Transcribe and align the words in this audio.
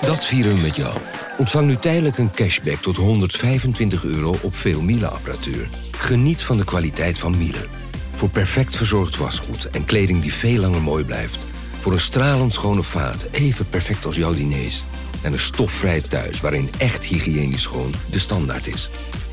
Dat 0.00 0.26
vieren 0.26 0.54
we 0.54 0.60
met 0.60 0.76
jou. 0.76 0.98
Ontvang 1.38 1.66
nu 1.66 1.76
tijdelijk 1.76 2.18
een 2.18 2.30
cashback 2.30 2.82
tot 2.82 2.96
125 2.96 4.04
euro 4.04 4.36
op 4.42 4.54
veel 4.54 4.80
Miele-apparatuur. 4.80 5.68
Geniet 5.90 6.42
van 6.42 6.56
de 6.56 6.64
kwaliteit 6.64 7.18
van 7.18 7.36
Miele. 7.36 7.66
Voor 8.10 8.30
perfect 8.30 8.76
verzorgd 8.76 9.16
wasgoed 9.16 9.70
en 9.70 9.84
kleding 9.84 10.22
die 10.22 10.32
veel 10.32 10.60
langer 10.60 10.82
mooi 10.82 11.04
blijft. 11.04 11.38
Voor 11.80 11.92
een 11.92 12.00
stralend 12.00 12.52
schone 12.52 12.82
vaat, 12.82 13.26
even 13.30 13.68
perfect 13.68 14.04
als 14.04 14.16
jouw 14.16 14.34
diners. 14.34 14.84
En 15.22 15.32
een 15.32 15.38
stofvrij 15.38 16.00
thuis 16.00 16.40
waarin 16.40 16.70
echt 16.78 17.04
hygiënisch 17.04 17.62
schoon 17.62 17.92
de 18.10 18.18
standaard 18.18 18.66
is. 18.66 18.90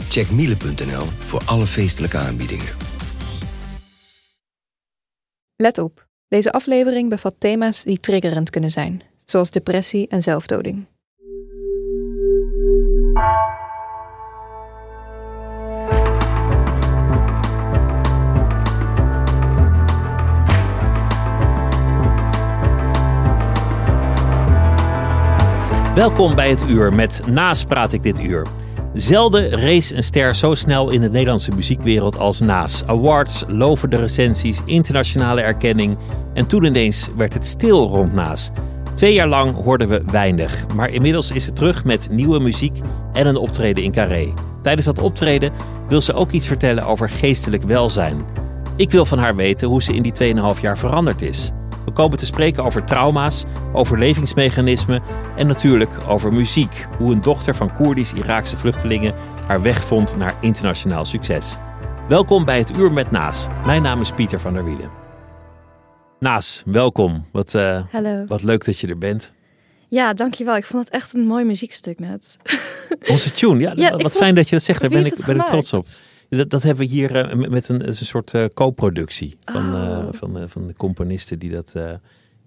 Check 0.10 0.32
miele.nl 0.32 1.06
voor 1.26 1.42
alle 1.46 1.68
feestelijke 1.68 2.18
aanbiedingen. 2.18 2.68
Let 5.56 5.78
op, 5.78 6.08
deze 6.28 6.52
aflevering 6.52 7.10
bevat 7.10 7.36
thema's 7.38 7.84
die 7.84 8.00
triggerend 8.00 8.50
kunnen 8.50 8.72
zijn, 8.72 9.02
zoals 9.26 9.52
depressie 9.52 10.08
en 10.08 10.22
zelfdoding. 10.22 10.86
Welkom 25.96 26.36
bij 26.36 26.50
het 26.50 26.70
uur. 26.70 26.94
Met 26.94 27.22
Naas 27.28 27.64
praat 27.64 27.94
ik 27.94 28.04
dit 28.04 28.22
uur. 28.22 28.46
Zelden 28.94 29.50
race 29.50 29.96
een 29.96 30.04
ster 30.04 30.36
zo 30.36 30.54
snel 30.54 30.92
in 30.92 31.02
de 31.02 31.10
Nederlandse 31.10 31.52
muziekwereld 31.52 32.18
als 32.18 32.40
Naas. 32.40 32.84
Awards, 32.86 33.44
lovende 33.48 33.96
recensies, 33.96 34.62
internationale 34.66 35.42
erkenning. 35.42 35.98
En 36.34 36.48
toen 36.48 36.64
ineens 36.64 37.10
werd 37.18 37.34
het 37.34 37.46
stil 37.46 37.88
rond 37.88 38.14
Naas. 38.14 38.52
Twee 38.96 39.14
jaar 39.14 39.28
lang 39.28 39.56
hoorden 39.56 39.88
we 39.88 40.04
weinig. 40.12 40.66
Maar 40.76 40.90
inmiddels 40.90 41.32
is 41.32 41.44
ze 41.44 41.54
terug 41.54 41.84
met 41.84 42.10
nieuwe 42.12 42.40
muziek 42.40 42.78
en 43.14 43.28
een 43.28 43.38
optreden 43.38 43.84
in 43.84 43.92
Carré. 43.92 44.34
Tijdens 44.62 44.86
dat 44.86 45.00
optreden 45.00 45.52
wil 45.88 46.02
ze 46.02 46.14
ook 46.14 46.32
iets 46.32 46.48
vertellen 46.48 46.86
over 46.86 47.10
geestelijk 47.10 47.64
welzijn. 47.64 48.22
Ik 48.76 48.92
wil 48.92 49.06
van 49.06 49.18
haar 49.18 49.36
weten 49.36 49.68
hoe 49.68 49.84
ze 49.84 49.94
in 49.94 50.02
die 50.02 50.36
2,5 50.56 50.62
jaar 50.62 50.78
veranderd 50.78 51.22
is. 51.22 51.52
We 51.86 51.92
komen 51.92 52.18
te 52.18 52.26
spreken 52.26 52.64
over 52.64 52.84
trauma's, 52.84 53.44
overlevingsmechanismen 53.74 55.02
en 55.36 55.48
natuurlijk 55.48 55.92
over 56.08 56.34
muziek. 56.34 56.88
Hoe 56.98 57.14
een 57.14 57.22
dochter 57.22 57.56
van 57.56 57.74
Koerdisch-Iraakse 57.74 58.58
vluchtelingen 58.58 59.14
haar 59.48 59.62
weg 59.62 59.84
vond 59.84 60.18
naar 60.18 60.34
internationaal 60.40 61.06
succes. 61.06 61.58
Welkom 62.08 62.46
bij 62.46 62.58
het 62.58 62.78
Uur 62.78 62.94
met 62.94 63.12
Naas. 63.12 63.48
Mijn 63.66 63.82
naam 63.82 64.02
is 64.02 64.12
Pieter 64.12 64.40
van 64.40 64.54
der 64.54 64.66
Wielen. 64.66 65.05
Naas, 66.26 66.64
welkom. 66.66 67.26
Wat, 67.32 67.54
uh, 67.54 67.84
Hallo. 67.92 68.26
wat 68.28 68.44
leuk 68.44 68.66
dat 68.66 68.80
je 68.80 68.88
er 68.88 68.98
bent. 68.98 69.34
Ja, 69.88 70.14
dankjewel. 70.14 70.56
Ik 70.56 70.66
vond 70.66 70.86
het 70.86 70.94
echt 70.94 71.14
een 71.14 71.26
mooi 71.26 71.46
muziekstuk 71.46 72.00
net. 72.00 72.38
Onze 73.12 73.32
tune, 73.32 73.60
ja. 73.60 73.74
Ja, 73.76 73.94
ik 73.94 74.02
wat 74.02 74.16
fijn 74.18 74.36
dat 74.36 74.50
je 74.50 74.56
dat 74.56 74.64
zegt. 74.64 74.82
Daar 74.82 74.90
ben 74.90 75.06
ik, 75.06 75.26
ben 75.26 75.36
ik 75.36 75.46
trots 75.46 75.74
op. 75.74 75.86
Dat, 76.30 76.50
dat 76.50 76.64
hebben 76.64 76.86
we 76.86 76.92
hier 76.92 77.16
eh, 77.16 77.50
met- 77.50 77.70
een, 77.70 77.88
een 77.88 77.96
soort 77.96 78.34
eh, 78.34 78.46
co-productie 78.54 79.38
van, 79.46 79.74
Oh. 79.76 80.08
van, 80.12 80.50
van 80.50 80.68
de 80.68 80.74
componisten 80.74 81.40
die 81.40 81.50
dat. 81.52 81.74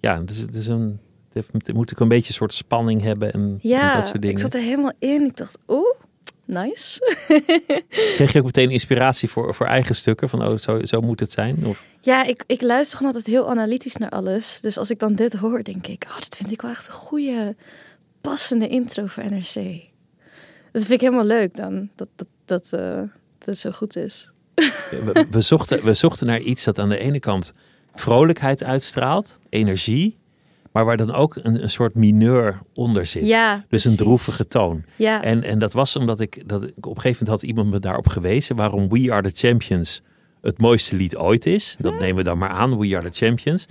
ja, 0.01 0.21
het 0.21 0.31
is, 0.31 0.39
het 0.39 0.55
is 0.55 0.67
een. 0.67 0.99
Het, 1.33 1.73
moet 1.75 1.93
ook 1.93 2.01
een 2.01 2.09
beetje 2.09 2.29
een 2.29 2.35
soort 2.35 2.55
spanning 2.55 3.01
hebben 3.03 3.33
en, 3.33 3.41
en 3.41 3.59
Ja, 3.63 3.95
dat 3.95 4.07
soort 4.07 4.21
dingen. 4.23 4.37
ik 4.37 4.43
zat 4.43 4.55
er 4.55 4.61
helemaal 4.61 4.93
in. 4.99 5.25
Ik 5.25 5.37
dacht, 5.37 5.59
oeh, 5.69 5.95
nice. 6.49 7.01
Kreeg 8.17 8.33
je 8.33 8.39
ook 8.39 8.45
meteen 8.45 8.71
inspiratie 8.71 9.29
voor, 9.29 9.55
voor 9.55 9.67
eigen 9.67 9.95
stukken? 9.95 10.29
Van 10.29 10.47
oh, 10.47 10.57
zo, 10.57 10.85
zo 10.85 11.01
moet 11.01 11.21
het 11.21 11.31
zijn? 11.31 11.67
Of, 11.67 11.85
Ja, 12.01 12.25
ik, 12.25 12.45
ik 12.47 12.63
luister 12.63 12.97
gewoon 12.97 13.15
altijd 13.15 13.35
heel 13.35 13.51
analytisch 13.51 13.97
naar 13.97 14.11
alles. 14.11 14.61
Dus 14.61 14.79
als 14.79 14.91
ik 14.91 14.99
dan 14.99 15.15
dit 15.15 15.33
hoor, 15.33 15.63
denk 15.63 15.87
ik, 15.87 16.05
oh, 16.09 16.19
dat 16.19 16.37
vind 16.37 16.51
ik 16.51 16.63
wel 16.63 16.71
echt 16.71 16.87
een 16.87 16.93
goede, 16.93 17.57
passende 18.21 18.69
intro 18.69 19.07
voor 19.07 19.25
NRC. 19.25 19.87
Dat 20.73 20.83
vind 20.83 20.91
ik 20.91 21.01
helemaal 21.01 21.25
leuk 21.25 21.57
dan, 21.57 21.89
dat 21.95 22.09
dat, 22.17 22.29
dat, 22.45 22.73
eh, 22.73 22.97
dat 23.39 23.47
het 23.47 23.59
zo 23.59 23.71
goed 23.71 23.97
is. 23.97 24.31
we, 24.55 25.27
we, 25.31 25.41
zochten, 25.41 25.85
we 25.85 25.95
zochten 25.95 26.27
naar 26.27 26.41
iets 26.41 26.65
dat 26.65 26.79
aan 26.79 26.89
de 26.89 26.99
ene 26.99 27.19
kant 27.19 27.53
vrolijkheid 27.95 28.65
uitstraalt, 28.65 29.39
energie, 29.49 30.18
maar 30.79 30.87
waar 30.87 30.97
dan 31.07 31.15
ook 31.15 31.37
een, 31.43 31.63
een 31.63 31.71
soort 31.71 31.95
mineur 31.95 32.59
onder 32.75 33.07
zit. 33.07 33.27
Ja, 33.27 33.55
dus 33.57 33.65
precies. 33.69 33.91
een 33.91 33.97
droevige 33.97 34.47
toon. 34.49 34.83
Ja, 34.97 35.23
En, 35.23 35.43
en 35.43 35.59
dat 35.59 35.73
was 35.73 35.97
omdat 35.97 36.21
ik, 36.21 36.43
dat 36.49 36.63
ik 36.63 36.87
op 36.87 36.95
een 36.97 37.01
gegeven 37.01 37.25
moment 37.25 37.29
had 37.29 37.43
iemand 37.43 37.71
me 37.71 37.79
daarop 37.79 38.07
gewezen 38.07 38.57
waarom 38.57 38.89
We 38.89 39.13
Are 39.13 39.31
the 39.31 39.47
Champions 39.47 40.03
het 40.43 40.59
mooiste 40.59 40.97
lied 40.97 41.17
ooit 41.17 41.47
is. 41.47 41.77
Dat 41.79 41.99
nemen 41.99 42.17
we 42.17 42.23
dan 42.23 42.39
maar 42.39 42.49
aan, 42.49 42.79
We 42.79 42.97
Are 42.97 43.11
the 43.11 43.25
Champions. 43.27 43.67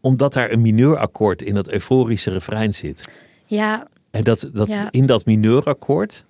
Omdat 0.00 0.32
daar 0.32 0.50
een 0.50 0.60
mineurakkoord 0.60 1.42
in 1.42 1.54
dat 1.54 1.70
euforische 1.70 2.30
refrein 2.30 2.74
zit. 2.74 3.08
ja, 3.44 3.86
En 4.10 4.24
dat, 4.24 4.48
dat 4.52 4.66
Ja. 4.66 4.88
in 4.90 5.06
dat 5.06 5.24
mineurakkoord, 5.24 6.24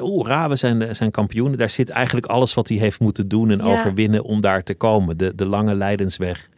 oeh, 0.00 0.46
we 0.48 0.56
zijn, 0.56 0.78
de- 0.78 0.94
zijn 0.94 1.10
kampioenen. 1.10 1.58
Daar 1.58 1.70
zit 1.70 1.90
eigenlijk 1.90 2.26
alles 2.26 2.54
wat 2.54 2.68
hij 2.68 2.78
heeft 2.78 3.00
moeten 3.00 3.28
doen 3.28 3.50
en 3.50 3.58
Ja. 3.58 3.64
overwinnen 3.64 4.22
om 4.24 4.40
daar 4.40 4.62
te 4.62 4.74
komen. 4.74 5.16
De, 5.18 5.34
de 5.34 5.46
lange 5.46 5.74
lijdensweg 5.74 6.48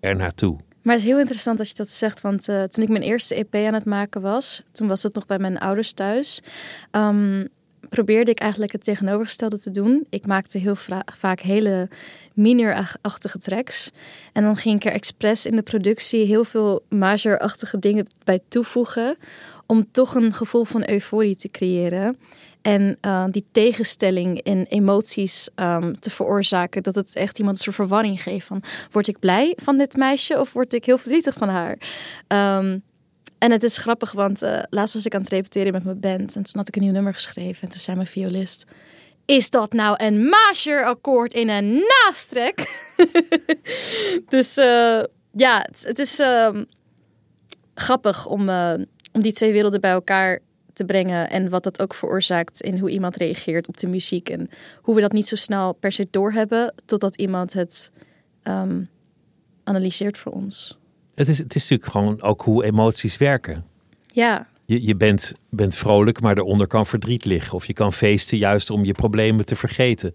er 0.00 0.16
naartoe. 0.16 0.58
Maar 0.86 0.94
het 0.94 1.04
is 1.04 1.10
heel 1.10 1.20
interessant 1.20 1.58
als 1.58 1.68
je 1.68 1.74
dat 1.74 1.90
zegt, 1.90 2.20
want 2.20 2.48
eh, 2.48 2.62
toen 2.62 2.84
ik 2.84 2.90
mijn 2.90 3.02
eerste 3.02 3.34
EP 3.34 3.54
aan 3.54 3.74
het 3.74 3.84
maken 3.84 4.20
was, 4.20 4.62
toen 4.72 4.88
was 4.88 5.02
het 5.02 5.14
nog 5.14 5.26
bij 5.26 5.38
mijn 5.38 5.58
ouders 5.58 5.92
thuis, 5.92 6.42
ehm, 6.90 7.44
probeerde 7.88 8.30
ik 8.30 8.38
eigenlijk 8.38 8.72
het 8.72 8.84
tegenovergestelde 8.84 9.58
te 9.58 9.70
doen. 9.70 10.06
Ik 10.10 10.26
maakte 10.26 10.58
heel 10.58 10.76
vaak 11.12 11.40
hele 11.40 11.88
minor-achtige 12.34 13.38
tracks. 13.38 13.90
En 14.32 14.42
dan 14.42 14.56
ging 14.56 14.76
ik 14.76 14.84
er 14.84 14.92
expres 14.92 15.46
in 15.46 15.56
de 15.56 15.62
productie 15.62 16.26
heel 16.26 16.44
veel 16.44 16.82
major-achtige 16.88 17.78
dingen 17.78 18.06
bij 18.24 18.40
toevoegen, 18.48 19.16
om 19.66 19.92
toch 19.92 20.14
een 20.14 20.32
gevoel 20.32 20.64
van 20.64 20.88
euforie 20.90 21.36
te 21.36 21.48
creëren. 21.48 22.18
En 22.66 22.98
eh, 23.00 23.24
die 23.30 23.46
tegenstelling 23.52 24.42
in 24.42 24.66
emoties 24.68 25.48
ehm, 25.54 25.92
te 25.92 26.10
veroorzaken. 26.10 26.82
Dat 26.82 26.94
het 26.94 27.16
echt 27.16 27.38
iemand 27.38 27.56
een 27.56 27.62
soort 27.62 27.76
verwarring 27.76 28.22
geeft. 28.22 28.46
Van, 28.46 28.62
word 28.90 29.08
ik 29.08 29.18
blij 29.18 29.56
van 29.62 29.78
dit 29.78 29.96
meisje 29.96 30.40
of 30.40 30.52
word 30.52 30.72
ik 30.72 30.84
heel 30.84 30.98
verdrietig 30.98 31.34
van 31.34 31.48
haar? 31.48 31.78
Ehm, 32.26 32.78
en 33.38 33.50
het 33.50 33.62
is 33.62 33.76
grappig, 33.76 34.12
want 34.12 34.42
eh, 34.42 34.62
laatst 34.70 34.94
was 34.94 35.06
ik 35.06 35.14
aan 35.14 35.20
het 35.20 35.30
repeteren 35.30 35.72
met 35.72 35.84
mijn 35.84 36.00
band. 36.00 36.36
En 36.36 36.42
toen 36.42 36.52
had 36.56 36.68
ik 36.68 36.76
een 36.76 36.82
nieuw 36.82 36.92
nummer 36.92 37.14
geschreven. 37.14 37.62
En 37.62 37.68
toen 37.68 37.80
zei 37.80 37.96
mijn 37.96 38.08
violist... 38.08 38.64
Is 39.24 39.50
dat 39.50 39.72
nou 39.72 40.04
een 40.04 40.28
major 40.28 40.84
akkoord 40.84 41.34
in 41.34 41.48
een 41.48 41.72
naastrek? 41.72 42.86
dus 44.34 44.56
eh, 44.56 45.02
ja, 45.32 45.66
het, 45.70 45.98
is 45.98 46.18
ehm, 46.18 46.64
grappig 47.74 48.26
om, 48.26 48.48
om 49.12 49.22
die 49.22 49.32
twee 49.32 49.52
werelden 49.52 49.80
bij 49.80 49.90
elkaar 49.90 50.40
te 50.76 50.84
brengen. 50.84 51.30
En 51.30 51.48
wat 51.48 51.62
dat 51.62 51.80
ook 51.82 51.94
veroorzaakt 51.94 52.60
in 52.60 52.78
hoe 52.78 52.90
iemand 52.90 53.16
reageert 53.16 53.68
op 53.68 53.76
de 53.76 53.86
muziek. 53.86 54.28
En 54.28 54.48
hoe 54.80 54.94
we 54.94 55.00
dat 55.00 55.12
niet 55.12 55.26
zo 55.26 55.36
snel 55.36 55.72
per 55.72 55.92
se 55.92 56.08
doorhebben. 56.10 56.74
Totdat 56.84 57.16
iemand 57.16 57.52
het 57.52 57.90
ehm, 58.42 58.82
analyseert 59.64 60.18
voor 60.18 60.32
ons. 60.32 60.78
Het 61.14 61.28
is, 61.28 61.38
het 61.38 61.54
is 61.54 61.62
natuurlijk 61.68 61.90
gewoon 61.90 62.22
ook 62.22 62.42
hoe 62.42 62.64
emoties 62.64 63.16
werken. 63.16 63.64
Ja, 64.06 64.46
Je, 64.64 64.86
je 64.86 64.96
bent, 64.96 65.34
bent 65.50 65.74
vrolijk, 65.74 66.20
maar 66.20 66.38
eronder 66.38 66.66
kan 66.66 66.86
verdriet 66.86 67.24
liggen. 67.24 67.54
Of 67.54 67.66
je 67.66 67.72
kan 67.72 67.92
feesten 67.92 68.38
juist 68.38 68.70
om 68.70 68.84
je 68.84 68.92
problemen 68.92 69.44
te 69.46 69.56
vergeten. 69.56 70.14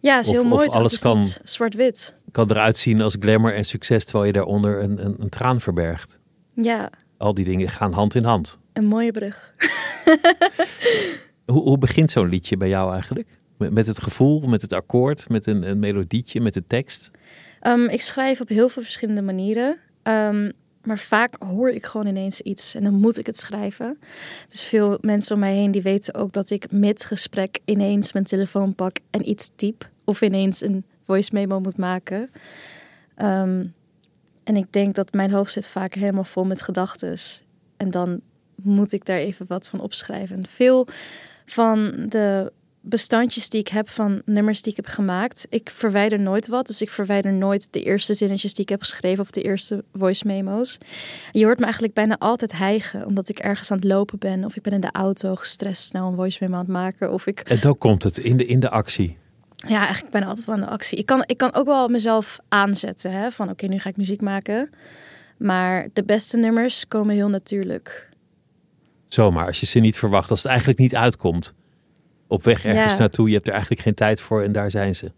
ja 0.00 0.18
is 0.18 0.30
heel 0.30 0.42
of 0.42 0.48
mooi. 0.48 0.68
alles 0.68 0.98
kan- 0.98 1.22
zwart-wit. 1.42 2.14
kan 2.32 2.50
eruit 2.50 2.76
zien 2.76 3.00
als 3.00 3.16
glamour 3.20 3.54
en 3.54 3.64
succes, 3.64 4.04
terwijl 4.04 4.24
je 4.26 4.32
daaronder 4.32 4.82
een, 4.82 5.04
een, 5.04 5.14
een 5.18 5.28
traan 5.28 5.60
verbergt. 5.60 6.18
Ja, 6.54 6.90
Al 7.18 7.34
die 7.34 7.44
dingen 7.44 7.68
gaan 7.68 7.92
hand 7.92 8.14
in 8.14 8.24
hand. 8.24 8.58
een 8.72 8.86
mooie 8.86 9.12
brug. 9.12 9.54
Hoe, 11.46 11.62
hoe 11.62 11.78
begint 11.78 12.10
zo'n 12.10 12.28
liedje 12.28 12.56
bij 12.56 12.68
jou 12.68 12.92
eigenlijk? 12.92 13.28
Met, 13.58 13.72
met 13.72 13.86
het 13.86 14.02
gevoel, 14.02 14.40
met 14.40 14.62
het 14.62 14.72
akkoord, 14.72 15.28
met 15.28 15.46
een, 15.46 15.68
een 15.68 15.78
melodietje, 15.78 16.40
met 16.40 16.54
de 16.54 16.64
tekst? 16.66 17.10
Ehm, 17.60 17.84
ik 17.84 18.00
schrijf 18.00 18.40
op 18.40 18.48
heel 18.48 18.68
veel 18.68 18.82
verschillende 18.82 19.22
manieren. 19.22 19.78
Ehm, 20.02 20.50
maar 20.84 20.98
vaak 20.98 21.42
hoor 21.42 21.70
ik 21.70 21.86
gewoon 21.86 22.06
ineens 22.06 22.40
iets 22.40 22.74
en 22.74 22.84
dan 22.84 22.94
moet 22.94 23.18
ik 23.18 23.26
het 23.26 23.36
schrijven. 23.36 23.98
Dus 24.48 24.62
veel 24.62 24.98
mensen 25.00 25.34
om 25.34 25.40
mij 25.40 25.54
heen 25.54 25.70
die 25.70 25.82
weten 25.82 26.14
ook 26.14 26.32
dat 26.32 26.50
ik 26.50 26.70
mid 26.70 27.04
gesprek 27.04 27.58
ineens 27.64 28.12
mijn 28.12 28.24
telefoon 28.24 28.74
pak 28.74 28.96
en 29.10 29.28
iets 29.28 29.50
typ. 29.56 29.88
Of 30.04 30.20
ineens 30.22 30.62
een 30.62 30.84
voice 31.02 31.30
memo 31.32 31.60
moet 31.60 31.76
maken. 31.76 32.30
Ehm, 33.14 33.64
en 34.46 34.56
ik 34.56 34.72
denk 34.72 34.94
dat 34.94 35.12
mijn 35.12 35.30
hoofd 35.30 35.52
zit 35.52 35.68
vaak 35.68 35.94
helemaal 35.94 36.24
vol 36.24 36.44
met 36.44 36.62
gedachten. 36.62 37.16
En 37.76 37.90
dan 37.90 38.20
moet 38.62 38.92
ik 38.92 39.04
daar 39.04 39.18
even 39.18 39.46
wat 39.48 39.68
van 39.68 39.80
opschrijven. 39.80 40.36
En 40.36 40.46
veel 40.46 40.86
van 41.46 42.06
de 42.08 42.52
bestandjes 42.80 43.48
die 43.48 43.60
ik 43.60 43.68
heb 43.68 43.88
van 43.88 44.22
nummers 44.24 44.62
die 44.62 44.70
ik 44.70 44.76
heb 44.76 44.86
gemaakt. 44.86 45.46
Ik 45.50 45.70
verwijder 45.70 46.20
nooit 46.20 46.46
wat. 46.46 46.66
Dus 46.66 46.80
ik 46.80 46.90
verwijder 46.90 47.32
nooit 47.32 47.68
de 47.70 47.82
eerste 47.82 48.14
zinnetjes 48.14 48.54
die 48.54 48.64
ik 48.64 48.70
heb 48.70 48.80
geschreven 48.80 49.20
of 49.20 49.30
de 49.30 49.42
eerste 49.42 49.84
voice 49.92 50.26
memo's. 50.26 50.78
Je 51.32 51.44
hoort 51.44 51.58
me 51.58 51.64
eigenlijk 51.64 51.94
bijna 51.94 52.18
altijd 52.18 52.52
hijgen, 52.52 53.06
omdat 53.06 53.28
ik 53.28 53.38
ergens 53.38 53.70
aan 53.70 53.76
het 53.76 53.86
lopen 53.86 54.18
ben. 54.18 54.44
Of 54.44 54.56
ik 54.56 54.62
ben 54.62 54.72
in 54.72 54.80
de 54.80 54.92
auto 54.92 55.34
gestrest 55.34 55.82
snel 55.82 56.08
een 56.08 56.16
voice 56.16 56.38
memo 56.40 56.54
aan 56.54 56.60
het 56.60 56.72
maken. 56.72 57.12
Of 57.12 57.26
ik... 57.26 57.40
En 57.40 57.60
dan 57.60 57.78
komt 57.78 58.02
het 58.02 58.18
in 58.18 58.36
de, 58.36 58.46
in 58.46 58.60
de 58.60 58.70
actie. 58.70 59.18
Ja, 59.68 59.78
eigenlijk 59.78 60.10
ben 60.10 60.22
ik 60.22 60.28
altijd 60.28 60.46
wel 60.46 60.54
aan 60.54 60.60
de 60.60 60.66
actie. 60.68 60.98
Ik 60.98 61.06
kan, 61.06 61.22
ik 61.26 61.36
kan 61.36 61.54
ook 61.54 61.66
wel 61.66 61.88
mezelf 61.88 62.38
aanzetten. 62.48 63.12
Hè? 63.12 63.30
Van 63.30 63.50
oké, 63.50 63.66
nu 63.66 63.78
ga 63.78 63.88
ik 63.88 63.96
muziek 63.96 64.20
maken. 64.20 64.70
Maar 65.38 65.88
de 65.92 66.04
beste 66.04 66.36
nummers 66.36 66.88
komen 66.88 67.14
heel 67.14 67.28
natuurlijk. 67.28 68.08
Zomaar, 69.06 69.46
als 69.46 69.60
je 69.60 69.66
ze 69.66 69.78
niet 69.78 69.98
verwacht, 69.98 70.30
als 70.30 70.38
het 70.42 70.48
eigenlijk 70.48 70.78
niet 70.78 70.94
uitkomt. 70.96 71.54
Op 72.28 72.42
weg 72.44 72.64
ergens 72.64 72.92
Ja. 72.92 72.98
naartoe, 72.98 73.28
je 73.28 73.34
hebt 73.34 73.46
er 73.46 73.52
eigenlijk 73.52 73.82
geen 73.82 73.94
tijd 73.94 74.20
voor 74.20 74.42
en 74.42 74.52
daar 74.52 74.70
zijn 74.70 74.94
ze. 74.94 75.12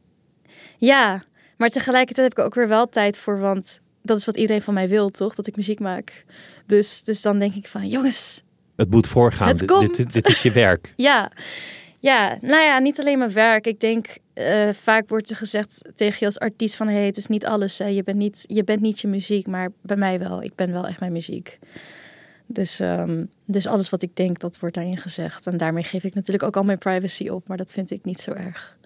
Ja, 0.78 1.22
maar 1.56 1.68
tegelijkertijd 1.68 2.28
heb 2.28 2.38
ik 2.38 2.44
ook 2.44 2.54
weer 2.54 2.68
wel 2.68 2.88
tijd 2.88 3.18
voor, 3.18 3.38
want 3.38 3.80
dat 4.02 4.18
is 4.18 4.24
wat 4.24 4.36
iedereen 4.36 4.62
van 4.62 4.74
mij 4.74 4.88
wil, 4.88 5.08
toch? 5.08 5.34
Dat 5.34 5.46
ik 5.46 5.56
muziek 5.56 5.80
maak. 5.80 6.24
Dus, 6.66 7.04
dus 7.04 7.22
dan 7.22 7.38
denk 7.38 7.54
ik 7.54 7.68
van, 7.68 7.88
jongens, 7.88 8.42
Het 8.76 8.90
moet 8.90 9.06
voorgaan. 9.06 9.48
Het 9.48 9.58
Dit-. 9.58 9.96
Dit, 9.96 10.12
dit 10.12 10.28
is 10.28 10.42
je 10.42 10.52
werk. 10.52 10.92
ja. 10.96 11.30
Ja, 12.00 12.38
nou 12.40 12.62
ja, 12.62 12.78
niet 12.78 13.00
alleen 13.00 13.18
mijn 13.18 13.32
werk. 13.32 13.66
Ik 13.66 13.80
denk, 13.80 14.06
eh, 14.34 14.68
vaak 14.72 15.08
wordt 15.08 15.30
er 15.30 15.36
gezegd 15.36 15.82
tegen 15.94 16.16
je 16.18 16.24
als 16.24 16.38
artiest 16.38 16.76
van... 16.76 16.88
hey, 16.88 17.06
het 17.06 17.16
is 17.16 17.26
niet 17.26 17.46
alles, 17.46 17.78
hè. 17.78 17.86
Je, 17.86 18.02
bent 18.02 18.16
niet, 18.16 18.44
je 18.46 18.64
bent 18.64 18.80
niet 18.80 19.00
je 19.00 19.08
muziek, 19.08 19.46
maar 19.46 19.72
bij 19.82 19.96
mij 19.96 20.18
wel. 20.18 20.42
Ik 20.42 20.54
ben 20.54 20.72
wel 20.72 20.86
echt 20.86 21.00
mijn 21.00 21.12
muziek. 21.12 21.58
Dus, 22.46 22.80
ehm, 22.80 23.24
dus 23.46 23.66
alles 23.66 23.90
wat 23.90 24.02
ik 24.02 24.16
denk, 24.16 24.38
dat 24.38 24.58
wordt 24.58 24.74
daarin 24.74 24.96
gezegd. 24.96 25.46
En 25.46 25.56
daarmee 25.56 25.84
geef 25.84 26.04
ik 26.04 26.14
natuurlijk 26.14 26.44
ook 26.44 26.56
al 26.56 26.64
mijn 26.64 26.78
privacy 26.78 27.28
op. 27.28 27.48
Maar 27.48 27.56
dat 27.56 27.72
vind 27.72 27.90
ik 27.90 28.04
niet 28.04 28.20
zo 28.20 28.32
erg. 28.32 28.76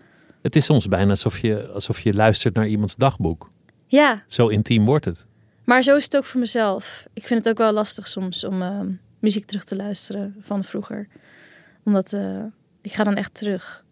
Het 0.42 0.56
is 0.56 0.64
soms 0.64 0.88
bijna 0.88 1.10
alsof 1.10 1.38
je, 1.38 1.68
alsof 1.68 2.00
je 2.00 2.14
luistert 2.14 2.54
naar 2.54 2.66
iemands 2.66 2.96
dagboek. 2.96 3.50
Ja, 3.86 4.22
Zo 4.26 4.48
intiem 4.48 4.84
wordt 4.84 5.04
het. 5.04 5.26
Maar 5.64 5.82
zo 5.82 5.96
is 5.96 6.04
het 6.04 6.16
ook 6.16 6.24
voor 6.24 6.40
mezelf. 6.40 7.06
Ik 7.12 7.26
vind 7.26 7.44
het 7.44 7.48
ook 7.48 7.58
wel 7.58 7.72
lastig 7.72 8.08
soms 8.08 8.44
om 8.44 8.62
ehm, 8.62 8.90
muziek 9.18 9.44
terug 9.44 9.64
te 9.64 9.76
luisteren 9.76 10.36
van 10.40 10.64
vroeger. 10.64 11.08
Omdat 11.84 12.12
eh, 12.12 12.44
ik 12.82 12.92
ga 12.92 13.04
dan 13.04 13.14
echt 13.16 13.34
terug. 13.34 13.84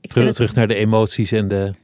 Ik 0.00 0.10
Terug, 0.10 0.26
het- 0.26 0.34
terug 0.36 0.54
naar 0.54 0.68
de 0.68 0.74
emoties 0.74 1.32
en 1.32 1.48
de, 1.48 1.74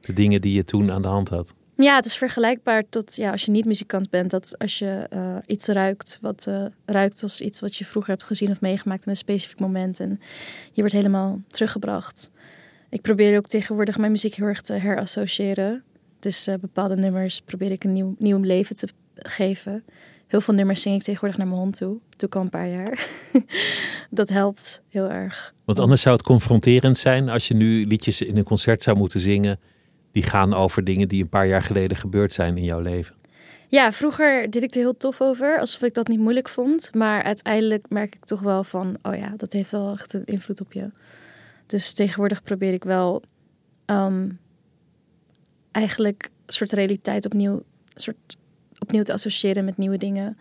de 0.00 0.12
dingen 0.12 0.40
die 0.40 0.54
je 0.54 0.64
toen 0.64 0.90
aan 0.92 1.02
de 1.02 1.08
hand 1.08 1.28
had. 1.28 1.54
Ja, 1.76 1.96
het 1.96 2.04
is 2.04 2.16
vergelijkbaar 2.16 2.88
tot 2.88 3.16
ja, 3.16 3.30
als 3.30 3.44
je 3.44 3.50
niet 3.50 3.64
muzikant 3.64 4.10
bent. 4.10 4.30
Dat 4.30 4.54
als 4.58 4.78
je 4.78 5.06
eh, 5.10 5.36
iets 5.46 5.66
ruikt, 5.66 6.18
wat 6.20 6.46
eh, 6.46 6.64
ruikt 6.86 7.22
als 7.22 7.40
iets 7.40 7.60
wat 7.60 7.76
je 7.76 7.84
vroeger 7.84 8.10
hebt 8.10 8.24
gezien 8.24 8.50
of 8.50 8.60
meegemaakt 8.60 9.04
in 9.04 9.10
een 9.10 9.16
specifiek 9.16 9.58
moment. 9.60 10.00
En 10.00 10.20
je 10.72 10.80
wordt 10.80 10.92
helemaal 10.94 11.40
teruggebracht. 11.48 12.30
Ik 12.90 13.00
probeer 13.00 13.36
ook 13.36 13.46
tegenwoordig 13.46 13.98
mijn 13.98 14.10
muziek 14.12 14.34
heel 14.34 14.46
erg 14.46 14.60
te 14.60 14.72
herassociëren. 14.72 15.82
Dus 16.18 16.46
eh, 16.46 16.54
bepaalde 16.60 16.96
nummers 16.96 17.40
probeer 17.40 17.70
ik 17.70 17.84
een 17.84 17.92
nieuw, 17.92 18.14
nieuw 18.18 18.38
leven 18.40 18.76
te 18.76 18.88
geven. 19.14 19.84
Heel 20.26 20.40
veel 20.40 20.54
nummers 20.54 20.82
zing 20.82 20.94
ik 20.94 21.02
tegenwoordig 21.02 21.38
naar 21.38 21.46
mijn 21.46 21.60
hond 21.60 21.76
toe. 21.76 21.98
Doe 22.16 22.28
ik 22.28 22.34
al 22.34 22.40
een 22.40 22.50
paar 22.50 22.68
jaar. 22.68 23.06
dat 24.10 24.28
helpt 24.28 24.82
heel 24.88 25.10
erg. 25.10 25.54
Want 25.64 25.78
anders 25.78 26.02
zou 26.02 26.16
het 26.16 26.24
confronterend 26.24 26.98
zijn 26.98 27.28
als 27.28 27.48
je 27.48 27.54
nu 27.54 27.84
liedjes 27.84 28.22
in 28.22 28.36
een 28.36 28.44
concert 28.44 28.82
zou 28.82 28.96
moeten 28.96 29.20
zingen. 29.20 29.60
Die 30.12 30.22
gaan 30.22 30.54
over 30.54 30.84
dingen 30.84 31.08
die 31.08 31.22
een 31.22 31.28
paar 31.28 31.46
jaar 31.46 31.62
geleden 31.62 31.96
gebeurd 31.96 32.32
zijn 32.32 32.56
in 32.56 32.64
jouw 32.64 32.80
leven. 32.80 33.14
Ja, 33.68 33.92
vroeger 33.92 34.50
deed 34.50 34.62
ik 34.62 34.74
er 34.74 34.80
heel 34.80 34.96
tof 34.96 35.20
over, 35.20 35.58
alsof 35.58 35.82
ik 35.82 35.94
dat 35.94 36.08
niet 36.08 36.18
moeilijk 36.18 36.48
vond. 36.48 36.94
Maar 36.94 37.22
uiteindelijk 37.22 37.86
merk 37.88 38.14
ik 38.14 38.24
toch 38.24 38.40
wel 38.40 38.64
van, 38.64 38.96
oh 39.02 39.14
ja, 39.14 39.32
dat 39.36 39.52
heeft 39.52 39.70
wel 39.70 39.92
echt 39.92 40.12
een 40.12 40.24
invloed 40.24 40.60
op 40.60 40.72
je. 40.72 40.90
Dus 41.66 41.92
tegenwoordig 41.92 42.42
probeer 42.42 42.72
ik 42.72 42.84
wel 42.84 43.22
ehm, 43.84 44.30
eigenlijk 45.72 46.30
een 46.46 46.52
soort 46.52 46.72
realiteit 46.72 47.24
opnieuw, 47.24 47.54
een 47.54 48.00
soort 48.00 48.35
opnieuw 48.86 49.02
te 49.02 49.12
associëren 49.12 49.64
met 49.64 49.76
nieuwe 49.76 49.96
dingen. 49.96 50.38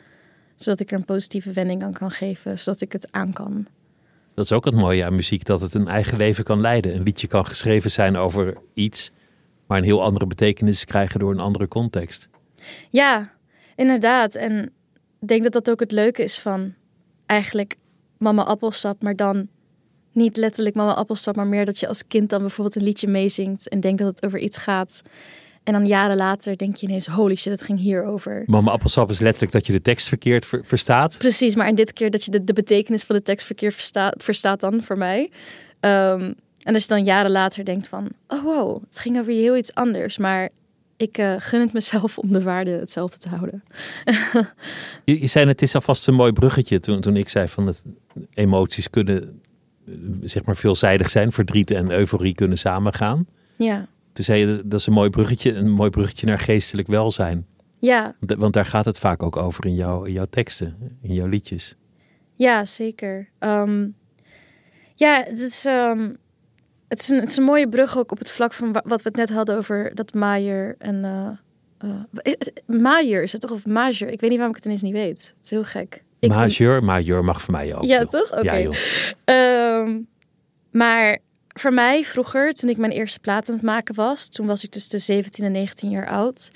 Zodat 0.56 0.80
ik 0.80 0.92
er 0.92 0.98
een 0.98 1.06
positieve 1.06 1.52
wending 1.52 1.84
aan 1.84 1.94
kan 1.94 2.12
geven, 2.12 2.60
zodat 2.60 2.82
ik 2.82 2.92
het 2.92 3.12
aan 3.12 3.34
kan. 3.34 3.68
Dat 4.34 4.46
is 4.46 4.52
ook 4.52 4.66
het 4.66 4.76
mooie 4.76 5.06
aan 5.06 5.16
muziek, 5.16 5.46
dat 5.46 5.62
het 5.62 5.74
een 5.74 5.88
eigen 5.88 6.18
leven 6.18 6.44
kan 6.44 6.62
leiden. 6.62 6.96
Een 6.96 7.04
liedje 7.04 7.28
kan 7.28 7.46
geschreven 7.46 7.92
zijn 7.92 8.16
over 8.16 8.58
iets, 8.74 9.12
maar 9.68 9.78
een 9.78 9.84
heel 9.84 10.04
andere 10.04 10.28
betekenis 10.28 10.86
krijgen 10.86 11.20
door 11.20 11.32
een 11.32 11.40
andere 11.40 11.68
context. 11.68 12.28
Ja, 12.90 13.34
inderdaad. 13.76 14.36
En 14.36 14.64
ik 15.22 15.28
denk 15.28 15.44
dat 15.44 15.54
dat 15.54 15.70
ook 15.70 15.80
het 15.80 15.92
leuke 15.92 16.24
is 16.24 16.40
van 16.40 16.74
eigenlijk 17.26 17.76
Mama 18.18 18.44
Appelsap, 18.44 19.04
maar 19.04 19.16
dan 19.16 19.48
niet 20.12 20.38
letterlijk 20.38 20.76
Mama 20.76 20.94
Appelsap, 20.94 21.36
maar 21.36 21.48
meer 21.48 21.66
dat 21.66 21.80
je 21.80 21.88
als 21.88 22.08
kind 22.08 22.30
dan 22.30 22.40
bijvoorbeeld 22.40 22.76
een 22.76 22.84
liedje 22.84 23.08
meezingt 23.08 23.70
en 23.70 23.80
denkt 23.80 24.00
dat 24.00 24.08
het 24.08 24.26
over 24.26 24.40
iets 24.40 24.58
gaat. 24.58 25.02
En 25.66 25.74
dan 25.74 25.88
jaren 25.88 26.18
later 26.18 26.58
denk 26.58 26.76
je 26.76 26.88
ineens, 26.88 27.08
holy 27.08 27.36
shit, 27.36 27.52
het 27.52 27.64
ging 27.64 27.80
hierover. 27.80 28.44
Mama 28.46 28.72
Appelsap 28.72 29.10
is 29.10 29.20
letterlijk 29.20 29.54
dat 29.54 29.68
je 29.68 29.74
de 29.74 29.82
tekst 29.82 30.08
verkeerd 30.08 30.46
ver- 30.46 30.66
verstaat. 30.66 31.18
Precies, 31.18 31.56
maar 31.56 31.68
in 31.68 31.76
dit 31.76 31.94
keer 31.94 32.12
dat 32.12 32.26
je 32.26 32.32
de, 32.32 32.44
de 32.44 32.54
betekenis 32.54 33.04
van 33.04 33.16
de 33.16 33.22
tekst 33.22 33.46
verkeerd 33.46 33.74
verstaat, 33.74 34.24
verstaat 34.24 34.60
dan 34.60 34.84
voor 34.84 34.98
mij. 34.98 35.32
Ehm, 35.80 36.34
en 36.62 36.74
als 36.74 36.82
je 36.82 36.90
dan 36.90 37.04
jaren 37.04 37.32
later 37.32 37.66
denkt 37.66 37.88
van, 37.88 38.08
oh 38.28 38.44
wow, 38.44 38.84
het 38.84 39.00
ging 39.00 39.20
over 39.20 39.34
heel 39.34 39.58
iets 39.58 39.74
anders, 39.74 40.18
maar 40.18 40.50
ik 40.98 41.18
eh, 41.18 41.34
gun 41.38 41.60
het 41.62 41.74
mezelf 41.74 42.18
om 42.18 42.34
de 42.34 42.42
waarde 42.42 42.72
hetzelfde 42.72 43.18
te 43.18 43.30
houden. 43.30 43.64
Je, 45.06 45.20
je 45.20 45.28
zei 45.28 45.48
het 45.48 45.62
is 45.62 45.76
alvast 45.76 46.08
een 46.08 46.14
mooi 46.14 46.32
bruggetje 46.32 46.80
toen, 46.80 47.02
toen 47.02 47.16
ik 47.16 47.30
zei 47.30 47.48
van 47.48 47.66
het, 47.66 47.86
emoties 48.34 48.90
kunnen 48.90 49.42
eh, 49.88 49.94
zeg 50.24 50.46
maar 50.46 50.56
veelzijdig 50.56 51.10
zijn. 51.10 51.32
Verdriet 51.32 51.72
en 51.72 51.92
euforie 51.92 52.36
kunnen 52.36 52.58
samengaan. 52.58 53.28
Ja, 53.58 53.88
Toen 54.16 54.24
zei 54.26 54.40
je, 54.40 54.62
dat 54.66 54.80
is 54.80 54.88
een 54.88 54.94
mooi 54.94 55.10
bruggetje, 55.10 55.54
een 55.54 55.70
mooi 55.72 55.90
bruggetje 55.90 56.26
naar 56.26 56.40
geestelijk 56.40 56.88
welzijn. 56.88 57.46
ja, 57.80 58.16
Want- 58.38 58.54
daar 58.54 58.66
gaat 58.66 58.86
het 58.86 59.00
vaak 59.00 59.24
ook 59.24 59.38
over 59.38 59.66
in, 59.66 59.74
jouw 59.76 60.04
in 60.04 60.14
jouw 60.14 60.26
teksten, 60.30 60.98
in 61.02 61.14
jouw 61.14 61.28
liedjes. 61.28 61.76
Ja, 62.36 62.66
zeker. 62.66 63.30
Ehm, 63.40 63.88
ja, 64.96 65.24
het 65.28 65.40
is, 65.40 65.66
ehm, 65.66 66.12
het, 66.88 67.00
is 67.02 67.10
een, 67.10 67.20
het 67.20 67.30
is 67.30 67.38
een 67.38 67.44
mooie 67.44 67.70
brug 67.70 67.98
ook 67.98 68.12
op 68.12 68.18
het 68.18 68.32
vlak 68.32 68.54
van 68.54 68.72
wa- 68.72 68.84
wat 68.86 69.02
we 69.02 69.08
het 69.10 69.18
net 69.18 69.30
hadden 69.30 69.58
over 69.58 69.92
dat 69.96 70.14
Maier 70.14 70.76
en... 70.80 71.04
eh 71.06 71.28
eh, 71.78 72.02
het- 72.14 72.62
Maier 72.66 73.24
is 73.24 73.32
het 73.32 73.42
toch? 73.42 73.52
Of 73.52 73.66
Major? 73.66 74.10
Ik 74.10 74.20
weet 74.20 74.30
niet 74.30 74.32
waarom 74.32 74.50
ik 74.50 74.56
het 74.56 74.66
ineens 74.66 74.82
niet 74.82 74.94
weet. 74.94 75.34
Het 75.36 75.44
is 75.44 75.50
heel 75.50 75.64
gek. 75.64 76.04
Ik 76.20 76.30
denk- 76.30 76.42
Major, 76.42 76.84
major 76.84 77.24
mag 77.24 77.42
voor 77.42 77.54
mij 77.54 77.76
ook. 77.76 77.84
Ja, 77.84 78.00
joh. 78.00 78.10
toch? 78.10 78.32
Oké. 78.32 78.42
Ja, 78.56 78.60
joh. 78.60 78.76
Ehm, 79.26 80.00
maar 80.72 81.20
voor 81.60 81.74
mij 81.74 82.04
vroeger, 82.04 82.54
toen 82.54 82.70
ik 82.70 82.78
mijn 82.78 82.92
eerste 82.92 83.20
plaat 83.20 83.50
aan 83.50 83.56
het 83.56 83.64
maken 83.64 83.96
was, 83.96 84.28
toen 84.30 84.48
was 84.48 84.64
ik 84.64 84.70
tussen 84.70 84.98
de 84.98 85.04
17 85.04 85.46
en 85.46 85.52
19 85.52 85.90
jaar 85.90 86.08
oud. 86.08 86.52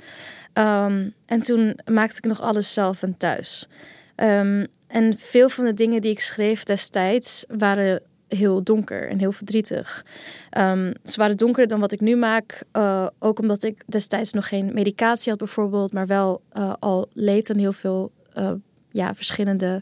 Ehm, 0.53 1.09
en 1.25 1.41
toen 1.41 1.79
maakte 1.85 2.17
ik 2.17 2.25
nog 2.25 2.41
alles 2.41 2.73
zelf 2.73 3.03
en 3.03 3.17
thuis. 3.17 3.67
Ehm, 4.15 4.65
en 4.88 5.17
veel 5.17 5.50
van 5.50 5.65
de 5.65 5.73
dingen 5.73 6.01
die 6.01 6.12
ik 6.12 6.19
schreef 6.19 6.63
destijds 6.63 7.45
waren 7.47 8.01
heel 8.27 8.63
donker 8.63 9.09
en 9.09 9.19
heel 9.19 9.31
verdrietig. 9.31 10.05
Ehm, 10.50 10.93
ze 11.03 11.17
waren 11.17 11.38
donkerder 11.38 11.67
dan 11.67 11.79
wat 11.79 11.91
ik 11.91 12.00
nu 12.00 12.15
maak. 12.15 12.63
eh, 12.71 13.07
ook 13.19 13.39
omdat 13.39 13.63
ik 13.63 13.83
destijds 13.85 14.33
nog 14.33 14.47
geen 14.47 14.71
medicatie 14.73 15.29
had 15.29 15.39
bijvoorbeeld, 15.39 15.93
maar 15.93 16.07
wel 16.07 16.41
eh, 16.51 16.73
al 16.79 17.09
leed 17.13 17.50
aan 17.50 17.57
heel 17.57 17.71
veel 17.71 18.12
eh, 18.33 18.51
ja, 18.91 19.15
verschillende 19.15 19.81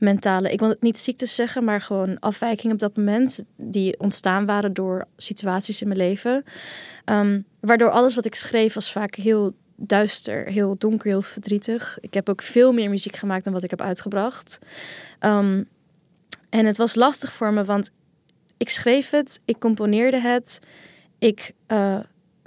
mentale, 0.00 0.52
ik 0.52 0.60
wil 0.60 0.68
het 0.68 0.82
niet 0.82 0.98
ziektes 0.98 1.34
zeggen, 1.34 1.64
maar 1.64 1.80
gewoon 1.80 2.18
afwijkingen 2.18 2.72
op 2.72 2.80
dat 2.80 2.96
moment 2.96 3.44
die 3.56 3.98
ontstaan 3.98 4.46
waren 4.46 4.72
door 4.72 5.06
situaties 5.16 5.82
in 5.82 5.88
mijn 5.88 6.00
leven. 6.00 6.44
Ehm, 7.04 7.40
waardoor 7.60 7.90
alles 7.90 8.14
wat 8.14 8.24
ik 8.24 8.34
schreef 8.34 8.74
was 8.74 8.92
vaak 8.92 9.14
heel 9.14 9.54
duister, 9.76 10.46
heel 10.46 10.74
donker, 10.78 11.10
heel 11.10 11.22
verdrietig. 11.22 11.98
Ik 12.00 12.14
heb 12.14 12.28
ook 12.28 12.42
veel 12.42 12.72
meer 12.72 12.90
muziek 12.90 13.16
gemaakt 13.16 13.44
dan 13.44 13.52
wat 13.52 13.62
ik 13.62 13.70
heb 13.70 13.80
uitgebracht. 13.80 14.58
Ehm, 15.18 15.62
en 16.48 16.66
het 16.66 16.76
was 16.76 16.94
lastig 16.94 17.32
voor 17.32 17.52
me, 17.52 17.64
want 17.64 17.90
ik 18.56 18.68
schreef 18.68 19.10
het, 19.10 19.40
ik 19.44 19.58
componeerde 19.58 20.20
het, 20.20 20.58
ik 21.18 21.52
eh, 21.66 22.00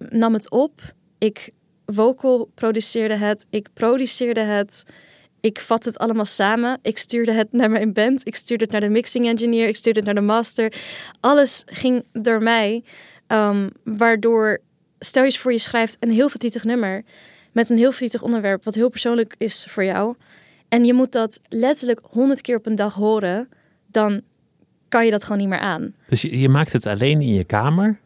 nam 0.09 0.33
het 0.33 0.49
op, 0.51 0.93
ik 1.17 1.51
vocal 1.85 2.49
produceerde 2.55 3.15
het, 3.15 3.45
ik 3.49 3.67
produceerde 3.73 4.41
het. 4.41 4.83
Ik 5.43 5.59
vat 5.59 5.85
het 5.85 5.97
allemaal 5.97 6.25
samen. 6.25 6.79
Ik 6.81 6.97
stuurde 6.97 7.31
het 7.31 7.51
naar 7.51 7.71
mijn 7.71 7.93
band. 7.93 8.27
Ik 8.27 8.35
stuurde 8.35 8.63
het 8.63 8.71
naar 8.71 8.81
de 8.81 8.89
mixing 8.89 9.25
engineer. 9.25 9.67
Ik 9.67 9.75
stuurde 9.75 9.99
het 9.99 10.07
naar 10.07 10.17
de 10.17 10.27
master. 10.27 10.73
Alles 11.19 11.63
ging 11.65 12.05
door 12.11 12.43
mij. 12.43 12.83
Ehm, 13.27 13.69
waardoor, 13.83 14.61
stel 14.99 15.21
je 15.23 15.27
eens 15.27 15.37
voor 15.37 15.51
je 15.51 15.57
schrijft 15.57 15.97
een 15.99 16.11
heel 16.11 16.29
verdrietig 16.29 16.63
nummer. 16.63 17.03
Met 17.51 17.69
een 17.69 17.77
heel 17.77 17.89
verdrietig 17.89 18.21
onderwerp. 18.21 18.63
Wat 18.63 18.75
heel 18.75 18.89
persoonlijk 18.89 19.35
is 19.37 19.65
voor 19.69 19.83
jou. 19.83 20.15
En 20.69 20.85
je 20.85 20.93
moet 20.93 21.11
dat 21.11 21.39
letterlijk 21.49 21.99
honderd 22.09 22.41
keer 22.41 22.57
op 22.57 22.65
een 22.65 22.75
dag 22.75 22.93
horen. 22.93 23.49
Dan 23.87 24.21
kan 24.89 25.05
je 25.05 25.11
dat 25.11 25.23
gewoon 25.23 25.37
niet 25.37 25.49
meer 25.49 25.59
aan. 25.59 25.93
Dus 26.07 26.21
je, 26.21 26.39
je 26.39 26.49
maakt 26.49 26.73
het 26.73 26.85
alleen 26.85 27.21
in 27.21 27.33
je 27.33 27.43
kamer, 27.43 27.99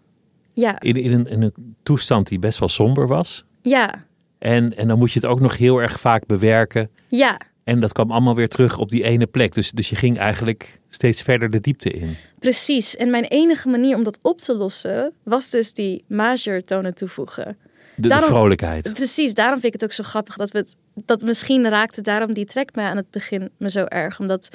Ja, 0.53 0.79
in, 0.79 0.95
in, 0.95 1.11
een, 1.13 1.27
in 1.27 1.41
een 1.41 1.75
toestand 1.83 2.27
die 2.27 2.39
best 2.39 2.59
wel 2.59 2.69
somber 2.69 3.07
was. 3.07 3.45
ja, 3.61 4.05
En, 4.39 4.77
en 4.77 4.87
dan 4.87 4.97
moet 4.97 5.11
je 5.11 5.19
het 5.19 5.29
ook 5.29 5.39
nog 5.39 5.57
heel 5.57 5.81
erg 5.81 5.99
vaak 5.99 6.25
bewerken. 6.25 6.89
ja. 7.07 7.37
En 7.63 7.79
dat 7.79 7.93
kwam 7.93 8.11
allemaal 8.11 8.35
weer 8.35 8.49
terug 8.49 8.77
op 8.77 8.89
die 8.89 9.03
ene 9.03 9.25
plek. 9.25 9.53
Dus, 9.53 9.71
dus 9.71 9.89
je 9.89 9.95
ging 9.95 10.17
eigenlijk 10.17 10.79
steeds 10.87 11.21
verder 11.21 11.49
de 11.49 11.59
diepte 11.59 11.89
in. 11.89 12.15
Precies. 12.39 12.95
En 12.95 13.09
mijn 13.09 13.23
enige 13.23 13.69
manier 13.69 13.95
om 13.95 14.03
dat 14.03 14.19
op 14.21 14.41
te 14.41 14.55
lossen 14.55 15.13
was 15.23 15.49
dus 15.49 15.73
die 15.73 16.03
major 16.07 16.61
tonen 16.61 16.93
toevoegen. 16.95 17.57
De, 17.95 18.07
de 18.07 18.21
vrolijkheid. 18.21 18.93
Precies, 18.93 19.33
daarom 19.33 19.59
vind 19.59 19.73
ik 19.73 19.81
het 19.81 19.89
ook 19.89 19.95
zo 19.95 20.03
grappig 20.03 20.35
dat 20.37 20.51
we 20.51 20.57
het, 20.57 20.75
dat 20.93 21.21
misschien 21.21 21.69
raakte 21.69 22.01
daarom 22.01 22.33
die 22.33 22.45
track 22.45 22.75
mij 22.75 22.85
aan 22.85 22.97
het 22.97 23.11
begin 23.11 23.49
me 23.57 23.69
zo 23.69 23.83
erg. 23.83 24.19
Omdat 24.19 24.49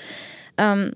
ehm, 0.55 0.91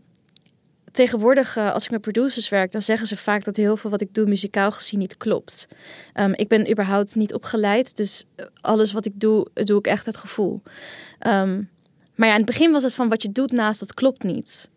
tegenwoordig, 0.97 1.57
eh, 1.57 1.73
als 1.73 1.85
ik 1.85 1.91
met 1.91 2.01
producers 2.01 2.49
werk, 2.49 2.73
dan 2.73 2.83
zeggen 2.83 3.07
ze 3.07 3.17
vaak 3.17 3.45
dat 3.45 3.57
heel 3.57 3.77
veel 3.77 3.91
wat 3.91 4.01
ik 4.01 4.15
doe 4.15 4.27
muzikaal 4.27 4.71
gezien 4.71 4.99
niet 4.99 5.17
klopt. 5.17 5.69
Ehm, 6.13 6.33
ik 6.35 6.49
ben 6.49 6.71
überhaupt 6.71 7.15
niet 7.15 7.35
opgeleid, 7.35 7.97
dus 7.97 8.25
alles 8.61 8.93
wat 8.93 9.05
ik 9.05 9.21
doe, 9.21 9.47
doe 9.53 9.79
ik 9.79 9.87
echt 9.87 10.07
het 10.07 10.17
gevoel. 10.17 10.63
Ehm, 11.19 11.63
maar 12.15 12.29
ja, 12.29 12.35
in 12.35 12.41
het 12.41 12.47
begin 12.47 12.73
was 12.73 12.83
het 12.83 12.95
van 12.95 13.09
wat 13.09 13.23
je 13.23 13.33
doet 13.33 13.53
naast, 13.53 13.81
dat 13.81 13.95
klopt 13.95 14.23
niet. 14.23 14.71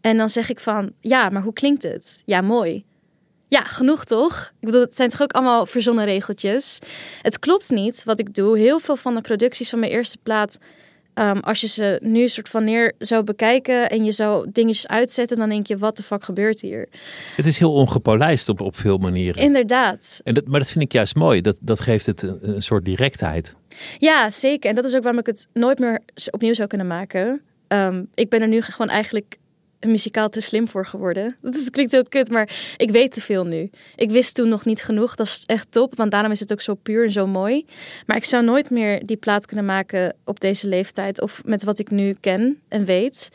En 0.00 0.16
dan 0.16 0.28
zeg 0.28 0.50
ik 0.50 0.60
van, 0.60 0.92
ja, 1.00 1.28
maar 1.28 1.42
hoe 1.42 1.52
klinkt 1.52 1.82
het? 1.82 2.22
Ja, 2.24 2.40
mooi. 2.40 2.84
Ja, 3.48 3.64
genoeg 3.64 4.04
toch? 4.04 4.52
Ik 4.60 4.66
bedoel, 4.66 4.80
het 4.80 4.96
zijn 4.96 5.10
toch 5.10 5.22
ook 5.22 5.32
allemaal 5.32 5.66
verzonnen 5.66 6.04
regeltjes. 6.04 6.78
Het 7.22 7.38
klopt 7.38 7.70
niet 7.70 8.04
wat 8.04 8.18
ik 8.18 8.34
doe. 8.34 8.58
Heel 8.58 8.78
veel 8.78 8.96
van 8.96 9.14
de 9.14 9.20
producties 9.20 9.70
van 9.70 9.78
mijn 9.78 9.92
eerste 9.92 10.18
plaat, 10.22 10.58
ehm, 11.16 11.38
als 11.38 11.60
je 11.60 11.68
ze 11.68 11.98
nu 12.02 12.22
een 12.22 12.28
soort 12.28 12.48
van 12.48 12.64
neer 12.64 12.92
zou 12.98 13.24
bekijken 13.24 13.90
en 13.90 14.04
je 14.04 14.12
zou 14.12 14.50
dingetjes 14.52 14.86
uitzetten, 14.86 15.36
dan 15.36 15.48
denk 15.48 15.66
je, 15.66 15.78
wat 15.78 15.96
de 15.96 16.02
fuck 16.02 16.24
gebeurt 16.24 16.60
hier? 16.60 16.88
Het 17.36 17.46
is 17.46 17.58
heel 17.58 17.72
ongepolijst 17.72 18.48
op, 18.48 18.60
op 18.60 18.76
veel 18.76 18.98
manieren. 18.98 19.42
Inderdaad. 19.42 20.20
En 20.24 20.34
dat, 20.34 20.46
maar 20.46 20.60
dat 20.60 20.70
vind 20.70 20.84
ik 20.84 20.92
juist 20.92 21.14
mooi. 21.14 21.40
Dat, 21.40 21.58
dat 21.60 21.80
geeft 21.80 22.06
het 22.06 22.22
een, 22.22 22.38
een 22.40 22.62
soort 22.62 22.84
directheid. 22.84 23.54
Ja, 23.98 24.30
zeker. 24.30 24.70
En 24.70 24.76
dat 24.76 24.84
is 24.84 24.94
ook 24.94 25.02
waarom 25.02 25.20
ik 25.20 25.26
het 25.26 25.48
nooit 25.52 25.78
meer 25.78 26.00
opnieuw 26.30 26.54
zou 26.54 26.68
kunnen 26.68 26.86
maken. 26.86 27.42
Ehm, 27.68 28.04
ik 28.14 28.28
ben 28.28 28.40
er 28.40 28.48
nu 28.48 28.62
gewoon 28.62 28.90
eigenlijk 28.90 29.36
muzikaal 29.86 30.28
te 30.28 30.40
slim 30.40 30.68
voor 30.68 30.86
geworden. 30.86 31.36
Dat 31.42 31.70
klinkt 31.70 31.92
heel 31.92 32.04
kut, 32.08 32.30
maar 32.30 32.74
ik 32.76 32.90
weet 32.90 33.12
te 33.12 33.20
veel 33.20 33.44
nu. 33.44 33.70
Ik 33.96 34.10
wist 34.10 34.34
toen 34.34 34.48
nog 34.48 34.64
niet 34.64 34.82
genoeg. 34.82 35.14
Dat 35.14 35.26
is 35.26 35.42
echt 35.46 35.66
top, 35.70 35.96
want 35.96 36.10
daarom 36.10 36.32
is 36.32 36.40
het 36.40 36.52
ook 36.52 36.60
zo 36.60 36.74
puur 36.74 37.04
en 37.04 37.12
zo 37.12 37.26
mooi. 37.26 37.66
Maar 38.06 38.16
ik 38.16 38.24
zou 38.24 38.44
nooit 38.44 38.70
meer 38.70 39.06
die 39.06 39.16
plaat 39.16 39.46
kunnen 39.46 39.64
maken 39.64 40.14
op 40.24 40.40
deze 40.40 40.68
leeftijd 40.68 41.20
of 41.20 41.42
met 41.44 41.64
wat 41.64 41.78
ik 41.78 41.90
nu 41.90 42.16
ken 42.20 42.60
en 42.68 42.84
weet. 42.84 43.30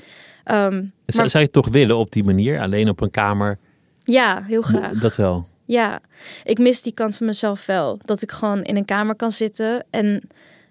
Um, 0.45 0.93
zou, 1.05 1.29
zou 1.29 1.43
je 1.43 1.49
het 1.49 1.51
toch 1.51 1.69
willen 1.69 1.97
op 1.97 2.11
die 2.11 2.23
manier, 2.23 2.59
alleen 2.59 2.89
op 2.89 3.01
een 3.01 3.11
kamer? 3.11 3.57
Ja, 3.99 4.41
heel 4.43 4.61
graag. 4.61 4.99
Dat 4.99 5.15
wel. 5.15 5.47
Ja, 5.65 6.01
ik 6.43 6.57
mis 6.57 6.81
die 6.81 6.93
kant 6.93 7.17
van 7.17 7.25
mezelf 7.25 7.65
wel. 7.65 7.99
Dat 8.05 8.21
ik 8.21 8.31
gewoon 8.31 8.63
in 8.63 8.75
een 8.75 8.85
kamer 8.85 9.15
kan 9.15 9.31
zitten 9.31 9.85
en 9.89 10.21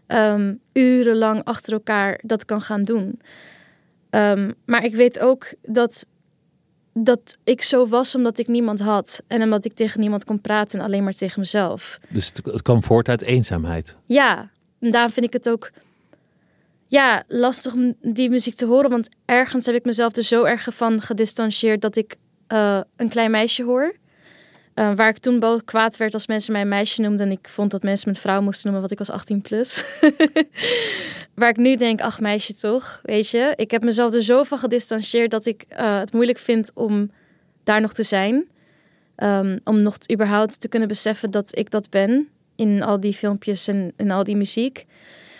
um, 0.08 0.60
urenlang 0.72 1.44
achter 1.44 1.72
elkaar 1.72 2.20
dat 2.22 2.44
kan 2.44 2.60
gaan 2.60 2.82
doen. 2.82 3.20
Um, 4.10 4.54
maar 4.66 4.84
ik 4.84 4.94
weet 4.94 5.20
ook 5.20 5.52
dat, 5.62 6.06
dat 6.92 7.38
ik 7.44 7.62
zo 7.62 7.86
was 7.86 8.14
omdat 8.14 8.38
ik 8.38 8.48
niemand 8.48 8.80
had. 8.80 9.22
En 9.26 9.42
omdat 9.42 9.64
ik 9.64 9.72
tegen 9.72 10.00
niemand 10.00 10.24
kon 10.24 10.40
praten 10.40 10.78
en 10.78 10.84
alleen 10.84 11.04
maar 11.04 11.12
tegen 11.12 11.40
mezelf. 11.40 11.98
Dus 12.08 12.26
het, 12.26 12.44
het 12.44 12.62
kwam 12.62 12.82
voort 12.82 13.08
uit 13.08 13.22
eenzaamheid? 13.22 13.96
Ja, 14.06 14.50
en 14.78 14.90
daarom 14.90 15.12
vind 15.12 15.26
ik 15.26 15.32
het 15.32 15.48
ook 15.48 15.70
ja, 16.88 17.22
lastig 17.28 17.74
om 17.74 17.94
die 18.02 18.30
muziek 18.30 18.54
te 18.54 18.66
horen. 18.66 18.90
Want 18.90 19.08
ergens 19.24 19.66
heb 19.66 19.74
ik 19.74 19.84
mezelf 19.84 20.16
er 20.16 20.22
zo 20.22 20.44
erg 20.44 20.68
van 20.70 21.00
gedistanceerd 21.00 21.80
dat 21.80 21.96
ik 21.96 22.16
uh, 22.52 22.80
een 22.96 23.08
klein 23.08 23.30
meisje 23.30 23.62
hoor. 23.62 23.96
Uh, 24.74 24.94
waar 24.94 25.08
ik 25.08 25.18
toen 25.18 25.62
kwaad 25.64 25.96
werd 25.96 26.14
als 26.14 26.26
mensen 26.26 26.52
mij 26.52 26.64
meisje 26.64 27.00
noemden. 27.00 27.26
En 27.26 27.32
ik 27.32 27.48
vond 27.48 27.70
dat 27.70 27.82
mensen 27.82 28.10
me 28.12 28.18
vrouw 28.18 28.40
moesten 28.40 28.72
noemen, 28.72 28.80
want 28.80 29.00
ik 29.00 29.06
was 29.06 29.16
18 29.16 29.40
plus. 29.40 29.84
waar 31.34 31.48
ik 31.48 31.56
nu 31.56 31.76
denk, 31.76 32.00
ach 32.00 32.20
meisje 32.20 32.52
toch, 32.52 33.00
weet 33.02 33.28
je. 33.28 33.52
Ik 33.56 33.70
heb 33.70 33.82
mezelf 33.82 34.14
er 34.14 34.22
zo 34.22 34.42
van 34.42 34.58
gedistanceerd 34.58 35.30
dat 35.30 35.46
ik 35.46 35.64
uh, 35.72 35.98
het 35.98 36.12
moeilijk 36.12 36.38
vind 36.38 36.70
om 36.74 37.10
daar 37.64 37.80
nog 37.80 37.92
te 37.92 38.02
zijn. 38.02 38.48
Um, 39.16 39.58
om 39.64 39.82
nog 39.82 39.96
überhaupt 40.12 40.60
te 40.60 40.68
kunnen 40.68 40.88
beseffen 40.88 41.30
dat 41.30 41.58
ik 41.58 41.70
dat 41.70 41.90
ben. 41.90 42.28
In 42.56 42.82
al 42.82 43.00
die 43.00 43.14
filmpjes 43.14 43.68
en 43.68 43.92
in 43.96 44.10
al 44.10 44.24
die 44.24 44.36
muziek. 44.36 44.84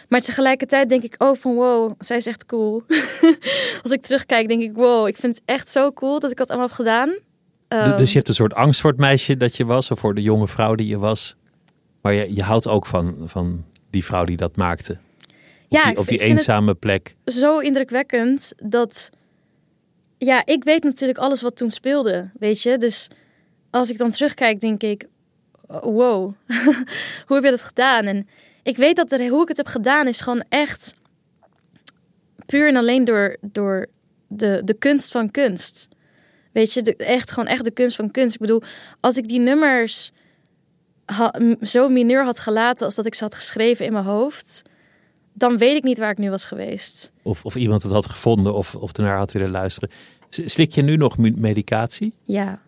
Maar 0.08 0.20
tegelijkertijd 0.20 0.88
denk 0.88 1.02
ik, 1.02 1.14
oh 1.18 1.34
van 1.34 1.54
wow, 1.54 1.92
zij 1.99 2.16
is 2.16 2.26
echt 2.26 2.46
cool. 2.46 2.82
Als 3.82 3.92
ik 3.92 4.02
terugkijk, 4.02 4.49
denk 4.49 4.62
ik, 4.62 4.75
wow, 4.75 5.08
ik 5.08 5.16
vind 5.16 5.34
het 5.34 5.44
echt 5.44 5.68
zo 5.68 5.92
cool 5.92 6.20
dat 6.20 6.30
ik 6.30 6.37
dat 6.37 6.49
allemaal 6.49 6.66
heb 6.66 6.76
gedaan. 6.76 7.18
Um, 7.73 7.97
dus 7.97 8.11
je 8.11 8.17
hebt 8.17 8.29
een 8.29 8.35
soort 8.35 8.55
angst 8.55 8.81
voor 8.81 8.91
het 8.91 9.00
meisje 9.00 9.37
dat 9.37 9.57
je 9.57 9.65
was, 9.65 9.91
of 9.91 9.99
voor 9.99 10.15
de 10.15 10.23
jonge 10.23 10.49
vrouw 10.49 10.75
die 10.75 10.87
je 10.87 10.99
was. 10.99 11.37
Maar 12.00 12.12
je, 12.12 12.35
je 12.35 12.43
houdt 12.43 12.67
ook 12.67 12.87
van, 12.87 13.17
van 13.25 13.65
die 13.91 14.05
vrouw 14.05 14.25
die 14.25 14.37
dat 14.37 14.57
maakte. 14.57 14.93
Op 14.93 14.99
ja, 15.69 15.85
die, 15.85 15.99
op 15.99 16.09
die 16.09 16.19
eenzame 16.19 16.75
plek. 16.75 17.15
Zo 17.25 17.59
indrukwekkend 17.59 18.53
dat. 18.62 19.11
Ja, 20.19 20.47
ik 20.47 20.65
weet 20.65 20.83
natuurlijk 20.83 21.19
alles 21.19 21.43
wat 21.43 21.57
toen 21.57 21.71
speelde, 21.71 22.31
weet 22.39 22.62
je. 22.62 22.77
Dus 22.77 23.09
als 23.71 23.91
ik 23.91 23.99
dan 23.99 24.11
terugkijk, 24.11 24.61
denk 24.61 24.83
ik: 24.83 25.07
wow, 25.67 26.33
hoe 27.27 27.37
heb 27.37 27.45
je 27.45 27.50
dat 27.50 27.62
gedaan? 27.62 28.05
En 28.05 28.29
ik 28.62 28.77
weet 28.77 28.97
dat 28.97 29.12
er, 29.12 29.29
hoe 29.29 29.43
ik 29.43 29.49
het 29.49 29.57
heb 29.57 29.67
gedaan 29.67 30.07
is 30.07 30.21
gewoon 30.21 30.45
echt 30.49 30.95
puur 32.47 32.69
en 32.69 32.77
alleen 32.77 33.05
door, 33.05 33.37
door 33.41 33.87
de, 34.27 34.62
de 34.65 34.75
kunst 34.75 35.11
van 35.11 35.31
kunst. 35.31 35.89
Weet 36.52 36.73
je, 36.73 36.83
de, 36.83 36.97
echt 36.97 37.30
gewoon 37.30 37.49
echt 37.49 37.64
de 37.64 37.71
kunst 37.71 37.97
van 37.97 38.11
kunst. 38.11 38.35
Ik 38.35 38.40
bedoel, 38.40 38.62
als 39.00 39.16
ik 39.16 39.28
die 39.28 39.40
nummers 39.40 40.11
ha, 41.04 41.35
zo 41.62 41.88
mineur 41.88 42.25
had 42.25 42.38
gelaten 42.38 42.87
als 42.87 42.95
dat 42.95 43.07
ik 43.07 43.14
ze 43.14 43.25
had 43.25 43.35
geschreven 43.35 43.87
in 43.87 43.92
mijn 43.92 44.04
hoofd, 44.04 44.62
dan 45.33 45.59
weet 45.59 45.76
ik 45.76 45.83
niet 45.83 45.99
waar 45.99 46.11
ik 46.11 46.19
nu 46.19 46.30
was 46.30 46.45
geweest. 46.45 47.12
Of, 47.23 47.45
of 47.45 47.57
iemand 47.57 47.83
het 47.83 47.92
had 47.92 48.07
gevonden 48.07 48.54
of, 48.54 48.75
of 48.75 48.92
ernaar 48.92 49.16
had 49.16 49.33
willen 49.33 49.50
luisteren. 49.50 49.90
Slik 50.28 50.73
je 50.73 50.83
nu 50.83 50.97
nog 50.97 51.19
medicatie? 51.19 52.14
Ja. 52.23 52.62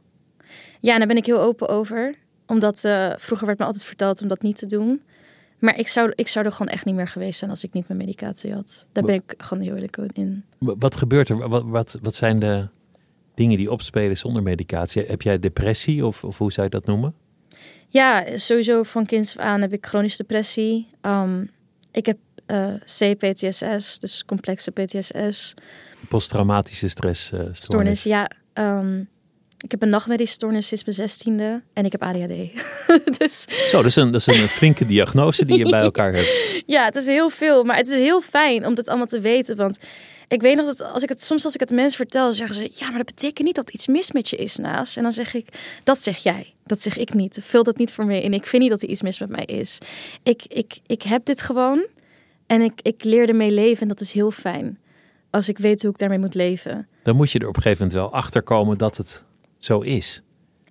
Ja, 0.81 0.99
daar 0.99 1.07
ben 1.07 1.17
ik 1.17 1.27
heel 1.27 1.41
open 1.41 1.69
over. 1.69 2.15
Omdat 2.47 2.85
uh, 2.85 3.13
vroeger 3.17 3.47
werd 3.47 3.59
me 3.59 3.65
altijd 3.65 3.85
verteld 3.85 4.23
om 4.23 4.29
dat 4.29 4.43
niet 4.43 4.57
te 4.57 4.67
doen. 4.67 5.03
Maar 5.59 5.79
ik 5.79 5.89
zou, 5.89 6.13
ik 6.15 6.29
zou 6.29 6.47
er 6.47 6.53
gewoon 6.53 6.73
echt 6.73 6.85
niet 6.85 6.95
meer 6.95 7.09
geweest 7.09 7.39
zijn 7.39 7.51
als 7.51 7.65
ik 7.65 7.73
niet 7.73 7.89
mijn 7.89 7.99
medicatie 7.99 8.55
had. 8.55 8.87
Daar 8.93 9.05
ben 9.05 9.15
ik 9.15 9.35
gewoon 9.39 9.63
heel 9.63 9.75
eerlijk 9.75 9.97
in. 10.13 10.45
Wat 10.59 10.97
gebeurt 10.97 11.29
er? 11.29 11.49
Wat, 11.49 11.63
wat, 11.65 11.99
wat 12.03 12.15
zijn 12.15 12.39
de 12.39 12.69
dingen 13.35 13.57
die 13.57 13.71
opspelen 13.71 14.17
zonder 14.17 14.43
medicatie? 14.43 15.05
Heb 15.07 15.23
jij 15.23 15.39
depressie 15.39 16.07
of, 16.07 16.25
of 16.25 16.39
hoe 16.39 16.53
zou 16.53 16.67
je 16.67 16.73
dat 16.73 16.87
noemen? 16.87 17.15
Ja, 17.89 18.25
sowieso 18.35 18.83
van 18.83 19.07
kinds 19.07 19.37
af 19.39 19.45
aan 19.45 19.61
heb 19.61 19.73
ik 19.73 19.87
chronische 19.87 20.17
depressie. 20.17 20.89
Um, 21.03 21.51
ik 21.93 22.07
heb 22.07 22.19
uh, 22.47 22.75
CPTSS, 22.85 23.99
dus 23.99 24.25
complexe 24.25 24.71
PTSS. 24.71 25.55
Posttraumatische 26.09 26.89
stress. 26.89 27.31
Uh, 27.35 27.41
stoornis. 27.53 28.03
ja. 28.03 28.31
Um, 28.55 29.09
ik 29.59 29.71
heb 29.71 29.83
een 29.83 29.89
nachtmerriestoornis 29.89 30.67
sinds 30.67 30.85
mijn 30.85 30.97
zestiende 30.97 31.63
en 31.73 31.85
ik 31.85 31.93
heb 31.93 32.03
ADHD. 32.03 32.35
dus... 33.19 33.47
Zo, 33.69 33.77
dat 33.77 33.87
is, 33.87 33.97
een, 33.97 34.11
dat 34.11 34.29
is 34.29 34.41
een 34.41 34.49
flinke 34.49 34.87
diagnose 34.87 35.45
die 35.45 35.59
je 35.59 35.69
bij 35.71 35.81
elkaar 35.91 36.15
hebt. 36.15 36.63
Ja, 36.67 36.85
het 36.85 36.97
is 36.97 37.07
heel 37.07 37.31
veel, 37.31 37.65
maar 37.65 37.77
het 37.77 37.89
is 37.89 37.99
heel 37.99 38.21
fijn 38.21 38.67
om 38.67 38.75
het 38.75 38.89
allemaal 38.89 39.07
te 39.07 39.21
weten. 39.21 39.57
Want 39.57 39.79
ik 40.33 40.41
weet 40.41 40.57
nog 40.57 40.67
dat 40.67 40.83
als 40.83 41.03
ik 41.03 41.09
het 41.09 41.23
soms 41.23 41.45
als 41.45 41.55
ik 41.55 41.61
het 41.61 41.71
mensen 41.71 41.97
vertel, 41.97 42.33
zeggen 42.33 42.57
ze: 42.57 42.71
ja, 42.73 42.89
maar 42.89 42.97
dat 42.97 43.07
betekent 43.07 43.47
niet 43.47 43.55
dat 43.55 43.71
iets 43.71 43.87
mis 43.87 44.13
met 44.13 44.31
je 44.31 44.37
is 44.37 44.57
naast. 44.57 44.97
En 44.97 45.03
dan 45.03 45.13
zeg 45.13 45.35
ik: 45.35 45.49
dat 45.85 46.03
zeg 46.03 46.19
jij, 46.19 46.55
dat 46.65 46.81
zeg 46.81 46.97
ik 46.97 47.15
niet. 47.15 47.39
Vul 47.43 47.63
dat 47.63 47.77
niet 47.77 47.93
voor 47.93 48.07
me 48.07 48.23
in. 48.23 48.33
Ik 48.33 48.47
vind 48.47 48.63
niet 48.63 48.71
dat 48.71 48.83
er 48.83 48.89
iets 48.89 49.03
mis 49.03 49.21
met 49.21 49.29
mij 49.29 49.45
is. 49.45 49.79
Ik, 50.23 50.43
ik, 50.49 50.79
ik 50.87 51.03
heb 51.03 51.25
dit 51.25 51.43
gewoon 51.43 51.87
en 52.47 52.61
ik, 52.61 52.81
ik 52.83 53.05
leer 53.05 53.29
ermee 53.29 53.51
leven 53.51 53.83
en 53.83 53.89
dat 53.89 54.01
is 54.01 54.13
heel 54.13 54.31
fijn. 54.31 54.79
Als 55.31 55.49
ik 55.49 55.59
weet 55.59 55.83
hoe 55.83 55.91
ik 55.91 55.99
daarmee 55.99 56.19
moet 56.19 56.35
leven. 56.35 56.89
Dan 57.03 57.17
moet 57.17 57.31
je 57.31 57.39
er 57.39 57.49
op 57.49 57.57
een 57.57 57.63
gegeven 57.63 57.87
moment 57.87 58.03
wel 58.03 58.13
achter 58.13 58.43
komen 58.43 58.79
dat 58.79 58.97
het 58.97 59.25
zo 59.59 59.81
is. 59.81 60.23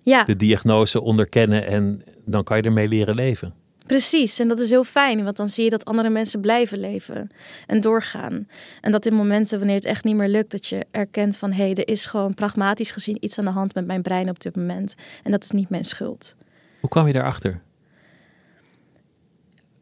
Ja. 0.02 0.24
De 0.24 0.36
diagnose 0.36 1.00
onderkennen 1.00 1.66
en 1.66 2.02
dan 2.24 2.44
kan 2.44 2.56
je 2.56 2.62
ermee 2.62 2.88
leren 2.88 3.14
leven. 3.14 3.54
Precies, 3.92 4.38
en 4.38 4.48
dat 4.48 4.58
is 4.58 4.70
heel 4.70 4.84
fijn, 4.84 5.24
want 5.24 5.36
dan 5.36 5.48
zie 5.48 5.64
je 5.64 5.70
dat 5.70 5.84
andere 5.84 6.10
mensen 6.10 6.40
blijven 6.40 6.78
leven 6.78 7.30
en 7.66 7.80
doorgaan. 7.80 8.48
En 8.80 8.92
dat 8.92 9.06
in 9.06 9.14
momenten 9.14 9.58
wanneer 9.58 9.76
het 9.76 9.84
echt 9.84 10.04
niet 10.04 10.16
meer 10.16 10.28
lukt, 10.28 10.50
dat 10.50 10.66
je 10.66 10.86
erkent 10.90 11.36
van 11.36 11.52
hé, 11.52 11.64
hey, 11.64 11.74
er 11.74 11.88
is 11.88 12.06
gewoon 12.06 12.34
pragmatisch 12.34 12.90
gezien 12.90 13.16
iets 13.20 13.38
aan 13.38 13.44
de 13.44 13.50
hand 13.50 13.74
met 13.74 13.86
mijn 13.86 14.02
brein 14.02 14.28
op 14.28 14.40
dit 14.40 14.56
moment. 14.56 14.94
En 15.22 15.30
dat 15.30 15.44
is 15.44 15.50
niet 15.50 15.68
mijn 15.68 15.84
schuld. 15.84 16.34
Hoe 16.80 16.90
kwam 16.90 17.06
je 17.06 17.12
daarachter? 17.12 17.62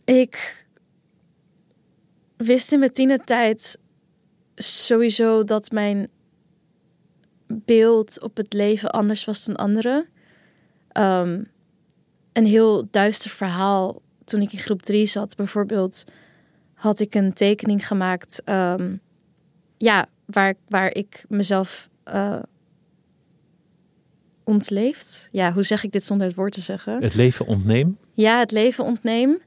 Ik 0.04 0.64
wist 2.36 2.72
in 2.72 2.78
mijn 2.78 2.92
tienertijd 2.92 3.78
sowieso 4.54 5.44
dat 5.44 5.70
mijn 5.70 6.08
beeld 7.46 8.20
op 8.20 8.36
het 8.36 8.52
leven 8.52 8.90
anders 8.90 9.24
was 9.24 9.44
dan 9.44 9.56
anderen. 9.56 10.08
Um, 10.92 11.50
een 12.32 12.46
heel 12.46 12.88
duister 12.90 13.30
verhaal 13.30 14.02
toen 14.25 14.40
ik 14.40 14.52
in 14.52 14.58
groep 14.58 14.82
3 14.82 15.06
zat. 15.06 15.37
Bijvoorbeeld 15.37 16.04
had 16.75 17.00
ik 17.00 17.14
een 17.14 17.32
tekening 17.32 17.87
gemaakt. 17.87 18.42
Um, 18.44 19.00
ja, 19.76 20.06
waar, 20.25 20.54
waar 20.68 20.94
ik 20.94 21.25
mezelf 21.28 21.88
uh, 22.14 22.42
ontleefd. 24.44 25.28
Ja, 25.32 25.52
hoe 25.52 25.62
zeg 25.62 25.84
ik 25.84 25.92
dit 25.92 26.04
zonder 26.04 26.26
het 26.26 26.37
woord 26.37 26.52
te 26.52 26.60
zeggen? 26.60 27.02
Het 27.02 27.14
leven 27.14 27.46
ontneem? 27.46 27.99
Ja, 28.14 28.38
het 28.38 28.50
leven 28.50 28.84
ontneem. 28.84 29.38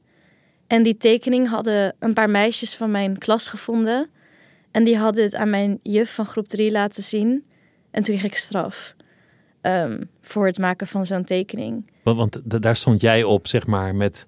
En 0.67 0.83
die 0.83 0.97
tekening 0.97 1.47
hadden 1.47 1.95
een 1.99 2.13
paar 2.13 2.29
meisjes 2.29 2.75
van 2.75 2.91
mijn 2.91 3.17
klas 3.17 3.47
gevonden. 3.47 4.09
en 4.71 4.83
die 4.83 4.97
hadden 4.97 5.23
het 5.23 5.35
aan 5.35 5.49
mijn 5.49 5.79
juf 5.81 6.13
van 6.13 6.25
groep 6.25 6.47
3 6.47 6.71
laten 6.71 7.03
zien. 7.03 7.45
En 7.91 8.03
toen 8.03 8.17
kreeg 8.17 8.31
ik 8.31 8.37
straf 8.37 8.95
ehm, 9.63 10.01
voor 10.21 10.45
het 10.45 10.57
maken 10.57 10.87
van 10.87 11.05
zo'n 11.05 11.23
tekening. 11.23 11.91
Want, 12.03 12.17
want 12.17 12.61
daar 12.61 12.75
stond 12.75 13.01
jij 13.01 13.23
op, 13.23 13.47
zeg 13.47 13.67
maar, 13.67 13.95
met... 13.95 14.27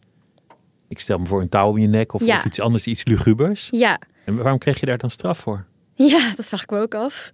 Ik 0.88 1.00
stel 1.00 1.18
me 1.18 1.26
voor 1.26 1.42
een 1.42 1.50
touw 1.50 1.70
om 1.70 1.78
je 1.78 1.88
nek 1.88 2.14
of, 2.14 2.26
Ja. 2.26 2.36
of 2.38 2.46
iets 2.46 2.60
anders, 2.60 2.88
iets 2.88 3.06
lugubers. 3.06 3.68
Ja, 3.72 4.00
En 4.26 4.36
waarom 4.36 4.58
kreeg 4.58 4.80
je 4.80 4.86
daar 4.86 4.98
dan 4.98 5.10
straf 5.10 5.38
voor? 5.38 5.66
Ja, 5.94 6.32
dat 6.36 6.46
vraag 6.46 6.64
ik 6.64 6.70
me 6.70 6.80
ook 6.80 6.96
af. 6.96 7.32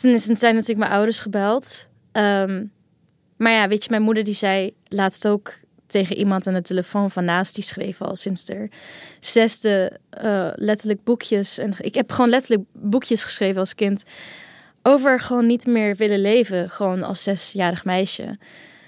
Toen 0.00 0.18
zijn 0.18 0.54
natuurlijk 0.54 0.78
mijn 0.78 0.90
ouders 0.92 1.18
gebeld. 1.18 1.88
Ehm, 2.12 2.64
maar 3.36 3.52
ja, 3.52 3.68
weet 3.68 3.84
je, 3.84 3.90
mijn 3.90 4.02
moeder 4.02 4.24
die 4.24 4.34
zei 4.34 4.74
laatst 4.88 5.28
ook 5.28 5.54
tegen 5.86 6.16
iemand 6.16 6.46
aan 6.46 6.54
de 6.54 6.62
telefoon 6.62 7.10
van 7.10 7.24
naast 7.24 7.54
die 7.54 7.64
schreef 7.64 8.02
al 8.02 8.16
sinds 8.16 8.48
er 8.48 8.68
zesde 9.20 9.98
eh, 10.10 10.48
letterlijk 10.54 11.04
boekjes. 11.04 11.58
En 11.58 11.72
ik 11.78 11.94
heb 11.94 12.12
gewoon 12.12 12.30
letterlijk 12.30 12.68
boekjes 12.72 13.22
geschreven 13.24 13.60
als 13.60 13.74
kind 13.74 14.02
over 14.82 15.20
gewoon 15.20 15.46
niet 15.46 15.66
meer 15.66 15.96
willen 15.96 16.20
leven, 16.20 16.70
gewoon 16.70 17.02
als 17.02 17.22
zesjarig 17.22 17.84
meisje. 17.84 18.38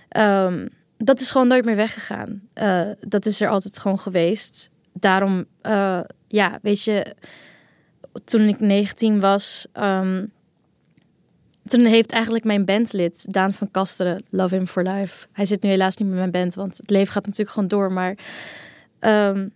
Ehm, 0.08 0.66
dat 0.96 1.20
is 1.20 1.30
gewoon 1.30 1.48
nooit 1.48 1.64
meer 1.64 1.76
weggegaan. 1.76 2.42
Eh, 2.52 2.90
dat 3.00 3.26
is 3.26 3.40
er 3.40 3.48
altijd 3.48 3.78
gewoon 3.78 3.98
geweest. 3.98 4.70
Daarom, 4.92 5.44
eh, 5.60 6.00
ja, 6.28 6.58
weet 6.62 6.82
je, 6.84 7.14
toen 8.24 8.48
ik 8.48 8.60
19 8.60 9.20
was, 9.20 9.66
ehm, 9.72 10.26
toen 11.64 11.84
heeft 11.84 12.12
eigenlijk 12.12 12.44
mijn 12.44 12.64
bandlid 12.64 13.32
Daan 13.32 13.52
van 13.52 13.70
Kasteren, 13.70 14.22
Love 14.30 14.54
Him 14.54 14.66
for 14.66 14.82
Life. 14.82 15.26
Hij 15.32 15.44
zit 15.44 15.62
nu 15.62 15.70
helaas 15.70 15.96
niet 15.96 16.08
met 16.08 16.18
mijn 16.18 16.30
band, 16.30 16.54
want 16.54 16.76
het 16.76 16.90
leven 16.90 17.12
gaat 17.12 17.26
natuurlijk 17.26 17.50
gewoon 17.50 17.68
door. 17.68 17.92
Maar 17.92 18.16
ehm, 18.98 19.48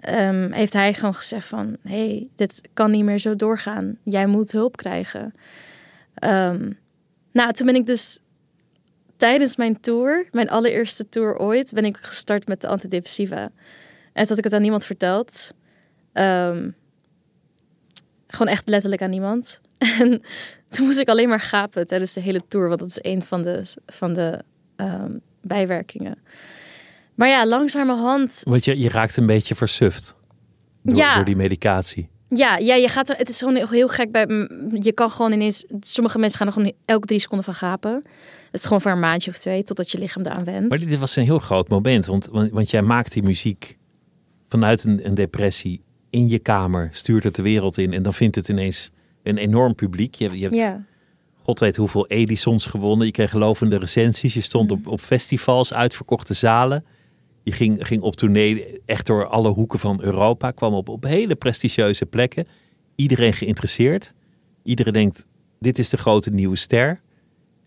ehm, 0.00 0.52
heeft 0.52 0.72
hij 0.72 0.94
gewoon 0.94 1.14
gezegd 1.14 1.46
van, 1.46 1.76
hey, 1.82 2.28
dit 2.34 2.60
kan 2.72 2.90
niet 2.90 3.04
meer 3.04 3.18
zo 3.18 3.36
doorgaan. 3.36 3.98
Jij 4.02 4.26
moet 4.26 4.52
hulp 4.52 4.76
krijgen. 4.76 5.34
Ehm, 6.14 6.72
nou, 7.32 7.52
toen 7.52 7.66
ben 7.66 7.74
ik 7.74 7.86
dus 7.86 8.18
tijdens 9.16 9.56
mijn 9.56 9.80
tour, 9.80 10.28
mijn 10.32 10.50
allereerste 10.50 11.08
tour 11.08 11.36
ooit, 11.36 11.72
ben 11.74 11.84
ik 11.84 11.96
gestart 12.00 12.48
met 12.48 12.60
de 12.60 12.68
antidepressiva. 12.68 13.42
En 13.42 13.50
toen 14.12 14.28
had 14.28 14.38
ik 14.38 14.44
het 14.44 14.52
aan 14.52 14.62
niemand 14.62 14.84
verteld. 14.84 15.54
Ehm, 16.12 16.70
gewoon 18.26 18.52
echt 18.52 18.68
letterlijk 18.68 19.02
aan 19.02 19.10
niemand. 19.10 19.60
En 20.00 20.22
toen 20.68 20.86
moest 20.86 20.98
ik 20.98 21.08
alleen 21.08 21.28
maar 21.28 21.40
gapen 21.40 21.86
tijdens 21.86 22.12
de 22.12 22.20
hele 22.20 22.40
tour, 22.48 22.68
want 22.68 22.80
dat 22.80 22.88
is 22.88 22.98
een 23.00 23.22
van 23.22 23.42
de, 23.42 23.74
van 23.86 24.12
de 24.12 24.38
bijwerkingen. 25.40 26.18
Maar 27.18 27.28
ja, 27.28 27.46
langzamerhand. 27.46 28.40
Want 28.44 28.64
je, 28.64 28.80
je 28.80 28.88
raakt 28.88 29.16
een 29.16 29.26
beetje 29.26 29.54
versuft 29.54 30.14
door, 30.82 30.96
Ja. 30.96 31.14
door 31.14 31.24
die 31.24 31.36
medicatie. 31.36 32.08
Ja, 32.30 32.56
ja, 32.56 32.74
je 32.74 32.88
gaat 32.88 33.08
er. 33.10 33.16
Het 33.16 33.28
is 33.28 33.38
gewoon 33.38 33.54
heel, 33.54 33.68
heel 33.68 33.88
gek 33.88 34.12
bij. 34.12 34.26
Je 34.72 34.92
kan 34.94 35.10
gewoon 35.10 35.32
ineens. 35.32 35.64
Sommige 35.80 36.18
mensen 36.18 36.38
gaan 36.38 36.46
er 36.46 36.52
gewoon 36.52 36.72
elke 36.84 37.06
drie 37.06 37.18
seconden 37.20 37.44
van 37.44 37.54
gapen. 37.54 37.92
Het 38.50 38.60
is 38.60 38.62
gewoon 38.62 38.80
voor 38.80 38.90
een 38.90 39.00
maandje 39.00 39.30
of 39.30 39.36
twee, 39.38 39.62
totdat 39.62 39.90
je 39.90 39.98
lichaam 39.98 40.22
eraan 40.22 40.44
went. 40.44 40.68
Maar 40.68 40.78
dit 40.78 40.98
was 40.98 41.16
een 41.16 41.24
heel 41.24 41.38
groot 41.38 41.68
moment, 41.68 42.06
want, 42.06 42.26
want, 42.32 42.50
want 42.50 42.70
jij 42.70 42.82
maakt 42.82 43.12
die 43.12 43.22
muziek 43.22 43.76
vanuit 44.48 44.84
een, 44.84 45.06
een 45.06 45.14
depressie 45.14 45.82
in 46.10 46.28
je 46.28 46.38
kamer, 46.38 46.88
stuurt 46.92 47.24
het 47.24 47.34
de 47.34 47.42
wereld 47.42 47.78
in 47.78 47.92
en 47.92 48.02
dan 48.02 48.14
vindt 48.14 48.36
het 48.36 48.48
ineens 48.48 48.90
een 49.22 49.36
enorm 49.36 49.74
publiek. 49.74 50.14
Je, 50.14 50.24
hebt- 50.24 50.36
je 50.36 50.42
hebt 50.42 50.54
Ja, 50.56 50.84
God 51.42 51.58
weet 51.60 51.76
hoeveel 51.76 52.06
Edisons 52.06 52.66
gewonnen. 52.66 53.06
Je 53.06 53.12
kreeg 53.12 53.32
lovende 53.32 53.78
recensies. 53.78 54.34
Je 54.34 54.40
stond 54.40 54.70
op, 54.70 54.86
op 54.86 55.00
festivals, 55.00 55.72
uitverkochte 55.74 56.34
zalen. 56.34 56.84
Je 57.42 57.52
ging, 57.52 57.86
ging 57.86 58.02
op 58.02 58.16
tournee 58.16 58.80
echt 58.86 59.06
door 59.06 59.26
alle 59.26 59.48
hoeken 59.48 59.78
van 59.78 60.02
Europa. 60.02 60.50
Kwam 60.50 60.74
op, 60.74 60.88
op 60.88 61.04
hele 61.04 61.34
prestigieuze 61.34 62.06
plekken. 62.06 62.46
Iedereen 62.96 63.32
geïnteresseerd. 63.32 64.14
Iedereen 64.62 64.92
denkt, 64.92 65.26
dit 65.60 65.78
is 65.78 65.88
de 65.88 65.96
grote 65.96 66.30
nieuwe 66.30 66.56
ster. 66.56 67.00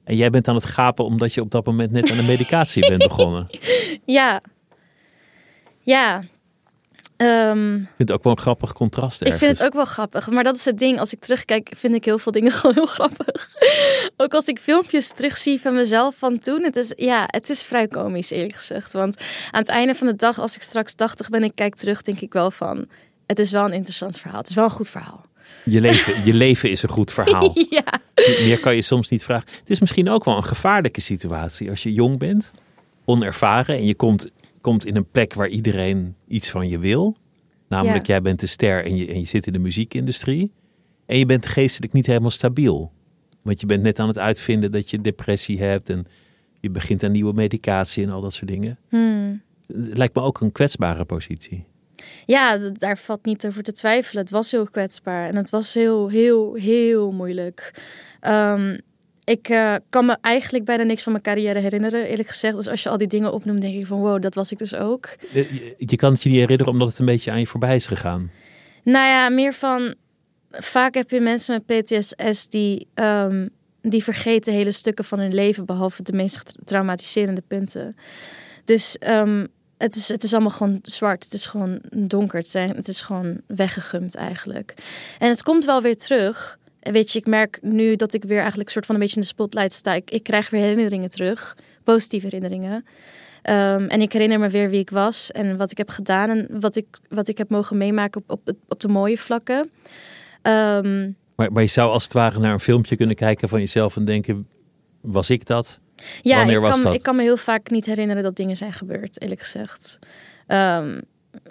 En 0.03 0.15
jij 0.15 0.29
bent 0.29 0.47
aan 0.47 0.55
het 0.55 0.65
gapen 0.65 1.05
omdat 1.05 1.33
je 1.33 1.41
op 1.41 1.51
dat 1.51 1.65
moment 1.65 1.91
net 1.91 2.11
aan 2.11 2.17
de 2.17 2.23
medicatie 2.23 2.87
bent 2.87 3.03
begonnen. 3.03 3.47
Ik 3.49 4.01
ja, 5.83 6.23
Ehm, 7.21 7.75
vind 7.75 8.09
het 8.09 8.11
ook 8.11 8.23
wel 8.23 8.31
een 8.31 8.39
grappig 8.39 8.73
contrast 8.73 9.21
Ik 9.21 9.33
vind 9.33 9.57
het 9.57 9.63
ook 9.63 9.73
wel 9.73 9.85
grappig. 9.85 10.29
Maar 10.29 10.43
dat 10.43 10.55
is 10.55 10.65
het 10.65 10.77
ding. 10.77 10.99
Als 10.99 11.13
ik 11.13 11.19
terugkijk, 11.19 11.71
vind 11.77 11.95
ik 11.95 12.05
heel 12.05 12.17
veel 12.17 12.31
dingen 12.31 12.51
gewoon 12.61 12.75
heel 12.75 12.85
grappig. 12.85 13.49
ook 14.17 14.33
als 14.33 14.47
ik 14.47 14.59
filmpjes 14.59 15.11
terugzie 15.11 15.61
van 15.61 15.73
mezelf 15.73 16.15
van 16.15 16.39
toen. 16.39 16.63
Het 16.63 16.75
is, 16.75 16.93
ja, 16.95 17.23
het 17.27 17.49
is 17.49 17.63
vrij 17.63 17.87
komisch 17.87 18.29
eerlijk 18.29 18.55
gezegd. 18.55 18.93
Want 18.93 19.17
aan 19.51 19.59
het 19.59 19.69
einde 19.69 19.95
van 19.95 20.07
de 20.07 20.15
dag, 20.15 20.39
als 20.39 20.55
ik 20.55 20.61
straks 20.61 20.93
80 20.93 21.29
ben 21.29 21.39
en 21.39 21.45
ik 21.45 21.55
kijk 21.55 21.75
terug, 21.75 22.01
denk 22.01 22.19
ik 22.19 22.33
wel 22.33 22.51
van... 22.51 22.87
Het 23.25 23.39
is 23.39 23.51
wel 23.51 23.65
een 23.65 23.73
interessant 23.73 24.17
verhaal. 24.17 24.39
Het 24.39 24.49
is 24.49 24.55
wel 24.55 24.63
een 24.63 24.71
goed 24.71 24.89
verhaal. 24.89 25.25
Je, 25.63 25.81
leven, 25.81 26.25
je 26.25 26.33
leven 26.33 26.69
is 26.69 26.83
een 26.83 26.89
goed 26.89 27.11
verhaal. 27.11 27.51
ja. 27.69 27.83
Meer 28.15 28.59
kan 28.59 28.75
je 28.75 28.81
soms 28.81 29.09
niet 29.09 29.23
vragen. 29.23 29.47
Het 29.59 29.69
is 29.69 29.79
misschien 29.79 30.09
ook 30.09 30.25
wel 30.25 30.37
een 30.37 30.43
gevaarlijke 30.43 31.01
situatie 31.01 31.69
als 31.69 31.83
je 31.83 31.93
jong 31.93 32.17
bent, 32.17 32.53
onervaren 33.05 33.75
en 33.75 33.85
je 33.85 33.95
komt, 33.95 34.31
komt 34.61 34.85
in 34.85 34.95
een 34.95 35.09
plek 35.11 35.33
waar 35.33 35.47
iedereen 35.47 36.15
iets 36.27 36.49
van 36.49 36.69
je 36.69 36.79
wil. 36.79 37.15
Namelijk, 37.67 38.05
Ja. 38.05 38.13
jij 38.13 38.21
bent 38.21 38.39
de 38.39 38.47
ster 38.47 38.85
en 38.85 38.95
je, 38.95 39.07
en 39.07 39.19
je 39.19 39.25
zit 39.25 39.47
in 39.47 39.53
de 39.53 39.59
muziekindustrie. 39.59 40.51
En 41.05 41.17
je 41.17 41.25
bent 41.25 41.45
geestelijk 41.45 41.93
niet 41.93 42.05
helemaal 42.05 42.29
stabiel. 42.29 42.91
Want 43.41 43.59
je 43.59 43.65
bent 43.65 43.83
net 43.83 43.99
aan 43.99 44.07
het 44.07 44.19
uitvinden 44.19 44.71
dat 44.71 44.89
je 44.89 45.01
depressie 45.01 45.59
hebt 45.61 45.89
en 45.89 46.05
je 46.59 46.69
begint 46.69 47.03
aan 47.03 47.11
nieuwe 47.11 47.33
medicatie 47.33 48.03
en 48.03 48.09
al 48.09 48.21
dat 48.21 48.33
soort 48.33 48.51
dingen. 48.51 48.79
Hmm. 48.89 49.41
Het 49.67 49.97
lijkt 49.97 50.15
me 50.15 50.21
ook 50.21 50.41
een 50.41 50.51
kwetsbare 50.51 51.05
positie. 51.05 51.65
Ja, 52.25 52.57
daar 52.57 52.97
valt 52.97 53.25
niet 53.25 53.45
over 53.45 53.63
te 53.63 53.71
twijfelen. 53.71 54.21
Het 54.23 54.31
was 54.31 54.51
heel 54.51 54.65
kwetsbaar 54.65 55.27
en 55.27 55.35
het 55.35 55.49
was 55.49 55.73
heel, 55.73 56.09
heel, 56.09 56.53
heel 56.53 57.11
moeilijk. 57.11 57.81
Ehm, 58.19 58.77
ik 59.31 59.49
eh, 59.49 59.75
kan 59.89 60.05
me 60.05 60.17
eigenlijk 60.21 60.65
bijna 60.65 60.83
niks 60.83 61.03
van 61.03 61.11
mijn 61.11 61.23
carrière 61.23 61.59
herinneren, 61.59 62.05
eerlijk 62.05 62.27
gezegd. 62.27 62.55
Dus 62.55 62.67
als 62.67 62.83
je 62.83 62.89
al 62.89 62.97
die 62.97 63.07
dingen 63.07 63.33
opnoemt, 63.33 63.61
denk 63.61 63.75
ik 63.75 63.85
van 63.85 63.99
wow, 63.99 64.21
dat 64.21 64.35
was 64.35 64.51
ik 64.51 64.57
dus 64.57 64.75
ook. 64.75 65.09
Je, 65.31 65.75
je 65.77 65.95
kan 65.95 66.11
het 66.11 66.23
je 66.23 66.29
niet 66.29 66.37
herinneren 66.37 66.73
omdat 66.73 66.87
het 66.87 66.99
een 66.99 67.05
beetje 67.05 67.31
aan 67.31 67.39
je 67.39 67.47
voorbij 67.47 67.75
is 67.75 67.85
gegaan. 67.85 68.31
Nou 68.83 69.07
ja, 69.07 69.29
meer 69.29 69.53
van. 69.53 69.95
Vaak 70.51 70.93
heb 70.93 71.09
je 71.09 71.19
mensen 71.19 71.63
met 71.67 71.83
PTSS 71.83 72.47
die, 72.47 72.87
ehm, 72.93 73.47
die 73.81 74.03
vergeten 74.03 74.53
hele 74.53 74.71
stukken 74.71 75.05
van 75.05 75.19
hun 75.19 75.33
leven, 75.33 75.65
behalve 75.65 76.03
de 76.03 76.13
meest 76.13 76.53
traumatiserende 76.63 77.43
punten. 77.47 77.95
Dus 78.65 78.97
ehm, 78.97 79.45
het, 79.77 79.95
is, 79.95 80.07
het 80.07 80.23
is 80.23 80.33
allemaal 80.33 80.51
gewoon 80.51 80.79
zwart. 80.81 81.23
Het 81.23 81.33
is 81.33 81.45
gewoon 81.45 81.81
donker. 81.95 82.37
Het, 82.37 82.47
zijn, 82.47 82.75
het 82.75 82.87
is 82.87 83.01
gewoon 83.01 83.41
weggegumd 83.47 84.15
eigenlijk. 84.15 84.73
En 85.19 85.29
het 85.29 85.43
komt 85.43 85.65
wel 85.65 85.81
weer 85.81 85.97
terug. 85.97 86.59
Weet 86.81 87.11
je, 87.11 87.19
ik 87.19 87.27
merk 87.27 87.59
nu 87.61 87.95
dat 87.95 88.13
ik 88.13 88.23
weer 88.23 88.39
eigenlijk 88.39 88.69
soort 88.69 88.85
van 88.85 88.95
een 88.95 89.01
beetje 89.01 89.15
in 89.15 89.21
de 89.21 89.27
spotlight 89.27 89.73
sta. 89.73 89.93
Ik, 89.93 90.11
ik 90.11 90.23
krijg 90.23 90.49
weer 90.49 90.61
herinneringen 90.61 91.09
terug, 91.09 91.57
positieve 91.83 92.25
herinneringen. 92.25 92.85
Ehm, 93.41 93.85
en 93.87 94.01
ik 94.01 94.11
herinner 94.11 94.39
me 94.39 94.49
weer 94.49 94.69
wie 94.69 94.79
ik 94.79 94.89
was 94.89 95.31
en 95.31 95.57
wat 95.57 95.71
ik 95.71 95.77
heb 95.77 95.89
gedaan 95.89 96.29
en 96.29 96.47
wat 96.59 96.75
ik, 96.75 96.85
wat 97.09 97.27
ik 97.27 97.37
heb 97.37 97.49
mogen 97.49 97.77
meemaken 97.77 98.23
op, 98.27 98.39
op, 98.47 98.55
op 98.67 98.79
de 98.79 98.87
mooie 98.87 99.17
vlakken. 99.17 99.71
Ehm, 100.41 101.11
Maar, 101.35 101.51
maar 101.51 101.61
je 101.63 101.69
zou 101.69 101.89
als 101.91 102.03
het 102.03 102.13
ware 102.13 102.39
naar 102.39 102.53
een 102.53 102.59
filmpje 102.59 102.95
kunnen 102.95 103.15
kijken 103.15 103.49
van 103.49 103.59
jezelf 103.59 103.95
en 103.95 104.05
denken, 104.05 104.47
was 105.01 105.29
ik 105.29 105.45
dat? 105.45 105.79
ja, 106.21 106.37
Wanneer 106.37 106.55
ik 106.55 106.61
was 106.61 106.71
kan, 106.75 106.83
dat? 106.83 106.93
ik 106.93 107.01
kan 107.03 107.15
me 107.15 107.21
heel 107.21 107.37
vaak 107.37 107.69
niet 107.69 107.85
herinneren 107.85 108.23
dat 108.23 108.35
dingen 108.35 108.57
zijn 108.57 108.73
gebeurd, 108.73 109.21
eerlijk 109.21 109.41
gezegd. 109.41 109.99
Ehm, 110.47 110.99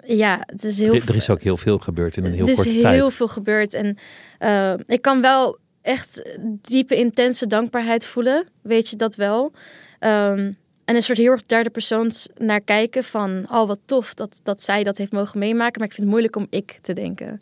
ja, 0.03 0.43
het 0.45 0.63
is 0.63 0.77
heel 0.77 0.93
Er, 0.93 1.09
er 1.09 1.15
is 1.15 1.29
ook 1.29 1.41
heel 1.41 1.57
veel 1.57 1.77
gebeurd 1.77 2.17
in 2.17 2.25
een 2.25 2.33
heel 2.33 2.45
er 2.45 2.49
is 2.49 2.55
korte 2.55 2.69
heel 2.69 2.81
tijd. 2.81 3.13
veel 3.13 3.27
gebeurd. 3.27 3.73
En 3.73 3.97
eh, 4.37 4.73
ik 4.87 5.01
kan 5.01 5.21
wel 5.21 5.57
echt 5.81 6.29
diepe, 6.61 6.95
intense 6.95 7.47
dankbaarheid 7.47 8.05
voelen. 8.05 8.47
Weet 8.61 8.89
je 8.89 8.95
dat 8.95 9.15
wel? 9.15 9.51
Ehm, 9.99 10.51
en 10.85 10.95
een 10.95 11.01
soort 11.01 11.17
heel 11.17 11.31
erg 11.31 11.45
derde 11.45 11.69
persoons 11.69 12.27
naar 12.37 12.61
kijken 12.61 13.03
van... 13.03 13.45
oh, 13.51 13.67
wat 13.67 13.79
tof 13.85 14.13
dat, 14.13 14.39
dat 14.43 14.61
zij 14.61 14.83
dat 14.83 14.97
heeft 14.97 15.11
mogen 15.11 15.39
meemaken. 15.39 15.79
Maar 15.79 15.87
ik 15.87 15.93
vind 15.93 16.07
het 16.07 16.09
moeilijk 16.09 16.35
om 16.35 16.47
ik 16.49 16.79
te 16.81 16.93
denken. 16.93 17.41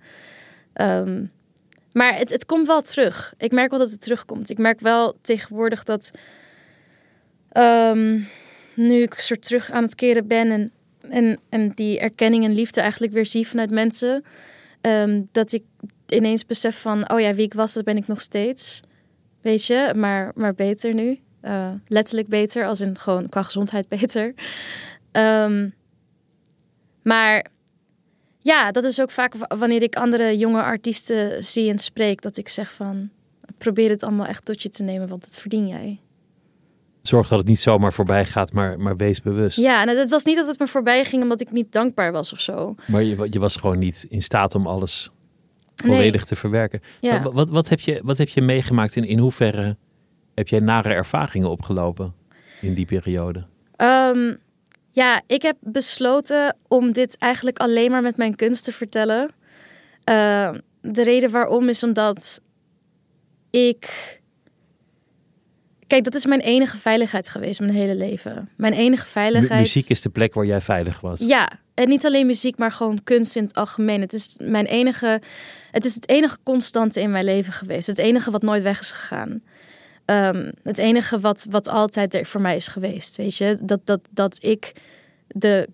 Ehm, 0.74 1.24
maar 1.92 2.18
het, 2.18 2.30
het 2.30 2.46
komt 2.46 2.68
wel 2.68 2.82
terug. 2.82 3.34
Ik 3.38 3.52
merk 3.52 3.70
wel 3.70 3.80
dat 3.80 3.92
het 3.92 4.02
terugkomt. 4.02 4.50
Ik 4.50 4.58
merk 4.58 4.80
wel 4.80 5.18
tegenwoordig 5.22 5.84
dat... 5.84 6.12
ehm, 7.52 8.20
nu 8.76 9.02
ik 9.02 9.14
soort 9.14 9.42
terug 9.42 9.72
aan 9.72 9.84
het 9.84 9.96
keren 9.96 10.28
ben... 10.28 10.52
en, 10.52 10.72
en, 11.10 11.40
en 11.50 11.72
die 11.76 12.00
erkenning 12.00 12.44
en 12.44 12.54
liefde 12.54 12.82
eigenlijk 12.82 13.14
weer 13.14 13.26
zie 13.26 13.48
vanuit 13.48 13.72
mensen... 13.72 14.24
Ehm, 14.82 15.22
dat 15.32 15.52
ik 15.52 15.64
ineens 16.08 16.46
besef 16.46 16.82
van, 16.82 17.12
oh 17.12 17.20
ja, 17.20 17.34
wie 17.34 17.46
ik 17.46 17.54
was, 17.54 17.74
dat 17.74 17.84
ben 17.84 17.98
ik 17.98 18.08
nog 18.08 18.22
steeds. 18.22 18.82
Weet 19.42 19.66
je, 19.66 19.94
maar, 19.96 20.32
maar 20.36 20.54
beter 20.54 20.94
nu. 20.94 21.20
Eh, 21.42 21.72
letterlijk 21.88 22.28
beter, 22.28 22.66
als 22.66 22.80
in 22.80 22.98
gewoon 22.98 23.30
qua 23.30 23.44
gezondheid 23.44 23.88
beter. 24.00 24.34
Ehm, 25.12 25.70
maar 27.04 27.46
ja, 28.42 28.72
dat 28.72 28.84
is 28.84 29.02
ook 29.02 29.12
vaak 29.12 29.34
wanneer 29.58 29.82
ik 29.84 29.96
andere 29.96 30.38
jonge 30.38 30.64
artiesten 30.64 31.44
zie 31.44 31.70
en 31.70 31.80
spreek, 31.80 32.22
dat 32.22 32.38
ik 32.38 32.50
zeg 32.50 32.74
van, 32.74 33.10
probeer 33.58 33.90
het 33.90 34.04
allemaal 34.04 34.26
echt 34.26 34.46
tot 34.46 34.62
je 34.62 34.70
te 34.70 34.84
nemen, 34.84 35.08
want 35.08 35.22
dat 35.22 35.40
verdien 35.40 35.68
jij. 35.68 36.00
Zorg 37.02 37.28
dat 37.28 37.38
het 37.40 37.48
niet 37.48 37.60
zomaar 37.60 37.94
voorbij 37.94 38.26
gaat, 38.26 38.54
maar, 38.54 38.80
maar 38.80 38.98
wees 38.98 39.22
bewust. 39.22 39.58
Ja, 39.58 39.82
en 39.82 39.98
het 39.98 40.10
was 40.10 40.24
niet 40.24 40.36
dat 40.36 40.48
het 40.48 40.60
me 40.60 40.68
voorbij 40.68 41.06
ging 41.06 41.24
omdat 41.24 41.42
ik 41.42 41.52
niet 41.52 41.72
dankbaar 41.72 42.12
was 42.12 42.34
of 42.34 42.40
zo. 42.40 42.76
Maar 42.88 43.04
je, 43.04 43.28
je 43.30 43.40
was 43.40 43.56
gewoon 43.56 43.80
niet 43.80 44.06
in 44.10 44.22
staat 44.22 44.56
om 44.56 44.68
alles 44.68 45.12
volledig 45.76 46.24
te 46.24 46.36
verwerken. 46.36 46.82
Ja. 47.02 47.22
Wat, 47.22 47.34
wat, 47.34 47.50
wat, 47.50 47.70
heb 47.70 47.80
je, 47.80 48.02
wat 48.04 48.18
heb 48.18 48.30
je 48.30 48.42
meegemaakt? 48.42 48.96
In, 48.96 49.06
in 49.06 49.20
hoeverre 49.20 49.78
heb 50.36 50.48
jij 50.48 50.60
nare 50.60 50.94
ervaringen 50.94 51.50
opgelopen 51.50 52.14
in 52.62 52.74
die 52.74 52.86
periode? 52.86 53.46
Ehm, 53.76 54.36
ja, 54.92 55.22
ik 55.28 55.42
heb 55.42 55.58
besloten 55.60 56.58
om 56.68 56.92
dit 56.92 57.18
eigenlijk 57.18 57.58
alleen 57.58 57.92
maar 57.92 58.02
met 58.02 58.18
mijn 58.18 58.36
kunst 58.36 58.64
te 58.64 58.72
vertellen. 58.72 59.32
Ehm, 60.04 60.60
de 60.82 61.04
reden 61.04 61.32
waarom 61.32 61.70
is 61.70 61.84
omdat 61.84 62.42
ik. 63.50 64.18
Kijk, 65.90 66.04
dat 66.04 66.16
is 66.16 66.26
mijn 66.26 66.42
enige 66.42 66.78
veiligheid 66.78 67.30
geweest 67.30 67.60
mijn 67.60 67.74
hele 67.74 67.96
leven. 67.96 68.50
Mijn 68.56 68.74
enige 68.74 69.06
veiligheid. 69.06 69.62
muziek 69.62 69.90
is 69.90 70.02
de 70.02 70.10
plek 70.10 70.34
waar 70.34 70.46
jij 70.46 70.62
veilig 70.62 71.00
was. 71.00 71.20
Ja, 71.20 71.52
en 71.74 71.90
niet 71.90 72.06
alleen 72.06 72.26
muziek, 72.26 72.58
maar 72.58 72.72
gewoon 72.72 73.04
kunst 73.04 73.36
in 73.36 73.44
het 73.44 73.56
algemeen. 73.56 74.02
Het 74.02 74.14
is 74.14 74.38
mijn 74.42 74.66
enige. 74.66 75.22
Het 75.72 75.86
is 75.86 75.96
het 75.96 76.10
enige 76.10 76.38
constante 76.44 77.02
in 77.02 77.12
mijn 77.12 77.26
leven 77.26 77.54
geweest. 77.54 77.88
Het 77.88 77.98
enige 77.98 78.32
wat 78.32 78.42
nooit 78.42 78.64
weg 78.64 78.80
is 78.80 78.92
gegaan. 78.92 79.42
Ehm, 80.06 80.52
het 80.64 80.78
enige 80.78 81.20
wat, 81.20 81.46
wat 81.50 81.68
altijd 81.68 82.14
er 82.14 82.26
voor 82.26 82.42
mij 82.42 82.56
is 82.56 82.68
geweest. 82.68 83.16
Weet 83.16 83.38
je, 83.38 83.58
dat, 83.62 83.80
dat, 83.84 84.02
dat 84.10 84.44
ik 84.44 84.74
de 85.28 85.70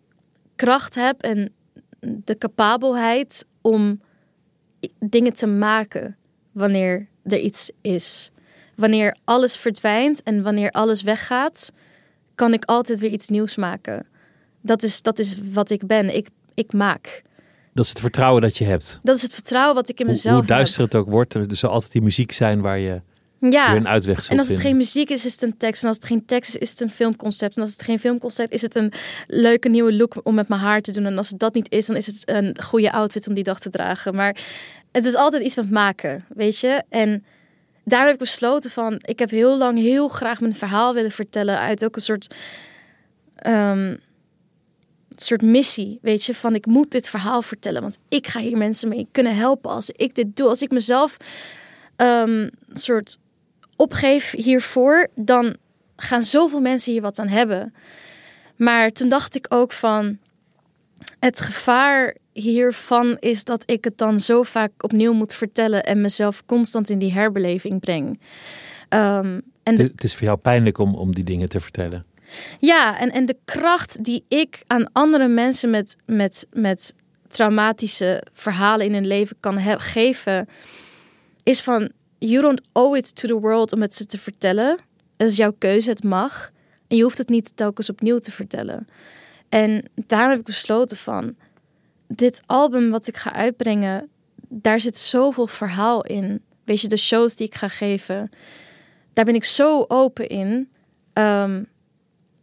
kracht 0.55 0.95
heb 0.95 1.21
en 1.21 1.53
de 1.99 2.37
capabelheid 2.37 3.45
om 3.61 4.01
dingen 4.99 5.33
te 5.33 5.47
maken 5.47 6.17
wanneer 6.51 7.07
er 7.23 7.39
iets 7.39 7.71
is. 7.81 8.31
Wanneer 8.75 9.15
alles 9.23 9.57
verdwijnt 9.57 10.23
en 10.23 10.43
wanneer 10.43 10.71
alles 10.71 11.01
weggaat, 11.01 11.71
kan 12.35 12.53
ik 12.53 12.65
altijd 12.65 12.99
weer 12.99 13.11
iets 13.11 13.29
nieuws 13.29 13.55
maken. 13.55 14.05
Dat 14.61 14.83
is, 14.83 15.01
dat 15.01 15.19
is 15.19 15.35
wat 15.53 15.69
ik 15.69 15.87
ben. 15.87 16.15
Ik, 16.15 16.27
ik 16.53 16.73
maak. 16.73 17.23
Dat 17.73 17.85
is 17.85 17.89
het 17.89 17.99
vertrouwen 17.99 18.41
dat 18.41 18.57
je 18.57 18.65
hebt. 18.65 18.99
Dat 19.03 19.15
is 19.15 19.21
het 19.21 19.33
vertrouwen 19.33 19.75
wat 19.75 19.89
ik 19.89 19.99
in 19.99 20.05
mezelf 20.05 20.35
hoe 20.35 20.45
duister 20.45 20.83
het 20.83 20.95
ook 20.95 21.09
wordt, 21.09 21.33
er 21.33 21.55
zal 21.55 21.69
altijd 21.69 21.91
die 21.91 22.01
muziek 22.01 22.31
zijn 22.31 22.61
waar 22.61 22.79
je 22.79 22.89
heb. 22.89 23.01
Ja. 23.39 23.67
weer 23.67 23.79
een 23.79 23.87
uitweg 23.87 24.17
zult 24.17 24.29
En 24.29 24.37
als 24.37 24.47
het 24.47 24.59
vinden. 24.59 24.71
geen 24.71 24.77
muziek 24.77 25.09
is, 25.09 25.25
is 25.25 25.31
het 25.31 25.41
een 25.41 25.57
tekst. 25.57 25.81
En 25.81 25.87
als 25.87 25.97
het 25.97 26.05
geen 26.05 26.25
tekst 26.25 26.55
is, 26.55 26.61
is 26.61 26.69
het 26.69 26.81
een 26.81 26.89
filmconcept. 26.89 27.55
En 27.55 27.61
als 27.61 27.71
het 27.71 27.81
geen 27.81 27.99
filmconcept 27.99 28.51
is, 28.51 28.55
is 28.55 28.61
het 28.61 28.75
een 28.75 28.93
leuke 29.27 29.69
nieuwe 29.69 29.93
look 29.93 30.19
om 30.23 30.35
met 30.35 30.47
mijn 30.47 30.61
haar 30.61 30.81
te 30.81 30.91
doen. 30.91 31.05
En 31.05 31.17
als 31.17 31.29
het 31.29 31.39
dat 31.39 31.53
niet 31.53 31.71
is, 31.71 31.85
dan 31.85 31.95
is 31.95 32.05
het 32.05 32.29
een 32.29 32.57
goede 32.63 32.91
outfit 32.91 33.27
om 33.27 33.33
die 33.33 33.43
dag 33.43 33.59
te 33.59 33.69
dragen. 33.69 34.15
Maar 34.15 34.37
het 34.91 35.05
is 35.05 35.15
altijd 35.15 35.43
iets 35.43 35.55
met 35.55 35.71
maken, 35.71 36.25
weet 36.29 36.59
je. 36.59 36.83
En 36.89 37.25
daar 37.85 38.03
heb 38.03 38.13
ik 38.13 38.19
besloten 38.19 38.71
van, 38.71 38.99
ik 39.01 39.19
heb 39.19 39.29
heel 39.29 39.57
lang 39.57 39.77
heel 39.77 40.07
graag 40.07 40.39
mijn 40.39 40.55
verhaal 40.55 40.93
willen 40.93 41.11
vertellen 41.11 41.59
uit 41.59 41.85
ook 41.85 41.95
een 41.95 42.01
soort, 42.01 42.35
ehm, 43.35 43.95
soort 45.15 45.41
missie, 45.41 45.99
weet 46.01 46.23
je, 46.23 46.35
van 46.35 46.55
ik 46.55 46.65
moet 46.65 46.91
dit 46.91 47.09
verhaal 47.09 47.41
vertellen, 47.41 47.81
want 47.81 47.97
ik 48.09 48.27
ga 48.27 48.39
hier 48.39 48.57
mensen 48.57 48.89
mee 48.89 49.07
kunnen 49.11 49.35
helpen 49.35 49.71
als 49.71 49.89
ik 49.89 50.15
dit 50.15 50.35
doe, 50.35 50.47
als 50.47 50.61
ik 50.61 50.71
mezelf 50.71 51.17
ehm 51.95 52.49
soort 52.73 53.17
opgeef 53.75 54.31
hiervoor, 54.31 55.07
dan 55.15 55.55
gaan 55.95 56.23
zoveel 56.23 56.61
mensen 56.61 56.91
hier 56.91 57.01
wat 57.01 57.19
aan 57.19 57.27
hebben. 57.27 57.73
Maar 58.55 58.91
toen 58.91 59.09
dacht 59.09 59.35
ik 59.35 59.45
ook 59.49 59.71
van, 59.71 60.17
het 61.25 61.41
gevaar 61.41 62.15
hiervan 62.33 63.17
is 63.19 63.43
dat 63.43 63.71
ik 63.71 63.83
het 63.83 63.97
dan 63.97 64.19
zo 64.19 64.43
vaak 64.43 64.83
opnieuw 64.83 65.13
moet 65.13 65.33
vertellen 65.33 65.83
en 65.83 66.01
mezelf 66.01 66.45
constant 66.45 66.89
in 66.89 66.99
die 66.99 67.13
herbeleving 67.13 67.79
breng. 67.79 68.19
Ehm, 68.89 69.39
en 69.63 69.75
de, 69.75 69.83
Het 69.83 70.03
is 70.03 70.15
voor 70.15 70.23
jou 70.23 70.37
pijnlijk 70.37 70.77
om, 70.77 70.95
om 70.95 71.13
die 71.13 71.23
dingen 71.23 71.49
te 71.49 71.59
vertellen. 71.59 72.05
ja, 72.59 72.99
en, 72.99 73.11
en 73.11 73.25
de 73.25 73.37
kracht 73.45 74.03
die 74.03 74.25
ik 74.27 74.61
aan 74.67 74.91
andere 74.91 75.27
mensen 75.27 75.69
met, 75.69 75.95
met, 76.05 76.47
met 76.53 76.93
traumatische 77.27 78.23
verhalen 78.31 78.85
in 78.85 78.93
hun 78.93 79.07
leven 79.07 79.35
kan 79.39 79.59
geven, 79.79 80.47
is 81.43 81.61
van: 81.61 81.91
you 82.17 82.41
don't 82.41 82.61
owe 82.71 82.97
it 82.97 83.15
to 83.15 83.27
the 83.27 83.39
world 83.39 83.73
om 83.73 83.81
het 83.81 83.95
ze 83.95 84.05
te 84.05 84.17
vertellen. 84.17 84.79
Het 85.17 85.29
is 85.29 85.35
jouw 85.35 85.55
keuze, 85.57 85.89
het 85.89 86.03
mag. 86.03 86.49
En 86.87 86.97
je 86.97 87.03
hoeft 87.03 87.17
het 87.17 87.29
niet 87.29 87.51
telkens 87.55 87.89
opnieuw 87.89 88.17
te 88.17 88.31
vertellen. 88.31 88.87
En 89.55 89.83
daarom 90.07 90.29
heb 90.29 90.39
ik 90.39 90.45
besloten 90.45 90.97
van 90.97 91.35
dit 92.07 92.41
album 92.45 92.91
wat 92.91 93.07
ik 93.07 93.17
ga 93.17 93.33
uitbrengen, 93.33 94.09
daar 94.49 94.79
zit 94.79 94.97
zoveel 94.97 95.47
verhaal 95.47 96.03
in. 96.03 96.41
Weet 96.63 96.81
je, 96.81 96.87
de 96.87 96.97
shows 96.97 97.35
die 97.35 97.47
ik 97.47 97.55
ga 97.55 97.67
geven, 97.67 98.29
daar 99.13 99.25
ben 99.25 99.35
ik 99.35 99.43
zo 99.43 99.85
open 99.87 100.27
in. 100.27 100.69
Ehm, 101.13 101.63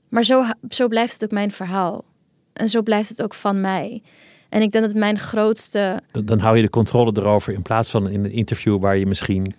maar 0.08 0.24
zo, 0.24 0.44
zo 0.68 0.88
blijft 0.88 1.12
het 1.12 1.24
ook 1.24 1.30
mijn 1.30 1.52
verhaal. 1.52 2.04
En 2.52 2.68
zo 2.68 2.82
blijft 2.82 3.08
het 3.08 3.22
ook 3.22 3.34
van 3.34 3.60
mij. 3.60 4.02
En 4.48 4.62
ik 4.62 4.72
denk 4.72 4.84
dat 4.84 4.94
mijn 4.94 5.18
grootste. 5.18 6.00
Dan, 6.10 6.24
dan 6.24 6.38
hou 6.38 6.56
je 6.56 6.62
de 6.62 6.70
controle 6.70 7.12
erover 7.16 7.52
in 7.52 7.62
plaats 7.62 7.90
van 7.90 8.08
in 8.08 8.24
een 8.24 8.32
interview 8.32 8.80
waar 8.80 8.96
je 8.96 9.06
misschien 9.06 9.54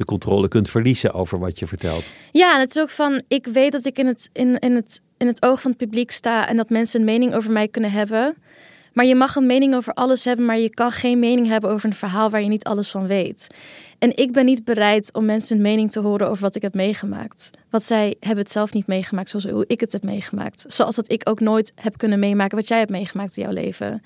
de 0.00 0.06
controle 0.06 0.48
kunt 0.48 0.70
verliezen 0.70 1.12
over 1.12 1.38
wat 1.38 1.58
je 1.58 1.66
vertelt. 1.66 2.10
Ja, 2.32 2.54
en 2.54 2.60
het 2.60 2.76
is 2.76 2.82
ook 2.82 2.90
van. 2.90 3.22
Ik 3.28 3.46
weet 3.46 3.72
dat 3.72 3.84
ik 3.84 3.98
in 3.98 4.06
het, 4.06 4.30
in, 4.32 4.58
in, 4.58 4.74
het, 4.74 5.00
in 5.16 5.26
het 5.26 5.42
oog 5.42 5.60
van 5.60 5.70
het 5.70 5.80
publiek 5.80 6.10
sta. 6.10 6.48
En 6.48 6.56
dat 6.56 6.70
mensen 6.70 7.00
een 7.00 7.06
mening 7.06 7.34
over 7.34 7.52
mij 7.52 7.68
kunnen 7.68 7.90
hebben. 7.90 8.36
Maar 8.92 9.04
je 9.04 9.14
mag 9.14 9.36
een 9.36 9.46
mening 9.46 9.74
over 9.74 9.92
alles 9.92 10.24
hebben. 10.24 10.44
Maar 10.44 10.58
je 10.58 10.70
kan 10.70 10.92
geen 10.92 11.18
mening 11.18 11.46
hebben 11.46 11.70
over 11.70 11.88
een 11.88 11.94
verhaal 11.94 12.30
waar 12.30 12.42
je 12.42 12.48
niet 12.48 12.64
alles 12.64 12.90
van 12.90 13.06
weet. 13.06 13.46
En 13.98 14.16
ik 14.16 14.32
ben 14.32 14.44
niet 14.44 14.64
bereid 14.64 15.14
om 15.14 15.24
mensen 15.24 15.56
een 15.56 15.62
mening 15.62 15.90
te 15.90 16.00
horen 16.00 16.28
over 16.28 16.42
wat 16.42 16.56
ik 16.56 16.62
heb 16.62 16.74
meegemaakt. 16.74 17.50
Want 17.70 17.82
zij 17.82 18.16
hebben 18.20 18.44
het 18.44 18.52
zelf 18.52 18.72
niet 18.72 18.86
meegemaakt 18.86 19.28
zoals 19.28 19.44
hoe 19.44 19.64
ik 19.66 19.80
het 19.80 19.92
heb 19.92 20.02
meegemaakt. 20.02 20.64
Zoals 20.68 20.96
dat 20.96 21.12
ik 21.12 21.28
ook 21.28 21.40
nooit 21.40 21.72
heb 21.74 21.96
kunnen 21.96 22.18
meemaken 22.18 22.56
wat 22.56 22.68
jij 22.68 22.78
hebt 22.78 22.90
meegemaakt 22.90 23.36
in 23.36 23.42
jouw 23.42 23.52
leven. 23.52 24.02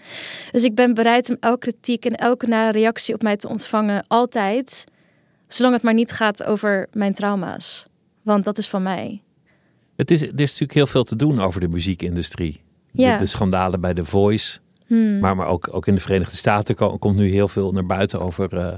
Dus 0.52 0.64
ik 0.64 0.74
ben 0.74 0.94
bereid 0.94 1.30
om 1.30 1.36
elke 1.40 1.58
kritiek 1.58 2.04
en 2.04 2.14
elke 2.14 2.46
nare 2.46 2.72
reactie 2.72 3.14
op 3.14 3.22
mij 3.22 3.36
te 3.36 3.48
ontvangen. 3.48 4.04
Altijd. 4.08 4.84
Zolang 5.54 5.74
het 5.74 5.82
maar 5.84 5.94
niet 5.94 6.12
gaat 6.12 6.44
over 6.44 6.86
mijn 6.92 7.12
trauma's. 7.12 7.86
Want 8.22 8.44
dat 8.44 8.58
is 8.58 8.68
van 8.68 8.82
mij. 8.82 9.22
Het 9.96 10.10
is, 10.10 10.22
er 10.22 10.28
is 10.28 10.34
natuurlijk 10.50 10.72
heel 10.72 10.86
veel 10.86 11.04
te 11.04 11.16
doen 11.16 11.40
over 11.40 11.60
de 11.60 11.68
muziekindustrie. 11.68 12.62
Ja. 12.92 13.12
De, 13.12 13.18
de 13.18 13.26
schandalen 13.26 13.80
bij 13.80 13.94
The 13.94 14.04
Voice. 14.04 14.58
Maar, 15.20 15.36
maar 15.36 15.46
ook, 15.46 15.74
ook 15.74 15.86
in 15.86 15.94
de 15.94 16.00
Verenigde 16.00 16.36
Staten 16.36 16.74
ko- 16.74 16.98
komt 16.98 17.16
nu 17.16 17.28
heel 17.28 17.48
veel 17.48 17.72
naar 17.72 17.86
buiten 17.86 18.20
over 18.20 18.58
eh, 18.58 18.74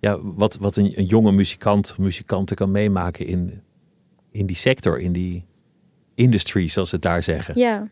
ja, 0.00 0.18
wat, 0.22 0.56
wat 0.60 0.76
een, 0.76 0.98
een 0.98 1.04
jonge 1.04 1.32
muzikant, 1.32 1.98
muzikanten 1.98 2.56
kan 2.56 2.70
meemaken 2.70 3.26
in, 3.26 3.62
in 4.30 4.46
die 4.46 4.56
sector, 4.56 5.00
in 5.00 5.12
die 5.12 5.44
industry, 6.14 6.68
zoals 6.68 6.88
ze 6.88 6.94
het 6.94 7.04
daar 7.04 7.22
zeggen. 7.22 7.58
Ja, 7.58 7.88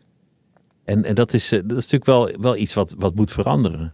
En, 0.83 1.03
en 1.03 1.15
dat, 1.15 1.33
is, 1.33 1.51
eh, 1.51 1.59
dat 1.65 1.77
is 1.77 1.87
natuurlijk 1.89 2.05
wel, 2.05 2.41
wel 2.41 2.55
iets 2.55 2.73
wat, 2.73 2.95
wat 2.97 3.15
moet 3.15 3.31
veranderen. 3.31 3.93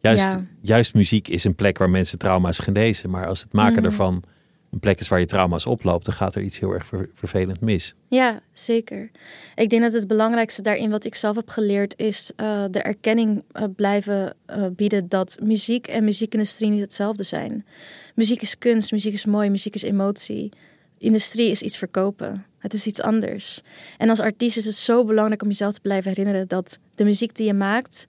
Juist, 0.00 0.24
Ja. 0.24 0.44
juist 0.62 0.94
muziek 0.94 1.28
is 1.28 1.44
een 1.44 1.54
plek 1.54 1.78
waar 1.78 1.90
mensen 1.90 2.18
trauma's 2.18 2.58
genezen. 2.58 3.10
Maar 3.10 3.26
als 3.26 3.40
het 3.40 3.52
maken 3.52 3.76
Mhm. 3.76 3.84
ervan 3.84 4.22
een 4.70 4.78
plek 4.78 5.00
is 5.00 5.08
waar 5.08 5.20
je 5.20 5.26
trauma's 5.26 5.66
oploopt, 5.66 6.04
dan 6.04 6.14
gaat 6.14 6.34
er 6.34 6.42
iets 6.42 6.58
heel 6.58 6.72
erg 6.72 6.86
ver- 6.86 7.08
vervelend 7.14 7.60
mis. 7.60 7.94
ja, 8.08 8.40
zeker. 8.52 9.10
Ik 9.54 9.68
denk 9.70 9.82
dat 9.82 9.92
het 9.92 10.06
belangrijkste 10.06 10.62
daarin 10.62 10.90
wat 10.90 11.04
ik 11.04 11.14
zelf 11.14 11.36
heb 11.36 11.48
geleerd 11.48 11.98
is 11.98 12.30
eh, 12.36 12.64
de 12.70 12.82
erkenning 12.82 13.44
eh, 13.52 13.64
blijven 13.76 14.34
eh, 14.46 14.66
bieden 14.76 15.08
dat 15.08 15.38
muziek 15.42 15.86
en 15.86 16.04
muziekindustrie 16.04 16.70
niet 16.70 16.80
hetzelfde 16.80 17.24
zijn. 17.24 17.66
Muziek 18.14 18.42
is 18.42 18.58
kunst, 18.58 18.92
muziek 18.92 19.12
is 19.12 19.24
mooi, 19.24 19.50
muziek 19.50 19.74
is 19.74 19.82
emotie. 19.82 20.52
Industrie 20.98 21.50
is 21.50 21.62
iets 21.62 21.76
verkopen. 21.76 22.44
Het 22.58 22.72
is 22.74 22.86
iets 22.86 23.00
anders. 23.00 23.60
En 23.98 24.08
als 24.08 24.20
artiest 24.20 24.56
is 24.56 24.64
het 24.64 24.74
zo 24.74 25.04
belangrijk 25.04 25.42
om 25.42 25.48
jezelf 25.48 25.74
te 25.74 25.80
blijven 25.80 26.08
herinneren 26.10 26.48
dat 26.48 26.78
de 26.94 27.04
muziek 27.04 27.34
die 27.34 27.46
je 27.46 27.54
maakt 27.54 28.06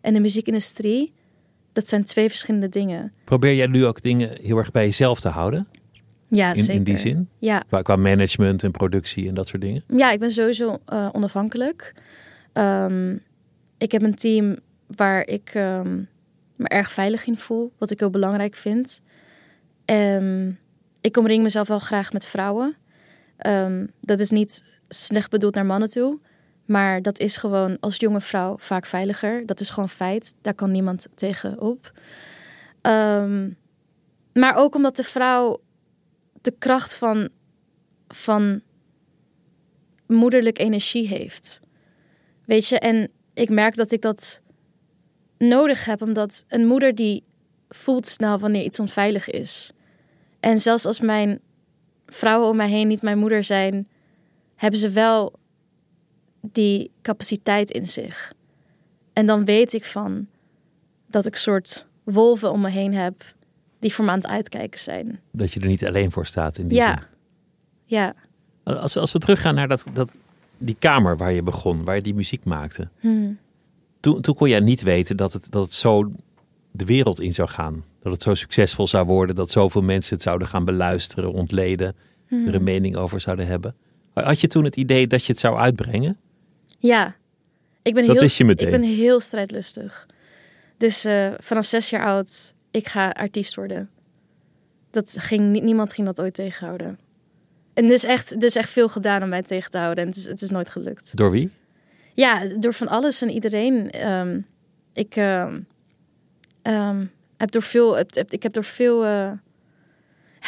en 0.00 0.14
de 0.14 0.20
muziekindustrie, 0.20 1.12
dat 1.72 1.88
zijn 1.88 2.04
twee 2.04 2.28
verschillende 2.28 2.68
dingen. 2.68 3.12
Probeer 3.24 3.54
jij 3.54 3.66
nu 3.66 3.86
ook 3.86 4.02
dingen 4.02 4.36
heel 4.40 4.56
erg 4.58 4.70
bij 4.70 4.84
jezelf 4.84 5.20
te 5.20 5.28
houden? 5.28 5.68
Ja, 6.28 6.50
In, 6.50 6.56
zeker. 6.56 6.74
in 6.74 6.84
die 6.84 6.96
zin? 6.96 7.28
Ja, 7.38 7.58
Qua, 7.68 7.82
qua 7.82 7.96
management 7.96 8.62
en 8.62 8.70
productie 8.70 9.28
en 9.28 9.34
dat 9.34 9.48
soort 9.48 9.62
dingen? 9.62 9.84
Ja, 9.86 10.10
ik 10.10 10.18
ben 10.18 10.30
sowieso 10.30 10.78
eh, 10.86 11.08
onafhankelijk. 11.12 11.94
Ehm, 12.52 13.16
ik 13.78 13.92
heb 13.92 14.02
een 14.02 14.14
team 14.14 14.56
waar 14.86 15.26
ik 15.26 15.50
ehm, 15.54 15.96
me 16.56 16.68
erg 16.68 16.92
veilig 16.92 17.26
in 17.26 17.36
voel, 17.36 17.72
wat 17.78 17.90
ik 17.90 17.98
heel 17.98 18.10
belangrijk 18.10 18.54
vind. 18.54 19.00
Ehm, 19.84 20.50
ik 21.00 21.16
omring 21.16 21.42
mezelf 21.42 21.68
wel 21.68 21.78
graag 21.78 22.12
met 22.12 22.26
vrouwen. 22.26 22.76
Dat 24.00 24.20
is 24.20 24.30
niet 24.30 24.64
slecht 24.88 25.30
bedoeld 25.30 25.54
naar 25.54 25.66
mannen 25.66 25.88
toe, 25.90 26.18
maar 26.64 27.02
dat 27.02 27.18
is 27.18 27.36
gewoon 27.36 27.76
als 27.80 27.96
jonge 27.96 28.20
vrouw 28.20 28.56
vaak 28.58 28.86
veiliger. 28.86 29.46
Dat 29.46 29.60
is 29.60 29.70
gewoon 29.70 29.88
feit. 29.88 30.34
Daar 30.40 30.54
kan 30.54 30.70
niemand 30.70 31.06
tegen 31.14 31.60
op. 31.60 31.92
Ehm, 32.80 33.50
maar 34.32 34.56
ook 34.56 34.74
omdat 34.74 34.96
de 34.96 35.02
vrouw 35.02 35.60
de 36.40 36.54
kracht 36.58 36.94
van, 36.94 37.28
van 38.08 38.60
moederlijk 40.06 40.58
energie 40.58 41.08
heeft. 41.08 41.60
Weet 42.44 42.68
je, 42.68 42.78
en 42.78 43.10
ik 43.34 43.48
merk 43.48 43.74
dat 43.74 43.92
ik 43.92 44.02
dat 44.02 44.42
nodig 45.38 45.84
heb, 45.84 46.02
omdat 46.02 46.44
een 46.48 46.66
moeder 46.66 46.94
die 46.94 47.24
voelt 47.68 48.06
snel 48.06 48.38
wanneer 48.38 48.62
iets 48.62 48.80
onveilig 48.80 49.30
is. 49.30 49.72
En 50.40 50.58
zelfs 50.58 50.86
als 50.86 51.00
mijn 51.00 51.40
vrouwen 52.06 52.48
om 52.48 52.56
mij 52.56 52.68
heen 52.68 52.88
niet 52.88 53.02
mijn 53.02 53.18
moeder 53.18 53.44
zijn, 53.44 53.88
hebben 54.56 54.80
ze 54.80 54.90
wel 54.90 55.40
die 56.42 56.90
capaciteit 57.02 57.70
in 57.70 57.88
zich. 57.88 58.32
En 59.12 59.26
dan 59.26 59.44
weet 59.44 59.72
ik 59.72 59.84
van 59.84 60.26
dat 61.06 61.26
ik 61.26 61.36
soort 61.36 61.86
wolven 62.04 62.50
om 62.52 62.60
me 62.60 62.70
heen 62.70 62.94
heb 62.94 63.24
die 63.78 63.92
voor 63.94 64.04
me 64.04 64.10
aan 64.10 64.16
het 64.18 64.26
uitkijken 64.26 64.78
zijn. 64.80 65.20
Dat 65.30 65.52
je 65.52 65.60
er 65.60 65.66
niet 65.66 65.86
alleen 65.86 66.10
voor 66.10 66.26
staat 66.26 66.58
in 66.58 66.68
die 66.68 66.78
Ja. 66.78 66.92
zin. 66.98 67.06
Ja. 67.84 68.14
Als, 68.64 68.96
als 68.96 69.12
we 69.12 69.18
teruggaan 69.18 69.54
naar 69.54 69.68
dat, 69.68 69.84
dat, 69.92 70.18
die 70.58 70.76
kamer 70.78 71.16
waar 71.16 71.32
je 71.32 71.42
begon, 71.42 71.84
waar 71.84 71.94
je 71.94 72.02
die 72.02 72.14
muziek 72.14 72.44
maakte. 72.44 72.88
Hmm. 73.00 73.38
Toen, 74.00 74.20
toen 74.20 74.34
kon 74.34 74.48
jij 74.48 74.60
niet 74.60 74.82
weten 74.82 75.16
dat 75.16 75.32
het, 75.32 75.50
dat 75.50 75.62
het 75.62 75.72
zo 75.72 76.12
de 76.70 76.84
wereld 76.84 77.20
in 77.20 77.34
zou 77.34 77.48
gaan. 77.48 77.84
Dat 78.00 78.12
het 78.12 78.22
zo 78.22 78.34
succesvol 78.34 78.86
zou 78.86 79.06
worden, 79.06 79.34
dat 79.34 79.50
zoveel 79.50 79.82
mensen 79.82 80.14
het 80.14 80.22
zouden 80.22 80.48
gaan 80.48 80.64
beluisteren, 80.64 81.32
ontleden, 81.32 81.96
Hmm. 82.28 82.46
er 82.46 82.54
een 82.54 82.62
mening 82.62 82.96
over 82.96 83.20
zouden 83.20 83.46
hebben. 83.46 83.74
Had 84.14 84.40
je 84.40 84.46
toen 84.46 84.64
het 84.64 84.76
idee 84.76 85.06
dat 85.06 85.24
je 85.24 85.32
het 85.32 85.40
zou 85.40 85.56
uitbrengen? 85.58 86.16
Ja, 86.82 87.16
ik 87.82 87.94
ben, 87.94 88.02
Dat 88.06 88.12
heel, 88.12 88.22
wist 88.22 88.36
je 88.38 88.44
meteen. 88.44 88.66
ik 88.66 88.72
ben 88.80 88.82
heel 88.82 89.20
strijdlustig. 89.20 90.06
Dus 90.76 91.04
eh, 91.04 91.32
vanaf 91.38 91.64
zes 91.64 91.90
jaar 91.90 92.04
oud, 92.04 92.54
ik 92.70 92.88
ga 92.88 93.08
artiest 93.10 93.54
worden. 93.54 93.90
Dat 94.90 95.14
ging, 95.18 95.60
niemand 95.60 95.92
ging 95.92 96.06
dat 96.06 96.20
ooit 96.20 96.34
tegenhouden. 96.34 96.98
En 97.74 97.84
er 97.84 97.90
is, 97.90 98.04
echt, 98.04 98.42
is 98.44 98.56
echt 98.56 98.70
veel 98.70 98.88
gedaan 98.88 99.22
om 99.22 99.28
mij 99.28 99.42
tegen 99.42 99.70
te 99.70 99.78
houden. 99.78 100.04
En 100.04 100.08
het 100.10 100.18
is, 100.18 100.26
het 100.26 100.42
is 100.42 100.50
nooit 100.50 100.68
gelukt. 100.70 101.16
Door 101.16 101.30
wie? 101.30 101.50
Ja, 102.14 102.44
door 102.58 102.74
van 102.74 102.88
alles 102.88 103.22
en 103.22 103.30
iedereen. 103.30 103.90
Ehm, 103.90 104.40
ik 104.92 105.16
ehm, 105.16 105.60
ehm, 106.62 107.04
heb 107.36 107.50
door 107.50 107.62
veel... 107.62 107.96
heb- 107.96 108.14
heb- 108.14 108.32
Ik 108.32 108.42
heb 108.42 108.52
door 108.52 108.64
veel... 108.64 109.04
ja, 109.04 109.40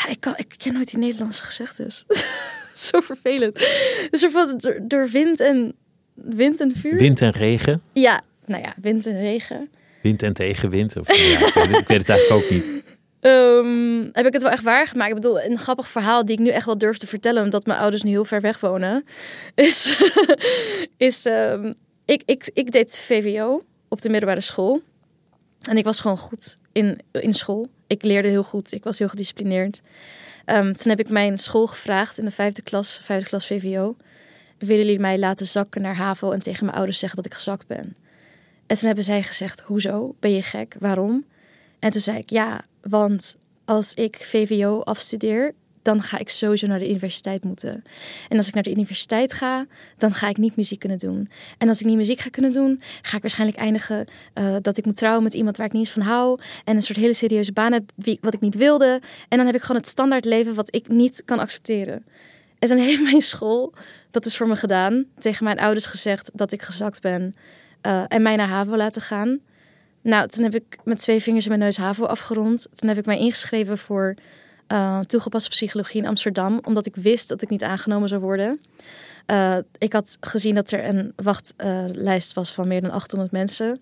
ik, 0.08 0.20
kan, 0.20 0.34
ik 0.36 0.54
ken 0.56 0.72
nooit 0.72 0.90
die 0.90 0.98
Nederlandse 0.98 1.44
gezegdes. 1.44 2.04
Zo 2.90 3.00
vervelend. 3.00 3.54
Dus 4.10 4.22
er 4.22 4.30
van, 4.30 4.54
door, 4.58 4.78
door 4.82 5.08
wind 5.08 5.40
en, 5.40 5.74
wind 6.14 6.60
en 6.60 6.72
vuur. 6.76 6.96
Wind 6.98 7.20
en 7.20 7.30
regen? 7.30 7.82
Ja, 7.92 8.20
nou 8.46 8.62
ja, 8.62 8.74
wind 8.80 9.06
en 9.06 9.18
regen. 9.20 9.70
Wind 10.02 10.22
en 10.22 10.32
tegenwind? 10.32 10.96
Of, 10.96 11.16
ja, 11.16 11.46
ik, 11.46 11.54
weet, 11.54 11.66
het- 11.66 11.80
ik 11.80 11.86
weet 11.88 11.98
het 11.98 12.08
eigenlijk 12.08 12.44
ook 12.44 12.50
niet. 12.50 12.70
Ehm, 13.20 14.02
heb 14.12 14.26
ik 14.26 14.32
het 14.32 14.42
wel 14.42 14.50
echt 14.50 14.62
waar 14.62 14.86
gemaakt. 14.86 15.08
Ik 15.08 15.14
bedoel, 15.14 15.40
een 15.42 15.58
grappig 15.58 15.88
verhaal 15.88 16.24
die 16.24 16.34
ik 16.36 16.42
nu 16.42 16.48
echt 16.50 16.66
wel 16.66 16.78
durf 16.78 16.96
te 16.96 17.06
vertellen, 17.06 17.42
omdat 17.42 17.66
mijn 17.66 17.78
ouders 17.78 18.02
nu 18.02 18.10
heel 18.10 18.24
ver 18.24 18.40
weg 18.40 18.60
wonen, 18.60 19.04
is, 19.54 19.96
is 20.96 21.26
ehm, 21.26 21.72
ik, 22.04 22.22
ik, 22.24 22.50
ik 22.54 22.70
deed 22.70 22.98
VWO 22.98 23.64
op 23.88 24.02
de 24.02 24.08
middelbare 24.08 24.40
school. 24.40 24.80
En 25.68 25.76
ik 25.76 25.84
was 25.84 26.00
gewoon 26.00 26.18
goed 26.18 26.56
in, 26.72 26.98
in 27.12 27.32
school. 27.34 27.66
Ik 27.86 28.04
leerde 28.04 28.28
heel 28.28 28.42
goed. 28.42 28.72
Ik 28.72 28.84
was 28.84 28.98
heel 28.98 29.08
gedisciplineerd. 29.08 29.80
Ehm, 30.44 30.72
toen 30.72 30.90
heb 30.90 31.00
ik 31.00 31.08
mijn 31.08 31.38
school 31.38 31.66
gevraagd 31.66 32.18
in 32.18 32.24
de 32.24 32.30
vijfde 32.30 32.62
klas, 32.62 33.00
vijfde 33.04 33.28
klas 33.28 33.46
VWO. 33.46 33.96
Willen 34.58 34.84
jullie 34.84 35.00
mij 35.00 35.18
laten 35.18 35.46
zakken 35.46 35.82
naar 35.82 35.96
HAVO 35.96 36.30
en 36.30 36.40
tegen 36.40 36.64
mijn 36.64 36.76
ouders 36.76 36.98
zeggen 36.98 37.16
dat 37.16 37.26
ik 37.26 37.34
gezakt 37.34 37.66
ben? 37.66 37.96
En 38.66 38.76
toen 38.76 38.86
hebben 38.86 39.04
zij 39.04 39.22
gezegd, 39.22 39.60
hoezo? 39.60 40.14
Ben 40.20 40.30
je 40.30 40.42
gek? 40.42 40.76
Waarom? 40.78 41.24
En 41.78 41.90
toen 41.90 42.00
zei 42.00 42.18
ik, 42.18 42.30
ja, 42.30 42.64
want 42.80 43.36
als 43.64 43.94
ik 43.94 44.16
VWO 44.16 44.80
afstudeer, 44.80 45.54
dan 45.84 46.02
ga 46.02 46.18
ik 46.18 46.28
sowieso 46.28 46.66
naar 46.66 46.78
de 46.78 46.88
universiteit 46.88 47.44
moeten. 47.44 47.82
En 48.28 48.36
als 48.36 48.48
ik 48.48 48.54
naar 48.54 48.62
de 48.62 48.70
universiteit 48.70 49.32
ga, 49.32 49.66
dan 49.96 50.12
ga 50.12 50.28
ik 50.28 50.36
niet 50.36 50.56
muziek 50.56 50.78
kunnen 50.78 50.98
doen. 50.98 51.28
En 51.58 51.68
als 51.68 51.80
ik 51.80 51.86
niet 51.86 51.96
muziek 51.96 52.20
ga 52.20 52.30
kunnen 52.30 52.52
doen, 52.52 52.80
ga 53.02 53.16
ik 53.16 53.22
waarschijnlijk 53.22 53.60
eindigen 53.60 54.06
eh, 54.34 54.56
dat 54.62 54.78
ik 54.78 54.84
moet 54.84 54.96
trouwen 54.96 55.22
met 55.22 55.34
iemand 55.34 55.56
waar 55.56 55.66
ik 55.66 55.72
niet 55.72 55.82
eens 55.82 55.92
van 55.92 56.02
hou. 56.02 56.40
En 56.64 56.76
een 56.76 56.82
soort 56.82 56.98
hele 56.98 57.12
serieuze 57.12 57.52
baan 57.52 57.72
heb 57.72 57.90
wat 58.20 58.34
ik 58.34 58.40
niet 58.40 58.54
wilde. 58.54 59.00
En 59.28 59.36
dan 59.36 59.46
heb 59.46 59.54
ik 59.54 59.60
gewoon 59.60 59.76
het 59.76 59.86
standaard 59.86 60.24
leven 60.24 60.54
wat 60.54 60.74
ik 60.74 60.88
niet 60.88 61.22
kan 61.24 61.38
accepteren. 61.38 62.04
En 62.58 62.68
toen 62.68 62.78
heeft 62.78 63.02
mijn 63.10 63.20
school, 63.20 63.72
dat 64.14 64.26
is 64.26 64.36
voor 64.36 64.48
me 64.48 64.56
gedaan, 64.56 65.04
tegen 65.18 65.44
mijn 65.44 65.58
ouders 65.58 65.86
gezegd 65.86 66.30
dat 66.34 66.52
ik 66.52 66.62
gezakt 66.62 67.00
ben. 67.00 67.36
eh, 67.80 68.02
en 68.08 68.22
mij 68.22 68.36
naar 68.36 68.48
HAVO 68.48 68.76
laten 68.76 69.02
gaan. 69.02 69.40
Nou, 70.02 70.28
toen 70.28 70.44
heb 70.44 70.54
ik 70.54 70.78
met 70.84 70.98
twee 70.98 71.22
vingers 71.22 71.44
in 71.44 71.50
mijn 71.50 71.62
neus 71.62 71.76
HAVO 71.76 72.04
afgerond. 72.04 72.66
Toen 72.72 72.88
heb 72.88 72.98
ik 72.98 73.06
mij 73.06 73.18
ingeschreven 73.18 73.78
voor 73.78 74.14
eh, 74.66 75.00
toegepaste 75.00 75.48
psychologie 75.48 76.00
in 76.00 76.08
Amsterdam. 76.08 76.60
Omdat 76.64 76.86
ik 76.86 76.96
wist 76.96 77.28
dat 77.28 77.42
ik 77.42 77.50
niet 77.50 77.62
aangenomen 77.62 78.08
zou 78.08 78.20
worden. 78.20 78.60
Eh, 79.26 79.56
ik 79.78 79.92
had 79.92 80.16
gezien 80.20 80.54
dat 80.54 80.70
er 80.70 80.84
een 80.84 81.12
wachtlijst 81.16 82.32
was 82.32 82.52
van 82.52 82.68
meer 82.68 82.80
dan 82.80 82.90
800 82.90 83.32
mensen. 83.32 83.80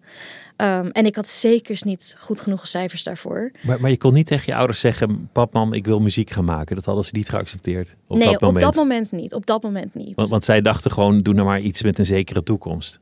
Ehm, 0.56 0.86
en 0.86 1.06
ik 1.06 1.16
had 1.16 1.28
zeker 1.28 1.80
niet 1.84 2.16
goed 2.18 2.40
genoeg 2.40 2.66
cijfers 2.66 3.02
daarvoor. 3.02 3.50
Maar, 3.62 3.80
maar 3.80 3.90
je 3.90 3.98
kon 3.98 4.12
niet 4.12 4.26
tegen 4.26 4.44
je 4.46 4.54
ouders 4.54 4.80
zeggen: 4.80 5.28
Pap, 5.32 5.52
mam, 5.52 5.72
ik 5.72 5.86
wil 5.86 6.00
muziek 6.00 6.30
gaan 6.30 6.44
maken. 6.44 6.76
Dat 6.76 6.84
hadden 6.84 7.04
ze 7.04 7.10
niet 7.12 7.28
geaccepteerd. 7.28 7.96
Op 8.06 8.16
nee, 8.16 8.30
dat 8.30 8.40
moment. 8.40 8.64
op 8.64 8.72
dat 8.72 8.84
moment 8.84 9.12
niet. 9.12 9.34
Op 9.34 9.46
dat 9.46 9.62
moment 9.62 9.94
niet. 9.94 10.14
Want, 10.14 10.28
want 10.28 10.44
zij 10.44 10.60
dachten 10.60 10.90
gewoon: 10.90 11.18
doe 11.18 11.34
nou 11.34 11.46
maar 11.46 11.60
iets 11.60 11.82
met 11.82 11.98
een 11.98 12.06
zekere 12.06 12.42
toekomst. 12.42 13.00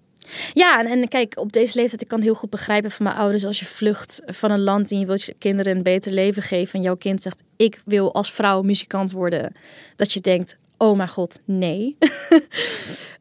Ja, 0.53 0.81
en, 0.81 0.87
en 0.87 1.09
kijk, 1.09 1.39
op 1.39 1.53
deze 1.53 1.79
leeftijd, 1.79 2.03
ik 2.03 2.09
kan 2.09 2.21
heel 2.21 2.35
goed 2.35 2.51
begrijpen 2.51 2.91
van 2.91 3.05
mijn 3.05 3.17
ouders 3.17 3.45
als 3.45 3.61
je 3.61 3.67
vlucht 3.67 4.23
van 4.27 4.51
een 4.51 4.63
land 4.63 4.91
en 4.91 4.99
je 4.99 5.07
wilt 5.07 5.23
je 5.23 5.35
kinderen 5.39 5.77
een 5.77 5.83
beter 5.83 6.13
leven 6.13 6.43
geven 6.43 6.75
en 6.75 6.85
jouw 6.85 6.97
kind 6.97 7.23
zegt, 7.23 7.43
ik 7.57 7.83
wil 7.85 8.15
als 8.15 8.33
vrouw 8.33 8.63
muzikant 8.63 9.13
worden, 9.13 9.53
dat 9.97 10.13
je 10.13 10.21
denkt, 10.21 10.57
oh 10.77 10.97
mijn 10.97 11.09
god, 11.09 11.41
nee. 11.45 11.97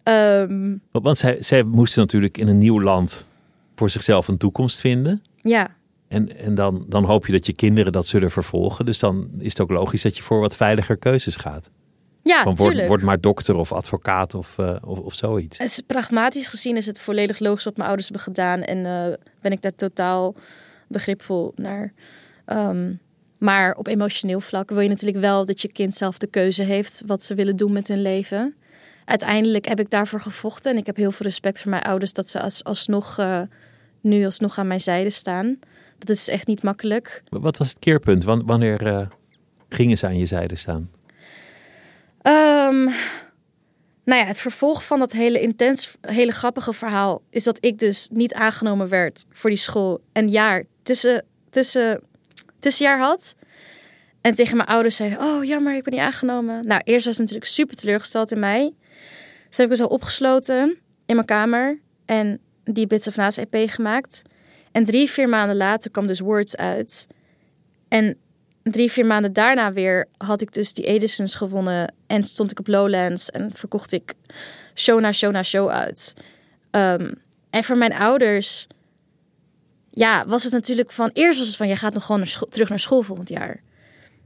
Ehm, 0.03 0.69
Want, 0.91 1.05
want 1.05 1.17
zij, 1.17 1.37
zij 1.39 1.63
moesten 1.63 2.01
natuurlijk 2.01 2.37
in 2.37 2.47
een 2.47 2.57
nieuw 2.57 2.81
land 2.81 3.27
voor 3.75 3.89
zichzelf 3.89 4.27
een 4.27 4.37
toekomst 4.37 4.79
vinden. 4.79 5.23
ja, 5.35 5.75
En, 6.07 6.37
en 6.37 6.55
dan, 6.55 6.85
dan 6.87 7.03
hoop 7.03 7.25
je 7.25 7.31
dat 7.31 7.45
je 7.45 7.53
kinderen 7.53 7.91
dat 7.91 8.07
zullen 8.07 8.31
vervolgen. 8.31 8.85
Dus 8.85 8.99
dan 8.99 9.29
is 9.37 9.49
het 9.49 9.61
ook 9.61 9.69
logisch 9.69 10.01
dat 10.01 10.17
je 10.17 10.23
voor 10.23 10.39
wat 10.39 10.55
veiliger 10.55 10.97
keuzes 10.97 11.35
gaat. 11.35 11.71
Ja, 12.29 12.43
Van 12.43 12.55
word, 12.87 13.01
maar 13.01 13.19
dokter 13.19 13.55
of 13.55 13.71
advocaat 13.71 14.33
of, 14.33 14.57
eh, 14.57 14.75
of, 14.85 14.99
of 14.99 15.13
zoiets. 15.13 15.81
Pragmatisch 15.87 16.47
gezien 16.47 16.77
is 16.77 16.85
het 16.85 16.99
volledig 16.99 17.39
logisch 17.39 17.63
wat 17.63 17.75
mijn 17.77 17.87
ouders 17.87 18.07
hebben 18.09 18.25
gedaan 18.27 18.61
en 18.61 18.85
eh, 18.85 19.17
ben 19.41 19.51
ik 19.51 19.61
daar 19.61 19.75
totaal 19.75 20.35
begripvol 20.87 21.51
naar. 21.55 21.93
Ehm, 22.45 22.93
maar 23.37 23.75
op 23.75 23.87
emotioneel 23.87 24.39
vlak 24.39 24.69
wil 24.69 24.79
je 24.79 24.89
natuurlijk 24.89 25.19
wel 25.19 25.45
dat 25.45 25.61
je 25.61 25.71
kind 25.71 25.95
zelf 25.95 26.17
de 26.17 26.27
keuze 26.27 26.63
heeft 26.63 27.03
wat 27.05 27.23
ze 27.23 27.35
willen 27.35 27.55
doen 27.55 27.71
met 27.71 27.87
hun 27.87 28.01
leven. 28.01 28.55
Uiteindelijk 29.05 29.67
heb 29.67 29.79
ik 29.79 29.89
daarvoor 29.89 30.21
gevochten 30.21 30.71
en 30.71 30.77
ik 30.77 30.85
heb 30.85 30.95
heel 30.95 31.11
veel 31.11 31.25
respect 31.25 31.61
voor 31.61 31.71
mijn 31.71 31.83
ouders 31.83 32.13
dat 32.13 32.27
ze 32.27 32.41
als, 32.41 32.63
alsnog 32.63 33.17
eh, 33.17 33.41
nu 34.01 34.25
alsnog 34.25 34.57
aan 34.57 34.67
mijn 34.67 34.81
zijde 34.81 35.09
staan. 35.09 35.59
Dat 35.97 36.09
is 36.09 36.29
echt 36.29 36.47
niet 36.47 36.63
makkelijk. 36.63 37.23
Wat 37.29 37.57
was 37.57 37.69
het 37.69 37.79
keerpunt? 37.79 38.23
Wan- 38.23 38.45
Wanneer 38.45 39.07
gingen 39.69 39.97
ze 39.97 40.05
aan 40.05 40.17
je 40.17 40.25
zijde 40.25 40.55
staan? 40.55 40.89
Ehm, 42.21 42.83
nou 44.03 44.21
ja, 44.21 44.25
het 44.25 44.39
vervolg 44.39 44.85
van 44.85 44.99
dat 44.99 45.11
hele 45.11 45.41
intens, 45.41 45.97
hele 46.01 46.31
grappige 46.31 46.73
verhaal 46.73 47.21
is 47.29 47.43
dat 47.43 47.65
ik 47.65 47.77
dus 47.77 48.09
niet 48.13 48.33
aangenomen 48.33 48.89
werd 48.89 49.25
voor 49.31 49.49
die 49.49 49.59
school. 49.59 50.01
Een 50.13 50.29
jaar 50.29 50.63
tussen, 50.83 51.25
tussen, 51.49 52.03
tussenjaar 52.59 52.99
had. 52.99 53.35
En 54.21 54.33
tegen 54.35 54.57
mijn 54.57 54.69
ouders 54.69 54.95
zei, 54.95 55.17
oh 55.19 55.43
jammer, 55.43 55.75
ik 55.75 55.83
ben 55.83 55.93
niet 55.93 56.01
aangenomen. 56.01 56.67
Nou, 56.67 56.81
eerst 56.83 57.05
was 57.05 57.17
het 57.17 57.25
natuurlijk 57.25 57.51
super 57.51 57.75
teleurgesteld 57.75 58.31
in 58.31 58.39
mij. 58.39 58.73
Dus 59.47 59.57
heb 59.57 59.65
ik 59.65 59.71
me 59.71 59.75
zo 59.75 59.85
opgesloten 59.85 60.77
in 61.05 61.15
mijn 61.15 61.27
kamer 61.27 61.79
en 62.05 62.39
die 62.63 62.87
Bits 62.87 63.07
of 63.07 63.15
Naast 63.15 63.37
EP 63.37 63.69
gemaakt. 63.69 64.21
En 64.71 64.83
drie, 64.83 65.09
vier 65.09 65.29
maanden 65.29 65.57
later 65.57 65.91
kwam 65.91 66.07
dus 66.07 66.19
Words 66.19 66.55
uit. 66.55 67.07
En 67.87 68.17
drie, 68.63 68.91
vier 68.91 69.05
maanden 69.05 69.33
daarna 69.33 69.73
weer 69.73 70.05
had 70.17 70.41
ik 70.41 70.53
dus 70.53 70.73
die 70.73 70.85
Edisons 70.85 71.35
gewonnen. 71.35 71.93
En 72.07 72.23
stond 72.23 72.51
ik 72.51 72.59
op 72.59 72.67
Lowlands 72.67 73.29
en 73.29 73.51
verkocht 73.53 73.91
ik 73.91 74.13
show 74.75 74.99
na 74.99 75.11
show 75.11 75.31
na 75.31 75.43
show 75.43 75.69
uit. 75.69 76.13
Ehm, 76.71 77.11
en 77.49 77.63
voor 77.63 77.77
mijn 77.77 77.93
ouders, 77.93 78.67
ja, 79.89 80.25
was 80.25 80.43
het 80.43 80.53
natuurlijk 80.53 80.91
van... 80.91 81.09
Eerst 81.13 81.37
was 81.37 81.47
het 81.47 81.55
van, 81.55 81.67
jij 81.67 81.75
gaat 81.75 81.93
nog 81.93 82.05
gewoon 82.05 82.25
terug 82.49 82.69
naar 82.69 82.79
school 82.79 83.01
volgend 83.01 83.29
jaar. 83.29 83.61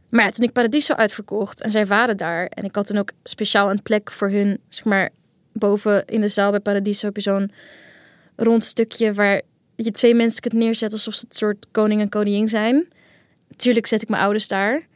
Maar 0.10 0.32
toen 0.32 0.46
ik 0.46 0.54
Paradiso 0.54 0.93
uitverkocht 0.93 1.62
en 1.62 1.72
zij 1.72 1.86
waren 1.86 2.17
daar... 2.17 2.46
en 2.46 2.63
ik 2.63 2.76
had 2.76 2.86
toen 2.86 2.98
ook 2.98 3.12
speciaal 3.24 3.69
een 3.69 3.82
plek 3.82 4.12
voor 4.12 4.30
hun, 4.30 4.60
zeg 4.69 4.86
maar... 4.86 5.10
boven 5.54 6.06
in 6.06 6.22
de 6.22 6.28
zaal 6.28 6.52
bij 6.52 6.60
Paradiso 6.60 7.06
heb 7.06 7.15
je 7.15 7.22
zo'n 7.22 7.52
rond 8.36 8.63
stukje... 8.63 9.13
waar 9.13 9.41
je 9.76 9.91
twee 9.91 10.15
mensen 10.15 10.41
kunt 10.41 10.54
neerzetten 10.54 10.98
alsof 10.98 11.13
ze 11.13 11.26
het 11.28 11.36
soort 11.36 11.67
koning 11.72 12.02
en 12.02 12.10
koningin 12.10 12.48
zijn. 12.48 12.88
Tuurlijk 13.55 13.87
zet 13.87 14.01
ik 14.01 14.09
mijn 14.09 14.21
ouders 14.21 14.47
daar. 14.47 14.87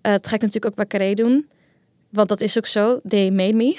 Eh 0.00 0.12
dat 0.12 0.26
ga 0.26 0.34
ik 0.34 0.40
natuurlijk 0.40 0.66
ook 0.66 0.74
bij 0.74 0.86
Carré 0.86 1.14
doen. 1.14 1.48
Want 2.14 2.28
dat 2.28 2.40
is 2.40 2.58
ook 2.58 2.66
zo. 2.66 3.00
They 3.08 3.30
made 3.30 3.54
me. 3.54 3.76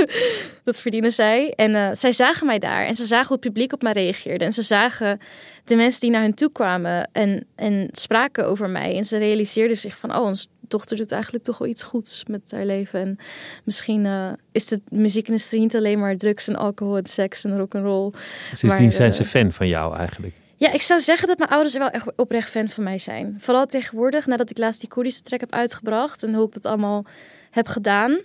dat 0.64 0.80
verdienen 0.80 1.12
zij. 1.12 1.52
En 1.56 1.74
eh, 1.74 1.88
zij 1.92 2.12
zagen 2.12 2.46
mij 2.46 2.58
daar. 2.58 2.84
En 2.84 2.94
ze 2.94 3.04
zagen 3.04 3.26
hoe 3.26 3.36
het 3.36 3.46
publiek 3.46 3.72
op 3.72 3.82
mij 3.82 3.92
reageerde. 3.92 4.44
En 4.44 4.52
ze 4.52 4.62
zagen 4.62 5.18
de 5.64 5.76
mensen 5.76 6.00
die 6.00 6.10
naar 6.10 6.22
hen 6.22 6.34
toe 6.34 6.52
kwamen. 6.52 7.08
En, 7.12 7.46
en 7.54 7.88
spraken 7.92 8.46
over 8.46 8.70
mij. 8.70 8.96
En 8.96 9.04
ze 9.04 9.16
realiseerden 9.16 9.76
zich 9.76 9.98
van... 9.98 10.16
Oh, 10.16 10.24
onze 10.24 10.46
dochter 10.60 10.96
doet 10.96 11.12
eigenlijk 11.12 11.44
toch 11.44 11.58
wel 11.58 11.68
iets 11.68 11.82
goeds 11.82 12.24
met 12.26 12.50
haar 12.50 12.64
leven. 12.64 13.00
En 13.00 13.18
misschien 13.64 14.06
eh, 14.06 14.32
is 14.52 14.66
de 14.66 14.80
muziekindustrie 14.88 15.60
niet 15.60 15.76
alleen 15.76 15.98
maar 15.98 16.16
drugs 16.16 16.48
en 16.48 16.56
alcohol 16.56 16.96
en 16.96 17.06
seks 17.06 17.44
en 17.44 17.56
rock'n'roll. 17.56 18.10
Sindsdien 18.52 18.82
Maar, 18.82 18.92
zijn 18.92 19.14
ze 19.14 19.24
fan 19.24 19.52
van 19.52 19.68
jou 19.68 19.96
eigenlijk. 19.96 20.34
Ja, 20.56 20.72
ik 20.72 20.82
zou 20.82 21.00
zeggen 21.00 21.28
dat 21.28 21.38
mijn 21.38 21.50
ouders 21.50 21.74
wel 21.76 21.88
echt 21.88 22.16
oprecht 22.16 22.50
fan 22.50 22.68
van 22.68 22.84
mij 22.84 22.98
zijn. 22.98 23.36
Vooral 23.38 23.66
tegenwoordig, 23.66 24.26
nadat 24.26 24.50
ik 24.50 24.58
laatst 24.58 24.80
die 24.80 24.88
Koerdische 24.88 25.22
track 25.22 25.40
heb 25.40 25.52
uitgebracht 25.52 26.22
en 26.22 26.34
hoe 26.34 26.46
ik 26.46 26.52
dat 26.52 26.64
allemaal 26.64 27.04
heb 27.50 27.66
gedaan, 27.66 28.20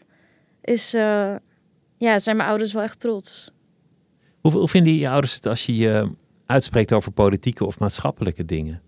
is, 0.61 0.93
eh, 0.93 1.35
ja, 1.97 2.19
zijn 2.19 2.37
mijn 2.37 2.49
ouders 2.49 2.73
wel 2.73 2.83
echt 2.83 2.99
trots. 2.99 3.51
Hoe, 4.41 4.51
hoe 4.51 4.67
vinden 4.67 4.93
je 4.93 5.09
ouders 5.09 5.33
het 5.33 5.45
als 5.45 5.65
je 5.65 5.75
je 5.75 6.11
uitspreekt 6.45 6.93
over 6.93 7.11
politieke 7.11 7.65
of 7.65 7.79
maatschappelijke 7.79 8.45
dingen? 8.45 8.81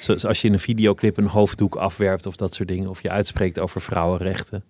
Zoals 0.00 0.26
als 0.26 0.40
je 0.40 0.46
in 0.46 0.52
een 0.52 0.58
videoclip 0.58 1.16
een 1.16 1.26
hoofddoek 1.26 1.74
afwerpt 1.74 2.26
of 2.26 2.36
dat 2.36 2.54
soort 2.54 2.68
dingen. 2.68 2.90
Of 2.90 3.02
je 3.02 3.10
uitspreekt 3.10 3.58
over 3.58 3.80
vrouwenrechten. 3.80 4.64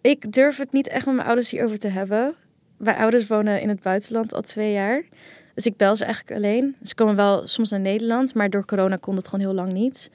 Ik 0.00 0.32
durf 0.32 0.56
het 0.56 0.72
niet 0.72 0.88
echt 0.88 1.06
met 1.06 1.14
mijn 1.14 1.26
ouders 1.26 1.50
hierover 1.50 1.78
te 1.78 1.88
hebben. 1.88 2.34
Mijn 2.76 2.96
ouders 2.96 3.26
wonen 3.26 3.60
in 3.60 3.68
het 3.68 3.82
buitenland 3.82 4.34
al 4.34 4.42
twee 4.42 4.72
jaar. 4.72 5.04
Dus 5.54 5.66
ik 5.66 5.76
bel 5.76 5.96
ze 5.96 6.04
eigenlijk 6.04 6.36
alleen. 6.36 6.76
Ze 6.82 6.94
komen 6.94 7.16
wel 7.16 7.46
soms 7.46 7.70
naar 7.70 7.80
Nederland, 7.80 8.34
maar 8.34 8.50
door 8.50 8.64
corona 8.64 8.96
kon 8.96 9.16
het 9.16 9.28
gewoon 9.28 9.44
heel 9.44 9.54
lang 9.54 9.72
niet. 9.72 10.10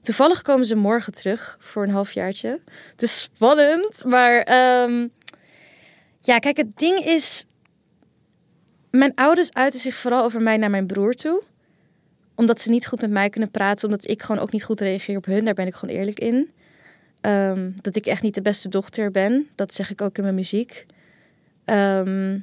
Toevallig 0.00 0.42
komen 0.42 0.64
ze 0.64 0.74
morgen 0.74 1.12
terug 1.12 1.56
voor 1.60 1.82
een 1.82 1.90
halfjaartje. 1.90 2.60
Het 2.90 3.02
is 3.02 3.20
spannend, 3.20 4.04
maar 4.04 4.40
ehm, 4.40 5.08
ja, 6.20 6.38
kijk, 6.38 6.56
het 6.56 6.78
ding 6.78 6.98
is, 6.98 7.44
mijn 8.90 9.14
ouders 9.14 9.52
uiten 9.52 9.80
zich 9.80 9.94
vooral 9.94 10.24
over 10.24 10.42
mij 10.42 10.56
naar 10.56 10.70
mijn 10.70 10.86
broer 10.86 11.12
toe 11.12 11.42
omdat 12.40 12.60
ze 12.60 12.70
niet 12.70 12.86
goed 12.86 13.00
met 13.00 13.10
mij 13.10 13.30
kunnen 13.30 13.50
praten, 13.50 13.88
omdat 13.88 14.08
ik 14.08 14.22
gewoon 14.22 14.42
ook 14.42 14.52
niet 14.52 14.64
goed 14.64 14.80
reageer 14.80 15.16
op 15.16 15.24
hun. 15.24 15.44
Daar 15.44 15.54
ben 15.54 15.66
ik 15.66 15.74
gewoon 15.74 15.96
eerlijk 15.96 16.18
in. 16.18 16.50
Ehm, 17.20 17.70
dat 17.80 17.96
ik 17.96 18.06
echt 18.06 18.22
niet 18.22 18.34
de 18.34 18.42
beste 18.42 18.68
dochter 18.68 19.10
ben. 19.10 19.48
Dat 19.54 19.74
zeg 19.74 19.90
ik 19.90 20.00
ook 20.00 20.16
in 20.16 20.22
mijn 20.22 20.34
muziek. 20.34 20.86
Ehm, 21.64 22.38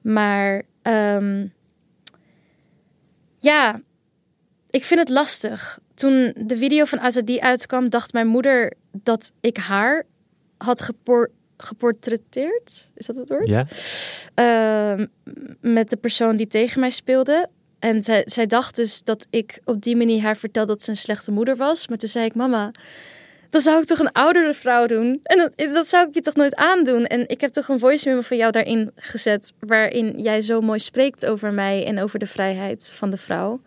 maar 0.00 0.62
ehm, 0.82 1.46
ja, 3.38 3.80
ik 4.70 4.84
vind 4.84 5.00
het 5.00 5.08
lastig. 5.08 5.78
Toen 5.94 6.34
de 6.36 6.56
video 6.56 6.84
van 6.84 7.00
Azadi 7.00 7.40
uitkwam, 7.40 7.88
dacht 7.88 8.12
mijn 8.12 8.26
moeder 8.26 8.72
dat 8.92 9.32
ik 9.40 9.56
haar 9.56 10.06
had 10.58 10.82
gepor 10.82 11.30
geportretteerd. 11.56 12.90
Is 12.94 13.06
dat 13.06 13.16
het 13.16 13.28
woord? 13.28 13.48
Ja. 13.48 13.66
met 15.60 15.90
de 15.90 15.96
persoon 15.96 16.36
die 16.36 16.46
tegen 16.46 16.80
mij 16.80 16.90
speelde. 16.90 17.48
En 17.78 18.02
zij, 18.02 18.22
zij 18.26 18.46
dacht 18.46 18.76
dus 18.76 19.02
dat 19.02 19.26
ik 19.30 19.60
op 19.64 19.82
die 19.82 19.96
manier 19.96 20.22
haar 20.22 20.36
vertelde 20.36 20.72
dat 20.72 20.82
ze 20.82 20.90
een 20.90 20.96
slechte 20.96 21.30
moeder 21.30 21.56
was. 21.56 21.88
Maar 21.88 21.98
toen 21.98 22.08
zei 22.08 22.24
ik, 22.24 22.34
mama, 22.34 22.70
dan 23.52 23.60
zou 23.60 23.80
ik 23.80 23.84
toch 23.84 23.98
een 23.98 24.12
oudere 24.12 24.54
vrouw 24.54 24.86
doen? 24.86 25.20
En 25.22 25.38
dat, 25.38 25.74
dat 25.74 25.86
zou 25.86 26.08
ik 26.08 26.14
je 26.14 26.20
toch 26.20 26.34
nooit 26.34 26.54
aandoen? 26.54 27.04
En 27.06 27.28
ik 27.28 27.40
heb 27.40 27.50
toch 27.50 27.68
een 27.68 27.78
voice 27.78 28.08
memo 28.08 28.20
van 28.20 28.36
jou 28.36 28.52
daarin 28.52 28.90
gezet... 28.96 29.52
waarin 29.58 30.18
jij 30.18 30.40
zo 30.40 30.60
mooi 30.60 30.78
spreekt 30.78 31.26
over 31.26 31.52
mij 31.52 31.86
en 31.86 32.00
over 32.00 32.18
de 32.18 32.26
vrijheid 32.26 32.92
van 32.94 33.10
de 33.10 33.16
vrouw. 33.16 33.60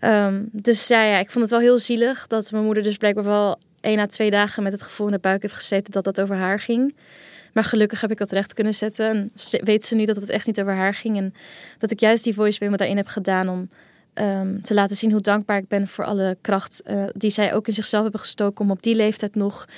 Um, 0.00 0.48
dus 0.52 0.88
ja, 0.88 1.02
ja, 1.02 1.18
ik 1.18 1.30
vond 1.30 1.42
het 1.42 1.50
wel 1.50 1.60
heel 1.60 1.78
zielig 1.78 2.26
dat 2.26 2.52
mijn 2.52 2.64
moeder 2.64 2.82
dus 2.82 2.96
blijkbaar 2.96 3.24
wel 3.24 3.58
één 3.80 3.98
à 3.98 4.06
twee 4.06 4.30
dagen 4.30 4.62
met 4.62 4.72
het 4.72 4.82
gevoel 4.82 5.06
in 5.06 5.12
de 5.12 5.18
buik 5.18 5.42
heeft 5.42 5.54
gezeten 5.54 5.92
dat 5.92 6.04
dat 6.04 6.20
over 6.20 6.36
haar 6.36 6.60
ging. 6.60 6.94
Maar 7.52 7.64
gelukkig 7.64 8.00
heb 8.00 8.10
ik 8.10 8.18
dat 8.18 8.30
recht 8.30 8.54
kunnen 8.54 8.74
zetten. 8.74 9.06
En 9.06 9.32
weet 9.64 9.84
ze 9.84 9.94
nu 9.94 10.04
dat 10.04 10.16
het 10.16 10.28
echt 10.28 10.46
niet 10.46 10.60
over 10.60 10.74
haar 10.74 10.94
ging. 10.94 11.16
En 11.16 11.34
dat 11.78 11.90
ik 11.90 12.00
juist 12.00 12.24
die 12.24 12.34
voice 12.34 12.58
memo 12.62 12.76
daarin 12.76 12.96
heb 12.96 13.06
gedaan 13.06 13.48
om 13.48 13.68
ehm, 14.14 14.60
te 14.60 14.74
laten 14.74 14.96
zien 14.96 15.10
hoe 15.10 15.20
dankbaar 15.20 15.58
ik 15.58 15.68
ben 15.68 15.88
voor 15.88 16.04
alle 16.04 16.36
kracht 16.40 16.82
uh, 16.86 17.04
die 17.12 17.30
zij 17.30 17.54
ook 17.54 17.66
in 17.66 17.72
zichzelf 17.72 18.02
hebben 18.02 18.20
gestoken. 18.20 18.64
Om 18.64 18.70
op 18.70 18.82
die 18.82 18.94
leeftijd 18.94 19.34
nog 19.34 19.68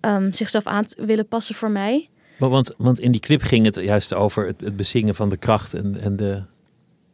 um, 0.00 0.32
zichzelf 0.32 0.66
aan 0.66 0.84
te 0.84 1.04
willen 1.04 1.28
passen 1.28 1.54
voor 1.54 1.70
mij. 1.70 2.08
Want, 2.38 2.74
want 2.76 3.00
in 3.00 3.12
die 3.12 3.20
clip 3.20 3.42
ging 3.42 3.64
het 3.64 3.74
juist 3.74 4.14
over 4.14 4.46
het, 4.46 4.60
het 4.60 4.76
bezingen 4.76 5.14
van 5.14 5.28
de 5.28 5.36
kracht 5.36 5.74
en, 5.74 6.00
en 6.00 6.16
de, 6.16 6.42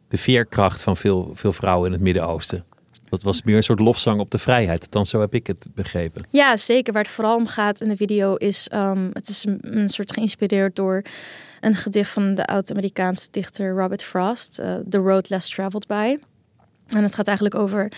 de 0.07 0.17
veerkracht 0.17 0.81
van 0.81 0.97
veel, 0.97 1.29
veel 1.33 1.51
vrouwen 1.51 1.85
in 1.85 1.91
het 1.91 2.01
Midden-Oosten. 2.01 2.65
Dat 3.11 3.23
was 3.23 3.43
meer 3.43 3.55
een 3.55 3.63
soort 3.63 3.79
lofzang 3.79 4.19
op 4.19 4.31
de 4.31 4.37
vrijheid. 4.37 4.91
Dan 4.91 5.05
zo 5.05 5.19
heb 5.19 5.33
ik 5.33 5.47
het 5.47 5.67
begrepen. 5.75 6.23
Ja, 6.29 6.57
zeker. 6.57 6.93
Waar 6.93 7.03
het 7.03 7.11
vooral 7.11 7.35
om 7.35 7.47
gaat 7.47 7.81
in 7.81 7.89
de 7.89 7.95
video 7.95 8.35
is... 8.35 8.69
Um, 8.73 9.09
het 9.13 9.29
is 9.29 9.45
een, 9.61 9.89
soort 9.89 10.13
geïnspireerd 10.13 10.75
door 10.75 11.01
een 11.59 11.75
gedicht 11.75 12.09
van 12.09 12.35
de 12.35 12.45
oud-Amerikaanse 12.45 13.27
dichter 13.31 13.75
Robert 13.75 14.03
Frost. 14.03 14.59
Uh, 14.59 14.75
The 14.89 14.97
Road 14.97 15.29
Less 15.29 15.49
Traveled 15.49 15.87
By. 15.87 16.17
En 16.95 17.03
het 17.03 17.15
gaat 17.15 17.27
eigenlijk 17.27 17.55
over 17.55 17.91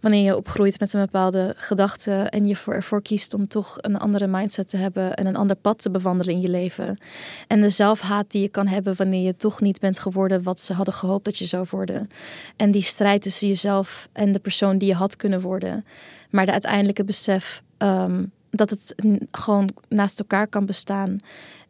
wanneer 0.00 0.24
je 0.24 0.36
opgroeit 0.36 0.80
met 0.80 0.92
een 0.92 1.00
bepaalde 1.00 1.54
gedachte 1.56 2.12
en 2.12 2.44
je 2.44 2.56
ervoor 2.66 3.02
kiest 3.02 3.34
om 3.34 3.48
toch 3.48 3.76
een 3.80 3.98
andere 3.98 4.26
mindset 4.26 4.68
te 4.68 4.76
hebben 4.76 5.14
en 5.14 5.26
een 5.26 5.36
ander 5.36 5.56
pad 5.56 5.82
te 5.82 5.90
bewandelen 5.90 6.34
in 6.34 6.40
je 6.40 6.48
leven. 6.48 6.98
En 7.46 7.60
de 7.60 7.70
zelfhaat 7.70 8.30
die 8.30 8.42
je 8.42 8.48
kan 8.48 8.66
hebben 8.66 8.96
wanneer 8.96 9.22
je 9.22 9.36
toch 9.36 9.60
niet 9.60 9.80
bent 9.80 9.98
geworden 9.98 10.42
wat 10.42 10.60
ze 10.60 10.72
hadden 10.72 10.94
gehoopt 10.94 11.24
dat 11.24 11.38
je 11.38 11.44
zou 11.44 11.66
worden. 11.70 12.10
En 12.56 12.70
die 12.70 12.82
strijd 12.82 13.22
tussen 13.22 13.48
jezelf 13.48 14.08
en 14.12 14.32
de 14.32 14.38
persoon 14.38 14.78
die 14.78 14.88
je 14.88 14.94
had 14.94 15.16
kunnen 15.16 15.40
worden. 15.40 15.84
Maar 16.30 16.46
de 16.46 16.52
uiteindelijke 16.52 17.04
besef 17.04 17.62
um, 17.78 18.32
dat 18.50 18.70
het 18.70 18.94
gewoon 19.30 19.70
naast 19.88 20.18
elkaar 20.18 20.46
kan 20.46 20.66
bestaan. 20.66 21.18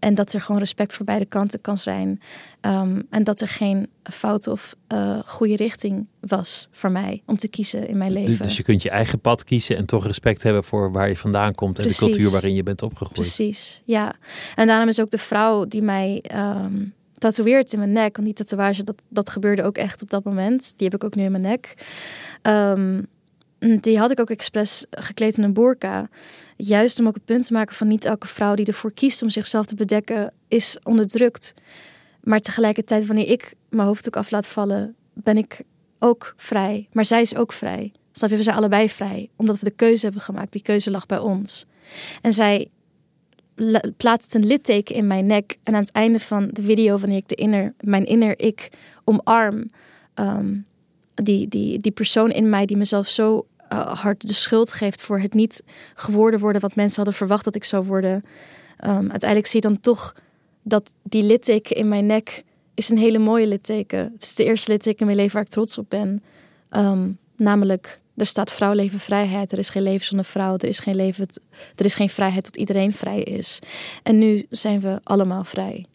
En 0.07 0.14
dat 0.14 0.33
er 0.33 0.40
gewoon 0.40 0.61
respect 0.61 0.92
voor 0.92 1.05
beide 1.05 1.25
kanten 1.25 1.61
kan 1.61 1.79
zijn. 1.79 2.21
Um, 2.61 3.07
en 3.11 3.25
dat 3.25 3.40
er 3.40 3.49
geen 3.49 3.88
fout 4.03 4.47
of 4.47 4.75
uh, 4.92 5.19
goede 5.25 5.57
richting 5.57 6.07
was 6.21 6.69
voor 6.71 6.90
mij 6.90 7.23
om 7.25 7.37
te 7.37 7.49
kiezen 7.49 7.88
in 7.88 7.97
mijn 7.97 8.12
leven. 8.12 8.42
Dus 8.42 8.57
je 8.57 8.62
kunt 8.62 8.83
je 8.83 8.90
eigen 8.90 9.21
pad 9.21 9.45
kiezen 9.45 9.77
en 9.77 9.87
toch 9.87 10.07
respect 10.07 10.42
hebben 10.42 10.64
voor 10.64 10.92
waar 10.92 11.09
je 11.09 11.16
vandaan 11.16 11.55
komt 11.55 11.75
Precies. 11.75 12.01
en 12.01 12.07
de 12.07 12.12
cultuur 12.12 12.31
waarin 12.31 12.55
je 12.55 12.62
bent 12.62 12.83
opgegroeid. 12.83 13.21
Precies, 13.21 13.83
ja. 13.85 14.14
En 14.55 14.66
daarom 14.66 14.88
is 14.88 15.01
ook 15.01 15.11
de 15.11 15.19
vrouw 15.19 15.64
die 15.64 15.83
mij 15.83 16.25
um, 16.35 16.95
tatoeëert 17.19 17.73
in 17.73 17.79
mijn 17.79 17.92
nek, 17.92 18.16
want 18.16 18.27
die 18.27 18.37
tatoeage, 18.37 18.83
dat, 18.83 19.03
dat 19.09 19.31
gebeurde 19.31 19.62
ook 19.62 19.77
echt 19.77 20.03
op 20.03 20.11
dat 20.11 20.25
moment. 20.25 20.73
Die 20.77 20.88
heb 20.88 20.95
ik 20.95 21.05
ook 21.05 21.14
nu 21.14 21.23
in 21.23 21.31
mijn 21.31 21.42
nek. 21.42 21.75
Um, 22.42 23.07
die 23.59 23.99
had 23.99 24.11
ik 24.11 24.21
ook 24.21 24.31
expres 24.31 24.85
gekleed 24.90 25.37
in 25.37 25.42
een 25.42 25.53
burka. 25.53 26.09
Juist 26.57 26.99
om 26.99 27.07
ook 27.07 27.14
het 27.14 27.25
punt 27.25 27.47
te 27.47 27.53
maken 27.53 27.75
van 27.75 27.88
niet 27.88 28.05
elke 28.05 28.27
vrouw 28.27 28.55
die 28.55 28.66
ervoor 28.66 28.92
kiest 28.92 29.23
om 29.23 29.31
zichzelf 29.31 29.66
te 29.66 29.75
bedekken, 29.75 30.33
is 30.49 30.79
onderdrukt. 30.83 31.55
Maar 32.23 32.40
tegelijkertijd, 32.40 33.07
wanneer 33.07 33.29
ik 33.29 33.55
mijn 33.69 33.87
hoofddoek 33.87 34.16
af 34.16 34.31
laat 34.31 34.47
vallen, 34.47 34.95
ben 35.12 35.37
ik 35.37 35.61
ook 35.99 36.35
vrij. 36.37 36.88
Maar 36.92 37.05
zij 37.05 37.21
is 37.21 37.37
ook 37.37 37.53
vrij. 37.53 37.92
Snap 38.12 38.31
je? 38.31 38.37
We 38.37 38.42
zijn 38.42 38.57
allebei 38.57 38.90
vrij. 38.90 39.29
Omdat 39.37 39.59
we 39.59 39.64
de 39.64 39.71
keuze 39.77 40.05
hebben 40.05 40.23
gemaakt. 40.23 40.53
Die 40.53 40.62
keuze 40.62 40.90
lag 40.90 41.07
bij 41.07 41.19
ons. 41.19 41.66
En 42.23 42.33
zij 42.33 42.69
plaatst 43.97 44.35
een 44.35 44.47
litteken 44.47 44.95
in 44.95 45.07
mijn 45.07 45.27
nek. 45.27 45.59
En 45.62 45.75
aan 45.75 45.81
het 45.81 45.92
einde 45.92 46.21
van 46.21 46.49
de 46.53 46.62
video, 46.62 46.99
wanneer 46.99 47.19
ik 47.19 47.29
de 47.29 47.35
inner, 47.35 47.75
mijn 47.81 48.05
inner 48.05 48.38
ik 48.38 48.71
omarm, 49.05 49.71
um, 50.14 50.64
die, 51.22 51.48
die, 51.48 51.81
die 51.81 51.92
persoon 51.92 52.31
in 52.31 52.48
mij 52.48 52.66
die 52.66 52.76
mezelf 52.76 53.09
zo 53.09 53.46
uh, 53.72 54.02
hard 54.02 54.26
de 54.26 54.35
schuld 54.35 54.72
geeft 54.72 55.00
voor 55.00 55.18
het 55.18 55.35
niet 55.35 55.62
geworden 55.94 56.40
worden 56.40 56.61
wat 56.61 56.74
mensen 56.74 56.96
hadden 56.96 57.14
verwacht 57.14 57.44
dat 57.44 57.55
ik 57.55 57.64
zou 57.64 57.85
worden. 57.85 58.14
Um, 58.85 59.11
uiteindelijk 59.11 59.46
zie 59.46 59.61
je 59.62 59.68
dan 59.68 59.81
toch 59.81 60.14
dat 60.62 60.92
die 61.02 61.22
litteken 61.22 61.76
in 61.76 61.88
mijn 61.88 62.07
nek 62.07 62.44
is 62.74 62.88
een 62.88 62.98
hele 62.98 63.18
mooie 63.18 63.46
litteken. 63.46 64.11
Het 64.12 64.22
is 64.22 64.35
de 64.35 64.44
eerste 64.44 64.70
litteken 64.70 65.00
in 65.00 65.07
mijn 65.07 65.18
leven 65.18 65.35
waar 65.35 65.44
ik 65.44 65.48
trots 65.48 65.79
op 65.79 65.90
ben. 65.90 66.22
Um, 66.70 67.18
namelijk, 67.37 68.00
er 68.16 68.26
staat 68.26 68.52
vrouw, 68.52 68.72
leven, 68.72 68.98
vrijheid. 68.98 69.52
Er 69.52 69.59
is 69.59 69.68
geen 69.68 69.83
leven 69.83 70.07
zonder 70.07 70.26
vrouw. 70.26 70.55
Er 70.55 70.68
is 70.68 70.79
geen, 70.79 70.96
leven, 70.96 71.26
er 71.74 71.85
is 71.85 71.94
geen 71.94 72.11
vrijheid 72.11 72.44
tot 72.44 72.57
iedereen 72.57 72.92
vrij 72.92 73.20
is. 73.22 73.59
En 74.02 74.18
nu 74.18 74.46
zijn 74.50 74.81
we 74.81 75.00
allemaal 75.02 75.44
vrij. 75.44 75.87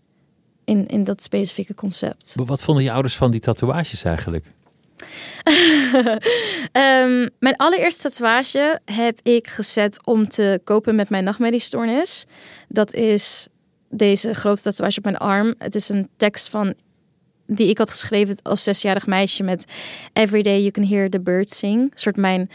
In, 0.63 0.87
in 0.87 1.03
dat 1.03 1.23
specifieke 1.23 1.73
concept. 1.73 2.35
Wat 2.45 2.61
vonden 2.61 2.83
je 2.83 2.91
ouders 2.91 3.15
van 3.15 3.31
die 3.31 3.39
tatoeages 3.39 4.03
eigenlijk? 4.03 4.51
Um, 6.73 7.29
mijn 7.45 7.55
allereerste 7.55 8.09
tatoeage 8.09 8.79
heb 8.85 9.19
ik 9.23 9.47
gezet 9.47 10.05
om 10.05 10.27
te 10.27 10.61
kopen 10.63 10.95
met 10.95 11.09
mijn 11.09 11.23
nachtmerriestoornis. 11.23 12.25
Dat 12.67 12.93
is 12.93 13.47
deze 13.89 14.33
grote 14.33 14.61
tatoeage 14.61 14.97
op 14.97 15.03
mijn 15.03 15.17
arm. 15.17 15.55
Het 15.57 15.75
is 15.75 15.89
een 15.89 16.09
tekst 16.17 16.49
van 16.49 16.73
die 17.45 17.69
ik 17.69 17.77
had 17.77 17.89
geschreven 17.89 18.35
als 18.41 18.63
zesjarig 18.63 19.07
meisje 19.07 19.43
met 19.43 19.65
Every 20.13 20.41
day 20.41 20.59
you 20.59 20.71
can 20.71 20.83
hear 20.83 21.09
the 21.09 21.21
birds 21.21 21.57
sing. 21.57 21.81
Een 21.81 21.91
soort 21.93 22.17
mijn 22.17 22.49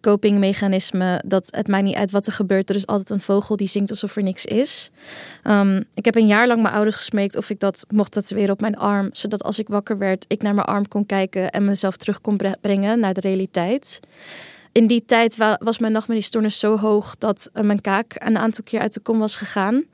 copingmechanisme. 0.00 1.22
Dat 1.26 1.48
het 1.50 1.68
maakt 1.68 1.84
niet 1.84 1.96
uit 1.96 2.10
wat 2.10 2.26
er 2.26 2.32
gebeurt. 2.32 2.68
Er 2.68 2.74
is 2.74 2.86
altijd 2.86 3.10
een 3.10 3.20
vogel 3.20 3.56
die 3.56 3.68
zingt 3.68 3.90
alsof 3.90 4.16
er 4.16 4.22
niks 4.22 4.44
is. 4.44 4.90
Um, 5.44 5.84
ik 5.94 6.04
heb 6.04 6.16
een 6.16 6.26
jaar 6.26 6.46
lang 6.46 6.62
mijn 6.62 6.74
ouders 6.74 6.96
gesmeekt 6.96 7.36
of 7.36 7.50
ik 7.50 7.60
dat 7.60 7.84
mocht 7.88 8.12
tatoeëren 8.12 8.52
op 8.52 8.60
mijn 8.60 8.76
arm. 8.76 9.08
Zodat 9.12 9.42
als 9.42 9.58
ik 9.58 9.68
wakker 9.68 9.98
werd, 9.98 10.24
ik 10.28 10.42
naar 10.42 10.54
mijn 10.54 10.66
arm 10.66 10.88
kon 10.88 11.06
kijken 11.06 11.50
en 11.50 11.64
mezelf 11.64 11.96
terug 11.96 12.20
kon 12.20 12.40
brengen 12.60 13.00
naar 13.00 13.14
de 13.14 13.20
realiteit. 13.20 14.00
In 14.72 14.86
die 14.86 15.04
tijd 15.06 15.36
was 15.58 15.78
mijn 15.78 15.92
nachtmerriestoornis 15.92 16.58
zo 16.58 16.78
hoog 16.78 17.14
dat 17.18 17.50
mijn 17.52 17.80
kaak 17.80 18.14
een 18.18 18.38
aantal 18.38 18.64
keer 18.64 18.80
uit 18.80 18.94
de 18.94 19.00
kom 19.00 19.18
was 19.18 19.36
gegaan. 19.36 19.84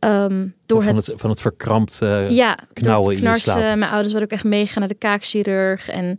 Um, 0.00 0.54
door 0.66 0.82
van 0.82 0.96
het, 0.96 1.06
het, 1.06 1.20
van 1.20 1.30
het 1.30 1.40
verkrampt 1.40 1.98
uh, 2.02 2.30
ja, 2.30 2.58
knauwen 2.72 3.16
in 3.16 3.22
je 3.22 3.38
slaap. 3.38 3.58
Mijn 3.58 3.90
ouders 3.90 4.12
waren 4.12 4.26
ook 4.26 4.32
echt 4.32 4.44
meegegaan 4.44 4.80
naar 4.80 4.88
de 4.88 4.94
kaakchirurg. 4.94 5.88
En 5.88 6.18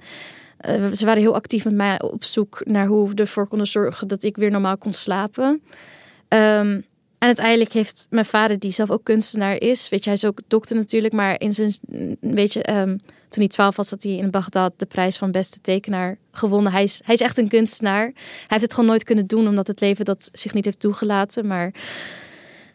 uh, 0.69 0.91
ze 0.91 1.05
waren 1.05 1.21
heel 1.21 1.35
actief 1.35 1.63
met 1.63 1.73
mij 1.73 2.01
op 2.01 2.23
zoek 2.23 2.61
naar 2.63 2.87
hoe 2.87 3.09
we 3.09 3.15
ervoor 3.15 3.47
konden 3.47 3.67
zorgen 3.67 4.07
dat 4.07 4.23
ik 4.23 4.35
weer 4.35 4.51
normaal 4.51 4.77
kon 4.77 4.93
slapen. 4.93 5.61
Um, 6.29 6.85
en 7.17 7.27
uiteindelijk 7.27 7.73
heeft 7.73 8.07
mijn 8.09 8.25
vader, 8.25 8.59
die 8.59 8.71
zelf 8.71 8.91
ook 8.91 9.03
kunstenaar 9.03 9.55
is, 9.55 9.89
weet 9.89 10.03
je, 10.03 10.09
hij 10.09 10.19
is 10.19 10.25
ook 10.25 10.39
dokter 10.47 10.75
natuurlijk, 10.75 11.13
maar 11.13 11.39
in 11.39 11.53
zijn, 11.53 11.71
weet 12.19 12.53
je, 12.53 12.73
um, 12.73 12.99
toen 13.29 13.43
hij 13.43 13.47
twaalf 13.47 13.75
was, 13.75 13.89
had 13.89 14.03
hij 14.03 14.11
in 14.11 14.31
Bagdad 14.31 14.73
de 14.77 14.85
prijs 14.85 15.17
van 15.17 15.31
beste 15.31 15.61
tekenaar 15.61 16.17
gewonnen. 16.31 16.71
Hij 16.71 16.83
is, 16.83 17.01
hij 17.03 17.13
is 17.13 17.21
echt 17.21 17.37
een 17.37 17.47
kunstenaar. 17.47 18.03
Hij 18.03 18.45
heeft 18.47 18.61
het 18.61 18.73
gewoon 18.73 18.89
nooit 18.89 19.03
kunnen 19.03 19.27
doen, 19.27 19.47
omdat 19.47 19.67
het 19.67 19.81
leven 19.81 20.05
dat 20.05 20.29
zich 20.33 20.53
niet 20.53 20.65
heeft 20.65 20.79
toegelaten. 20.79 21.47
Maar 21.47 21.73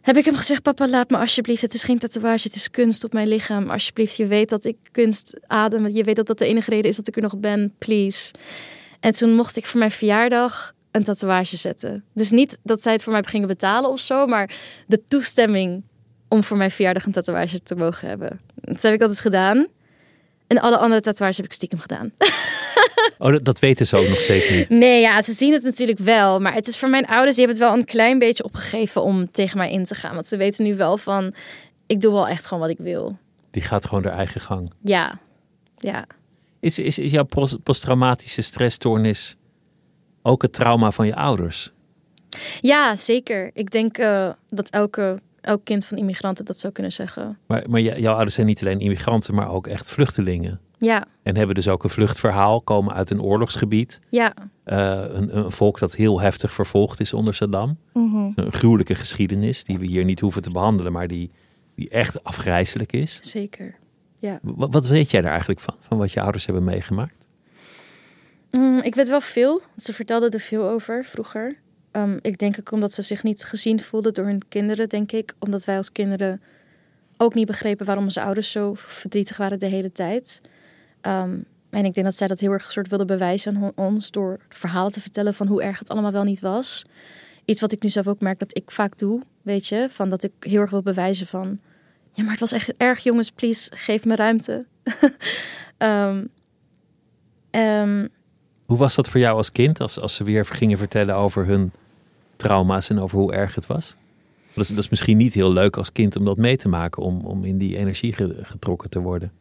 heb 0.03 0.17
ik 0.17 0.25
hem 0.25 0.35
gezegd: 0.37 0.63
Papa, 0.63 0.89
laat 0.89 1.11
me 1.11 1.17
alsjeblieft. 1.17 1.63
Het 1.63 1.75
is 1.75 1.85
geen 1.85 1.99
tatoeage, 1.99 2.47
het 2.47 2.57
is 2.57 2.71
kunst 2.71 3.05
op 3.05 3.13
mijn 3.13 3.29
lichaam. 3.29 3.71
Alsjeblieft, 3.71 4.17
je 4.17 4.27
weet 4.27 4.49
dat 4.49 4.65
ik 4.65 4.77
kunst 4.93 5.41
adem. 5.47 5.89
Je 5.89 6.05
weet 6.05 6.17
dat 6.17 6.27
dat 6.27 6.39
de 6.39 6.47
enige 6.47 6.71
reden 6.71 6.91
is 6.91 6.97
dat 6.97 7.09
ik 7.09 7.17
er 7.17 7.23
nog 7.23 7.39
ben. 7.39 7.75
Please. 7.79 8.33
En 9.01 9.13
toen 9.13 9.35
mocht 9.35 9.57
ik 9.57 9.67
voor 9.67 9.79
mijn 9.79 9.91
verjaardag 9.91 10.75
een 10.91 11.05
tatoeage 11.05 11.57
zetten. 11.57 12.05
Dus 12.15 12.31
niet 12.31 12.59
dat 12.63 12.83
zij 12.83 12.93
het 12.93 13.03
voor 13.03 13.13
mij 13.13 13.23
gingen 13.23 13.49
betalen 13.49 13.91
of 13.91 14.01
zo, 14.01 14.27
maar 14.27 14.55
de 14.87 15.03
toestemming 15.09 15.83
om 16.29 16.45
voor 16.45 16.57
mijn 16.57 16.71
verjaardag 16.71 17.05
een 17.05 17.13
tatoeage 17.13 17.63
te 17.63 17.75
mogen 17.75 18.09
hebben. 18.09 18.41
Dat 18.55 18.83
heb 18.83 18.93
ik 18.93 19.01
eens 19.01 19.21
gedaan. 19.21 19.67
En 20.47 20.59
alle 20.61 20.79
andere 20.79 21.01
tatoeages 21.01 21.37
heb 21.37 21.47
ik 21.47 21.53
stiekem 21.53 21.79
gedaan. 21.79 22.13
Oh, 23.19 23.37
dat, 23.43 23.59
weten 23.59 23.87
ze 23.87 23.97
ook 23.97 24.09
nog 24.09 24.21
steeds 24.21 24.49
niet. 24.49 24.69
Nee, 24.69 25.01
ja, 25.01 25.23
ze 25.23 25.33
zien 25.33 25.53
het 25.53 25.63
natuurlijk 25.63 25.99
wel. 25.99 26.41
Maar 26.41 26.55
het 26.55 26.67
is 26.67 26.79
voor 26.79 26.89
mijn 26.89 27.07
ouders, 27.07 27.37
die 27.37 27.45
hebben 27.45 27.63
het 27.63 27.71
wel 27.73 27.81
een 27.81 27.87
klein 27.87 28.19
beetje 28.19 28.45
opgegeven 28.45 29.03
om 29.03 29.31
tegen 29.31 29.59
mij 29.59 29.73
in 29.73 29.85
te 29.85 29.95
gaan. 29.95 30.15
Want 30.15 30.27
ze 30.27 30.37
weten 30.37 30.65
nu 30.65 30.75
wel 30.77 30.99
van, 30.99 31.35
ik 31.87 32.01
doe 32.01 32.13
wel 32.13 32.29
echt 32.29 32.47
gewoon 32.47 32.63
wat 32.63 32.73
ik 32.73 32.79
wil. 32.79 33.19
Die 33.51 33.63
gaat 33.63 33.87
gewoon 33.87 34.05
haar 34.05 34.17
eigen 34.17 34.41
gang. 34.41 34.73
Ja, 34.83 35.19
ja. 35.77 36.07
Is, 36.61 36.79
is, 36.79 36.99
is 36.99 37.11
jouw 37.11 37.25
post- 37.25 37.63
posttraumatische 37.63 38.43
stressstoornis 38.43 39.37
ook 40.23 40.43
het 40.43 40.53
trauma 40.53 40.91
van 40.91 41.07
je 41.07 41.15
ouders? 41.15 41.73
Ja, 42.61 42.97
zeker. 42.97 43.51
Ik 43.55 43.71
denk 43.71 43.99
eh, 43.99 44.31
dat 44.49 44.71
elke, 44.71 45.21
elk 45.41 45.65
kind 45.65 45.85
van 45.85 45.99
immigranten 45.99 46.45
dat 46.45 46.59
zou 46.59 46.73
kunnen 46.73 46.93
zeggen. 46.93 47.39
Maar, 47.47 47.65
maar 47.69 47.81
jouw 47.81 48.13
ouders 48.13 48.35
zijn 48.35 48.47
niet 48.47 48.61
alleen 48.61 48.81
immigranten, 48.81 49.35
maar 49.35 49.51
ook 49.51 49.67
echt 49.67 49.89
vluchtelingen. 49.89 50.61
Ja, 50.85 51.05
En 51.23 51.37
hebben 51.37 51.55
dus 51.55 51.69
ook 51.69 51.85
een 51.85 51.91
vluchtverhaal, 51.91 52.61
komen 52.61 52.95
uit 52.95 53.11
een 53.11 53.23
oorlogsgebied. 53.23 54.01
ja, 54.11 54.35
Eh, 54.65 55.05
een, 55.09 55.37
een 55.37 55.51
volk 55.51 55.79
dat 55.79 55.95
heel 55.95 56.21
heftig 56.21 56.53
vervolgd 56.53 57.01
is 57.01 57.13
onder 57.13 57.35
Saddam. 57.35 57.79
Een 57.93 58.53
gruwelijke 58.53 58.95
geschiedenis 58.95 59.65
die 59.65 59.79
we 59.79 59.87
hier 59.87 60.05
niet 60.05 60.21
hoeven 60.21 60.43
te 60.43 60.51
behandelen, 60.51 60.93
maar 60.93 61.07
die, 61.09 61.31
die 61.75 61.89
echt 61.89 62.25
afgrijzelijk 62.25 62.93
is. 62.93 63.19
zeker. 63.23 63.75
Ja. 64.19 64.39
Wat, 64.43 64.73
wat 64.73 64.87
weet 64.87 65.11
jij 65.11 65.21
daar 65.21 65.31
eigenlijk 65.31 65.61
van, 65.61 65.75
van 65.79 65.99
wat 65.99 66.13
je 66.13 66.21
ouders 66.21 66.45
hebben 66.47 66.65
meegemaakt? 66.65 67.29
Mm, 68.51 68.79
ik 68.83 68.95
weet 68.95 69.09
wel 69.09 69.21
veel. 69.21 69.61
Ze 69.77 69.93
vertelden 69.93 70.31
er 70.31 70.41
veel 70.41 70.69
over 70.69 71.05
vroeger. 71.05 71.57
Ehm, 71.91 72.19
ik 72.23 72.39
denk 72.39 72.57
ook 72.61 72.73
omdat 72.73 72.93
ze 72.93 73.03
zich 73.03 73.23
niet 73.23 73.45
gezien 73.45 73.81
voelden 73.81 74.15
door 74.15 74.25
hun 74.25 74.43
kinderen, 74.49 74.89
denk 74.89 75.13
ik. 75.13 75.35
Omdat 75.39 75.65
wij 75.65 75.77
als 75.77 75.93
kinderen 75.93 76.43
ook 77.17 77.35
niet 77.35 77.47
begrepen 77.47 77.87
waarom 77.87 78.05
onze 78.05 78.23
ouders 78.23 78.51
zo 78.51 78.73
verdrietig 78.75 79.37
waren 79.37 79.59
de 79.59 79.67
hele 79.67 79.93
tijd. 79.93 80.41
Ehm, 81.03 81.39
en 81.71 81.85
ik 81.85 81.95
denk 81.95 82.07
dat 82.07 82.15
zij 82.17 82.27
dat 82.27 82.41
heel 82.41 82.53
erg 82.53 82.71
soort 82.71 82.89
wilden 82.89 83.07
bewijzen 83.07 83.57
aan 83.57 83.73
ons 83.75 84.11
door 84.11 84.39
verhalen 84.49 84.93
te 84.93 85.01
vertellen 85.01 85.35
van 85.35 85.47
hoe 85.47 85.63
erg 85.63 85.79
het 85.79 85.91
allemaal 85.91 86.13
wel 86.13 86.25
niet 86.25 86.41
was. 86.41 86.85
Iets 87.45 87.61
wat 87.61 87.73
ik 87.73 87.83
nu 87.83 87.89
zelf 87.89 88.07
ook 88.09 88.21
merk 88.21 88.39
dat 88.39 88.57
ik 88.57 88.71
vaak 88.71 88.99
doe, 88.99 89.23
weet 89.43 89.67
je. 89.67 89.87
Van 89.91 90.09
dat 90.11 90.23
ik 90.23 90.33
heel 90.41 90.61
erg 90.61 90.71
wil 90.71 90.83
bewijzen 90.83 91.27
van... 91.27 91.59
Ja, 92.13 92.23
maar 92.23 92.31
het 92.31 92.41
was 92.41 92.53
echt 92.53 92.73
erg, 92.77 93.03
jongens. 93.03 93.31
Please, 93.31 93.71
geef 93.75 94.05
me 94.05 94.17
ruimte. 94.17 94.67
Ehm, 95.79 96.25
ehm, 97.51 98.07
Hoe 98.67 98.79
was 98.79 98.95
dat 98.95 99.09
voor 99.09 99.21
jou 99.21 99.37
als 99.37 99.53
kind, 99.53 99.81
als, 99.81 100.01
als 100.01 100.15
ze 100.15 100.25
weer 100.25 100.45
gingen 100.45 100.79
vertellen 100.79 101.15
over 101.17 101.47
hun 101.47 101.73
trauma's 102.37 102.91
en 102.91 102.99
over 103.01 103.19
hoe 103.19 103.33
erg 103.33 103.55
het 103.55 103.67
was? 103.67 103.95
Dat 104.55 104.65
is, 104.65 104.69
dat 104.71 104.79
is 104.79 104.89
misschien 104.89 105.17
niet 105.17 105.35
heel 105.35 105.53
leuk 105.53 105.77
als 105.77 105.93
kind 105.93 106.17
om 106.17 106.25
dat 106.25 106.37
mee 106.37 106.57
te 106.57 106.69
maken, 106.69 107.03
om, 107.03 107.21
om 107.25 107.45
in 107.45 107.59
die 107.59 107.77
energie 107.77 108.13
ge- 108.13 108.39
getrokken 108.43 108.91
te 108.91 109.01
worden. 109.01 109.33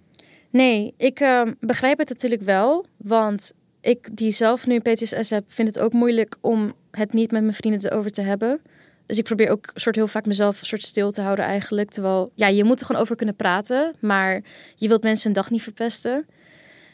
Nee, 0.52 0.93
ik 0.97 1.20
ehm, 1.20 1.54
begrijp 1.60 1.97
het 1.97 2.10
natuurlijk 2.10 2.41
wel. 2.41 2.86
Want 2.97 3.54
ik, 3.82 4.18
die 4.18 4.32
zelf 4.32 4.68
nu 4.68 4.80
PTSS 4.80 5.30
heb, 5.30 5.43
vind 5.47 5.68
het 5.68 5.80
ook 5.80 5.93
moeilijk 5.93 6.38
om 6.41 6.74
het 6.91 7.14
niet 7.14 7.32
met 7.32 7.41
mijn 7.41 7.54
vrienden 7.54 7.91
erover 7.91 8.12
te 8.12 8.22
hebben. 8.22 8.62
Dus 9.06 9.18
ik 9.18 9.24
probeer 9.24 9.49
ook 9.49 9.72
soort 9.74 9.95
heel 9.95 10.08
vaak 10.08 10.26
mezelf 10.26 10.60
een 10.60 10.66
soort 10.66 10.84
stil 10.84 11.12
te 11.12 11.22
houden 11.22 11.45
eigenlijk. 11.45 11.89
Terwijl, 11.89 12.32
ja, 12.36 12.47
je 12.47 12.64
moet 12.64 12.80
er 12.80 12.86
gewoon 12.86 13.02
over 13.02 13.16
kunnen 13.16 13.36
praten. 13.36 13.95
Maar 13.99 14.41
je 14.76 14.88
wilt 14.88 15.04
mensen 15.04 15.28
een 15.28 15.34
dag 15.34 15.49
niet 15.49 15.64
verpesten. 15.64 16.26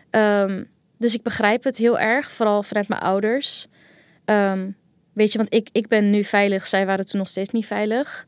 Ehm, 0.09 0.63
dus 0.97 1.13
ik 1.13 1.21
begrijp 1.21 1.63
het 1.63 1.77
heel 1.77 1.99
erg, 1.99 2.31
vooral 2.31 2.63
vanuit 2.63 2.87
mijn 2.87 3.01
ouders. 3.01 3.67
Ehm, 4.25 4.69
weet 5.13 5.31
je, 5.31 5.37
want 5.37 5.53
ik, 5.53 5.69
ik 5.71 5.87
ben 5.87 6.09
nu 6.09 6.23
veilig. 6.23 6.67
Zij 6.67 6.85
waren 6.85 7.05
toen 7.05 7.19
nog 7.19 7.29
steeds 7.29 7.49
niet 7.49 7.65
veilig. 7.65 8.27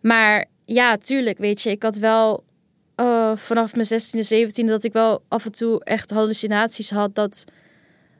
Maar 0.00 0.46
ja, 0.64 0.96
tuurlijk, 0.96 1.38
weet 1.38 1.62
je, 1.62 1.70
ik 1.70 1.82
had 1.82 1.96
wel 1.96 2.44
eh, 2.96 3.36
vanaf 3.36 3.74
mijn 3.74 3.86
16e, 3.86 4.46
17e 4.46 4.64
dat 4.64 4.84
ik 4.84 4.92
wel 4.92 5.22
af 5.28 5.44
en 5.44 5.52
toe 5.52 5.84
echt 5.84 6.10
hallucinaties 6.10 6.90
had 6.90 7.14
dat, 7.14 7.44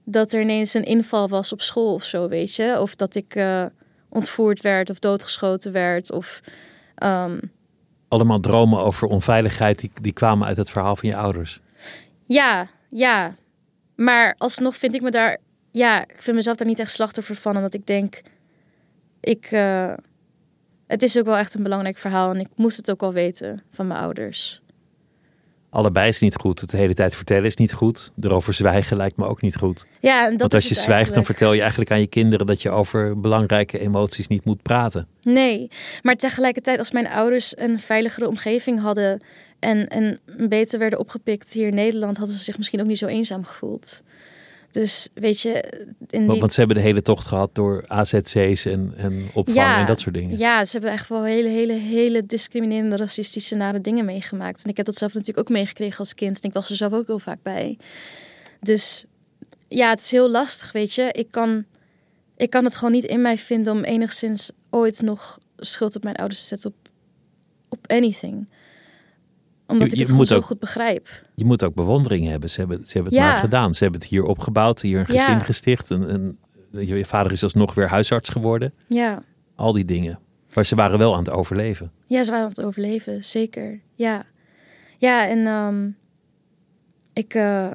dat 0.05 0.33
er 0.33 0.41
ineens 0.41 0.75
een 0.75 0.85
inval 0.85 1.29
was 1.29 1.53
op 1.53 1.61
school 1.63 1.95
of 1.95 2.05
zo, 2.05 2.29
weet 2.29 2.55
je. 2.55 2.81
Of 2.81 2.95
dat 2.95 3.15
ik 3.15 3.35
eh, 3.35 3.65
ontvoerd 4.09 4.61
werd 4.61 4.91
of 4.91 4.99
doodgeschoten 4.99 5.73
werd. 5.73 6.13
Of 6.13 6.41
ehm, 6.95 7.39
Allemaal 8.09 8.41
dromen 8.41 8.79
over 8.79 9.09
onveiligheid, 9.09 9.79
die, 9.79 9.91
die 10.01 10.13
kwamen 10.13 10.47
uit 10.47 10.57
het 10.57 10.71
verhaal 10.71 10.97
van 10.97 11.09
je 11.09 11.17
ouders. 11.17 11.61
ja, 12.27 12.67
ja. 12.89 13.35
Maar 13.95 14.35
alsnog 14.39 14.77
vind 14.77 14.95
ik 14.95 15.03
me 15.03 15.11
daar, 15.11 15.39
ja, 15.71 16.03
ik 16.03 16.23
vind 16.23 16.37
mezelf 16.37 16.57
daar 16.57 16.67
niet 16.67 16.79
echt 16.79 16.93
slachtoffer 16.93 17.35
van, 17.35 17.57
omdat 17.57 17.75
ik 17.75 17.87
denk, 17.87 18.21
ik, 19.21 19.45
eh, 19.45 19.95
het 20.87 21.03
is 21.03 21.19
ook 21.19 21.25
wel 21.25 21.37
echt 21.37 21.55
een 21.55 21.63
belangrijk 21.63 21.97
verhaal 21.97 22.31
en 22.31 22.41
ik 22.41 22.49
moest 22.55 22.77
het 22.77 22.91
ook 22.91 23.03
al 23.03 23.13
weten 23.13 23.63
van 23.71 23.87
mijn 23.87 24.01
ouders. 24.01 24.65
Allebei 25.77 26.09
is 26.09 26.21
niet 26.21 26.35
goed. 26.35 26.61
Het 26.61 26.71
de 26.71 26.77
hele 26.77 26.95
tijd 26.95 27.15
vertellen 27.15 27.45
is 27.45 27.57
niet 27.57 27.73
goed. 27.73 28.13
Erover 28.21 28.55
zwijgen 28.55 28.97
lijkt 28.97 29.17
me 29.17 29.27
ook 29.27 29.41
niet 29.41 29.57
goed. 29.57 29.87
Ja, 30.01 30.31
dat 30.31 30.41
Want 30.41 30.55
als 30.55 30.69
je 30.69 30.75
zwijgt, 30.75 31.15
dan 31.15 31.25
vertel 31.25 31.53
je 31.53 31.61
eigenlijk 31.61 31.91
aan 31.91 32.01
je 32.01 32.07
kinderen 32.07 32.47
dat 32.47 32.63
je 32.63 32.71
over 32.71 33.21
belangrijke 33.21 33.79
emoties 33.79 34.27
niet 34.27 34.45
moet 34.45 34.63
praten. 34.63 35.09
Nee, 35.23 35.71
maar 36.03 36.17
tegelijkertijd 36.17 36.79
als 36.79 36.91
mijn 36.91 37.09
ouders 37.09 37.59
een 37.59 37.81
veiligere 37.81 38.29
omgeving 38.29 38.81
hadden 38.81 39.23
en, 39.59 39.89
en 39.89 40.19
beter 40.49 40.79
werden 40.79 40.99
opgepikt 40.99 41.53
hier 41.53 41.67
in 41.67 41.75
Nederland, 41.75 42.17
hadden 42.17 42.37
ze 42.37 42.45
zich 42.45 42.57
misschien 42.57 42.81
ook 42.81 42.87
niet 42.87 42.99
zo 42.99 43.07
eenzaam 43.07 43.45
gevoeld. 43.45 44.03
Dus 44.71 45.09
weet 45.15 45.41
je, 45.41 45.53
in 46.07 46.19
Want, 46.19 46.31
die... 46.31 46.41
want 46.41 46.53
ze 46.53 46.59
hebben 46.59 46.77
de 46.77 46.83
hele 46.83 47.03
tocht 47.03 47.27
gehad 47.27 47.55
door 47.55 47.85
AZC's 47.87 48.65
en, 48.65 48.93
en 48.97 49.29
opvang 49.33 49.77
en 49.77 49.87
dat 49.87 50.01
soort 50.01 50.15
dingen. 50.15 50.39
Ja, 50.39 50.65
ze 50.65 50.73
hebben 50.73 50.91
echt 50.91 51.09
wel 51.09 51.25
hele, 51.25 51.49
hele, 51.49 51.73
hele 51.73 52.27
discriminerende, 52.27 52.97
racistische, 52.97 53.55
nare 53.55 53.81
dingen 53.81 54.05
meegemaakt. 54.05 54.65
En 54.65 54.71
ik 54.71 54.77
heb 54.77 54.87
dat 54.87 54.95
zelf 54.95 55.15
natuurlijk 55.15 55.49
ook 55.49 55.57
meegekregen 55.57 55.99
als 55.99 56.15
kind. 56.15 56.41
En 56.41 56.49
ik 56.49 56.55
was 56.55 56.71
er 56.71 56.77
zelf 56.77 56.93
ook 56.93 57.07
heel 57.07 57.19
vaak 57.19 57.43
bij. 57.43 57.79
Dus 58.61 59.05
ja, 59.69 59.91
het 59.91 60.01
is 60.01 60.11
heel 60.11 60.31
lastig, 60.31 60.73
weet 60.73 60.95
je. 60.95 61.09
Ik 61.13 61.31
kan, 61.31 61.65
ik 62.37 62.51
kan 62.51 62.65
het 62.65 62.77
gewoon 62.77 62.93
niet 62.93 63.05
in 63.05 63.23
mij 63.23 63.39
vinden 63.39 63.73
om 63.73 63.85
enigszins 63.85 64.51
ooit 64.71 65.03
nog 65.03 65.39
schuld 65.57 65.97
op 65.97 66.03
mijn 66.03 66.17
ouders 66.17 66.41
te 66.41 66.47
zetten 66.47 66.71
op, 66.71 66.77
op 67.69 67.93
anything. 67.93 68.49
Omdat 69.67 69.87
Je- 69.87 69.93
ik 69.93 69.93
je 69.93 69.97
het 69.99 70.07
gewoon 70.07 70.17
moet 70.17 70.29
zo 70.29 70.37
ook- 70.37 70.45
goed 70.45 70.59
begrijp. 70.59 71.09
Je 71.35 71.45
moet 71.45 71.65
ook 71.65 71.75
bewondering 71.75 72.27
hebben. 72.29 72.51
Ze 72.51 72.59
hebben, 72.61 72.79
ze 72.87 72.93
hebben 72.93 73.13
het 73.13 73.23
Ja. 73.23 73.29
maar 73.31 73.39
gedaan. 73.41 73.75
Ze 73.75 73.83
hebben 73.83 74.01
het 74.01 74.11
hier 74.11 74.25
opgebouwd, 74.25 74.81
hier 74.81 74.99
een 75.09 75.15
Ja. 75.15 75.25
gezin 75.25 75.41
gesticht. 75.41 75.91
Een, 75.91 76.15
een, 76.15 76.39
je 76.87 77.05
vader 77.05 77.33
is 77.33 77.43
alsnog 77.43 77.75
weer 77.75 77.89
huisarts 77.89 78.29
geworden. 78.29 78.73
Ja. 78.89 79.23
Al 79.55 79.73
die 79.73 79.85
dingen. 79.85 80.19
Maar 80.55 80.67
ze 80.67 80.75
waren 80.75 80.99
wel 80.99 81.13
aan 81.13 81.19
het 81.19 81.31
overleven. 81.31 81.93
Ja, 82.07 82.23
ze 82.25 82.31
waren 82.31 82.45
aan 82.45 82.51
het 82.51 82.63
overleven, 82.63 83.25
zeker. 83.25 83.81
Ja, 83.95 84.25
ja 84.99 85.29
en 85.29 85.47
ehm, 85.47 85.89
ik 87.13 87.35
eh, 87.35 87.71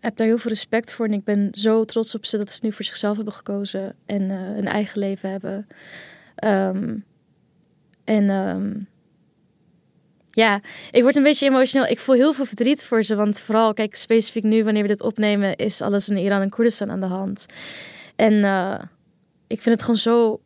heb 0.00 0.16
daar 0.16 0.26
heel 0.26 0.38
veel 0.38 0.50
respect 0.50 0.92
voor. 0.92 1.06
En 1.06 1.12
ik 1.12 1.24
ben 1.24 1.48
zo 1.52 1.84
trots 1.84 2.14
op 2.14 2.24
ze 2.26 2.36
dat 2.36 2.50
ze 2.50 2.60
nu 2.62 2.72
voor 2.72 2.84
zichzelf 2.84 3.16
hebben 3.16 3.34
gekozen 3.34 3.94
en 4.06 4.30
eh, 4.30 4.56
een 4.56 4.66
eigen 4.68 4.98
leven 4.98 5.30
hebben. 5.30 5.66
Ehm, 6.34 6.96
en 8.04 8.30
ehm, 8.30 8.72
ja, 10.30 10.60
ik 10.90 11.02
word 11.02 11.16
een 11.16 11.22
beetje 11.22 11.46
emotioneel. 11.46 11.88
Ik 11.88 11.98
voel 11.98 12.14
heel 12.14 12.32
veel 12.32 12.44
verdriet 12.44 12.86
voor 12.86 13.02
ze. 13.02 13.14
Want 13.14 13.40
vooral, 13.40 13.72
kijk, 13.72 13.96
specifiek 13.96 14.42
nu, 14.42 14.64
wanneer 14.64 14.82
we 14.82 14.88
dit 14.88 15.02
opnemen, 15.02 15.56
is 15.56 15.80
alles 15.80 16.08
in 16.08 16.16
Iran 16.16 16.40
en 16.40 16.48
Koerdistan 16.48 16.90
aan 16.90 17.00
de 17.00 17.06
hand. 17.06 17.46
En 18.16 18.44
eh, 18.44 18.80
ik 19.46 19.62
vind 19.62 19.74
het 19.74 19.80
gewoon 19.80 19.96
zo 19.96 20.40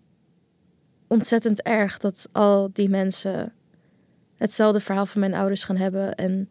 ontzettend 1.08 1.62
erg 1.62 1.98
dat 1.98 2.28
al 2.32 2.70
die 2.72 2.88
mensen 2.88 3.52
hetzelfde 4.36 4.80
verhaal 4.80 5.06
van 5.06 5.20
mijn 5.20 5.34
ouders 5.34 5.64
gaan 5.64 5.76
hebben. 5.76 6.14
En 6.14 6.50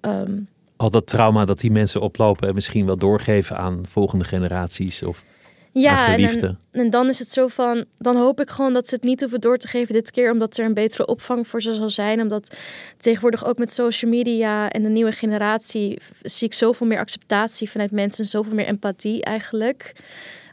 ehm, 0.00 0.38
Al 0.76 0.90
dat 0.90 1.06
trauma 1.06 1.44
dat 1.44 1.60
die 1.60 1.70
mensen 1.70 2.00
oplopen 2.00 2.48
en 2.48 2.54
misschien 2.54 2.86
wel 2.86 2.96
doorgeven 2.96 3.56
aan 3.56 3.86
volgende 3.86 4.24
generaties. 4.24 5.02
Of 5.02 5.24
ja, 5.72 5.96
aan 5.96 6.06
en, 6.06 6.12
geliefden. 6.12 6.58
en, 6.70 6.80
en 6.80 6.90
dan 6.90 7.08
is 7.08 7.18
het 7.18 7.28
zo 7.28 7.46
van, 7.46 7.84
dan 7.96 8.16
hoop 8.16 8.40
ik 8.40 8.50
gewoon 8.50 8.72
dat 8.72 8.88
ze 8.88 8.94
het 8.94 9.04
niet 9.04 9.20
hoeven 9.20 9.40
door 9.40 9.56
te 9.56 9.68
geven 9.68 9.94
dit 9.94 10.10
keer, 10.10 10.32
omdat 10.32 10.56
er 10.56 10.64
een 10.64 10.74
betere 10.74 11.06
opvang 11.06 11.46
voor 11.46 11.62
ze 11.62 11.74
zal 11.74 11.90
zijn. 11.90 12.20
Omdat 12.20 12.56
tegenwoordig 12.96 13.44
ook 13.44 13.58
met 13.58 13.72
social 13.72 14.10
media 14.10 14.70
en 14.70 14.82
de 14.82 14.88
nieuwe 14.88 15.12
generatie 15.12 15.98
zie 16.22 16.46
ik 16.46 16.54
zoveel 16.54 16.86
meer 16.86 16.98
acceptatie 16.98 17.70
vanuit 17.70 17.90
mensen, 17.90 18.24
en 18.24 18.30
zoveel 18.30 18.54
meer 18.54 18.66
empathie 18.66 19.22
eigenlijk. 19.22 19.92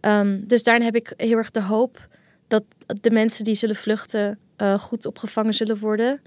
Ehm, 0.01 0.39
dus 0.43 0.63
daarin 0.63 0.85
heb 0.85 0.95
ik 0.95 1.13
heel 1.17 1.37
erg 1.37 1.51
de 1.51 1.61
hoop 1.61 2.07
dat 2.47 2.63
de 3.01 3.11
mensen 3.11 3.43
die 3.43 3.55
zullen 3.55 3.75
vluchten 3.75 4.39
eh, 4.55 4.79
goed 4.79 5.05
opgevangen 5.05 5.53
zullen 5.53 5.79
worden. 5.79 6.21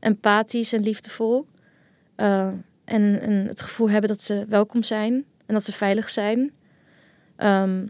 Empathisch 0.00 0.72
en 0.72 0.82
liefdevol. 0.82 1.46
Eh, 2.14 2.46
en, 2.84 3.20
en 3.20 3.46
het 3.46 3.62
gevoel 3.62 3.90
hebben 3.90 4.08
dat 4.08 4.22
ze 4.22 4.44
welkom 4.48 4.82
zijn 4.82 5.24
en 5.46 5.54
dat 5.54 5.64
ze 5.64 5.72
veilig 5.72 6.10
zijn. 6.10 6.52
Ehm, 7.36 7.86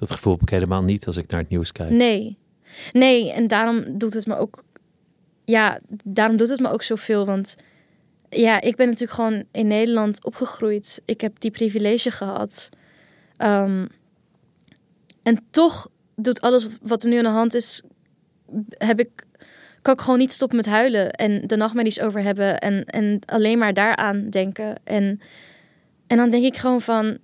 Dat 0.00 0.10
gevoel 0.10 0.32
heb 0.32 0.42
ik 0.42 0.48
helemaal 0.48 0.82
niet 0.82 1.06
als 1.06 1.16
ik 1.16 1.30
naar 1.30 1.40
het 1.40 1.48
nieuws 1.48 1.72
kijk. 1.72 1.90
Nee. 1.90 2.38
Nee, 2.92 3.32
en 3.32 3.48
daarom 3.48 3.98
doet 3.98 4.14
het 4.14 4.26
me 4.26 4.36
ook. 4.36 4.64
Ja, 5.44 5.80
daarom 6.04 6.36
doet 6.36 6.48
het 6.48 6.60
me 6.60 6.70
ook 6.70 6.82
zoveel. 6.82 7.26
Want 7.26 7.56
ja, 8.28 8.60
ik 8.60 8.76
ben 8.76 8.86
natuurlijk 8.86 9.12
gewoon 9.12 9.44
in 9.52 9.66
Nederland 9.66 10.24
opgegroeid. 10.24 11.02
Ik 11.04 11.20
heb 11.20 11.40
die 11.40 11.50
privilege 11.50 12.10
gehad. 12.10 12.68
Ehm, 13.36 13.86
en 15.22 15.38
toch 15.50 15.88
doet 16.16 16.40
alles 16.40 16.78
wat, 16.82 17.02
er 17.02 17.08
nu 17.08 17.16
aan 17.16 17.22
de 17.22 17.28
hand 17.28 17.54
is, 17.54 17.82
heb 18.68 19.00
ik, 19.00 19.10
kan 19.82 19.94
ik 19.94 20.00
gewoon 20.00 20.18
niet 20.18 20.32
stoppen 20.32 20.56
met 20.56 20.66
huilen 20.66 21.10
en 21.10 21.46
de 21.46 21.56
nachtmerries 21.56 22.00
over 22.00 22.22
hebben 22.22 22.58
en, 22.58 22.84
en 22.84 23.20
alleen 23.26 23.58
maar 23.58 23.74
daaraan 23.74 24.30
denken. 24.30 24.74
En, 24.84 25.20
en 26.06 26.16
dan 26.16 26.30
denk 26.30 26.44
ik 26.44 26.56
gewoon 26.56 26.80
van 26.80 27.18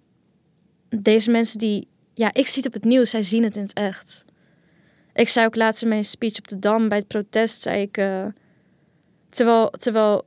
deze 0.89 1.31
mensen 1.31 1.59
die, 1.59 1.89
ja, 2.17 2.31
ik 2.33 2.47
zie 2.47 2.62
het 2.62 2.67
op 2.67 2.73
het 2.73 2.85
nieuws, 2.85 3.11
zij 3.11 3.23
zien 3.23 3.43
het 3.43 3.57
in 3.57 3.62
het 3.62 3.73
echt. 3.73 4.25
Ik 5.14 5.29
zei 5.29 5.47
ook 5.47 5.57
laatst 5.57 5.83
in 5.83 5.89
mijn 5.89 6.05
speech 6.05 6.39
op 6.39 6.49
de 6.49 6.59
Dam 6.59 6.89
bij 6.89 6.99
het 6.99 7.07
protest, 7.07 7.61
zei 7.61 7.81
ik, 7.81 7.99
uh, 7.99 8.27
terwijl, 9.29 9.71
terwijl 9.71 10.27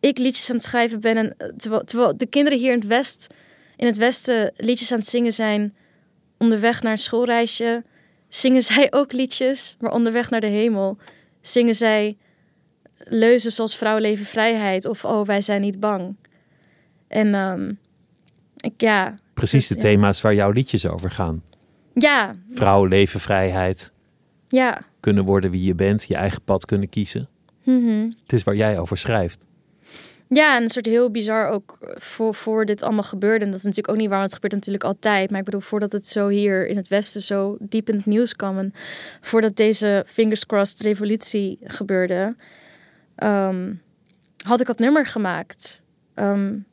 ik 0.00 0.18
liedjes 0.18 0.50
aan 0.50 0.56
het 0.56 0.64
schrijven 0.64 1.00
ben 1.00 1.16
en 1.16 1.34
eh, 1.38 1.48
terwijl, 1.56 1.84
terwijl 1.84 2.16
de 2.16 2.26
kinderen 2.26 2.58
hier 2.58 2.72
in 2.72 2.78
het 2.78 2.88
West, 2.88 3.26
in 3.76 3.86
het 3.86 3.96
Westen 3.96 4.52
liedjes 4.56 4.92
aan 4.92 4.98
het 4.98 5.06
zingen 5.06 5.32
zijn 5.32 5.76
onderweg 6.38 6.82
naar 6.82 6.92
een 6.92 6.98
schoolreisje, 6.98 7.84
zingen 8.28 8.62
zij 8.72 8.92
ook 8.92 9.12
liedjes, 9.12 9.76
maar 9.80 9.92
onderweg 9.92 10.30
naar 10.30 10.40
de 10.40 10.46
hemel 10.46 10.98
zingen 11.40 11.74
zij 11.74 12.16
leuzen 12.96 13.52
zoals 13.52 13.76
vrouw 13.76 13.98
leven 13.98 14.26
vrijheid 14.26 14.86
of 14.86 15.04
oh 15.04 15.26
wij 15.26 15.42
zijn 15.42 15.60
niet 15.60 15.80
bang. 15.80 16.16
En 17.08 17.34
um, 17.34 17.78
ik, 18.62 18.80
ja. 18.80 19.18
Precies 19.34 19.66
dus, 19.66 19.76
de 19.76 19.82
thema's 19.82 20.20
waar 20.20 20.34
jouw 20.34 20.50
liedjes 20.50 20.86
over 20.86 21.10
gaan. 21.10 21.42
Ja. 21.94 22.34
Vrouw, 22.50 22.84
leven, 22.84 23.20
vrijheid. 23.20 23.92
Ja. 24.48 24.80
Kunnen 25.00 25.24
worden 25.24 25.50
wie 25.50 25.64
je 25.64 25.74
bent, 25.74 26.04
je 26.04 26.14
eigen 26.14 26.42
pad 26.42 26.64
kunnen 26.64 26.88
kiezen. 26.88 27.28
Mm 27.64 28.16
Het 28.22 28.32
is 28.32 28.42
waar 28.42 28.56
jij 28.56 28.78
over 28.78 28.96
schrijft. 28.96 29.46
Ja, 30.28 30.56
en 30.56 30.62
een 30.62 30.68
soort 30.68 30.86
heel 30.86 31.10
bizar 31.10 31.48
ook 31.48 31.78
voor, 31.94 32.34
voor 32.34 32.64
dit 32.64 32.82
allemaal 32.82 33.02
gebeurde. 33.02 33.44
En 33.44 33.50
dat 33.50 33.58
is 33.58 33.64
natuurlijk 33.64 33.94
ook 33.94 34.00
niet 34.00 34.08
waarom 34.08 34.26
het 34.26 34.34
gebeurt 34.34 34.52
natuurlijk 34.52 34.84
altijd. 34.84 35.30
Maar 35.30 35.38
ik 35.38 35.44
bedoel, 35.44 35.60
voordat 35.60 35.92
het 35.92 36.08
zo 36.08 36.28
hier 36.28 36.66
in 36.66 36.76
het 36.76 36.88
Westen 36.88 37.22
zo 37.22 37.56
diep 37.60 37.88
in 37.88 37.96
het 37.96 38.06
nieuws 38.06 38.36
kwam. 38.36 38.58
En 38.58 38.72
voordat 39.20 39.56
deze 39.56 40.04
fingers 40.08 40.46
crossed 40.46 40.80
revolutie 40.80 41.58
gebeurde. 41.62 42.36
Um, 43.16 43.82
had 44.44 44.60
ik 44.60 44.66
dat 44.66 44.78
nummer 44.78 45.06
gemaakt. 45.06 45.82
Um, 46.14 46.66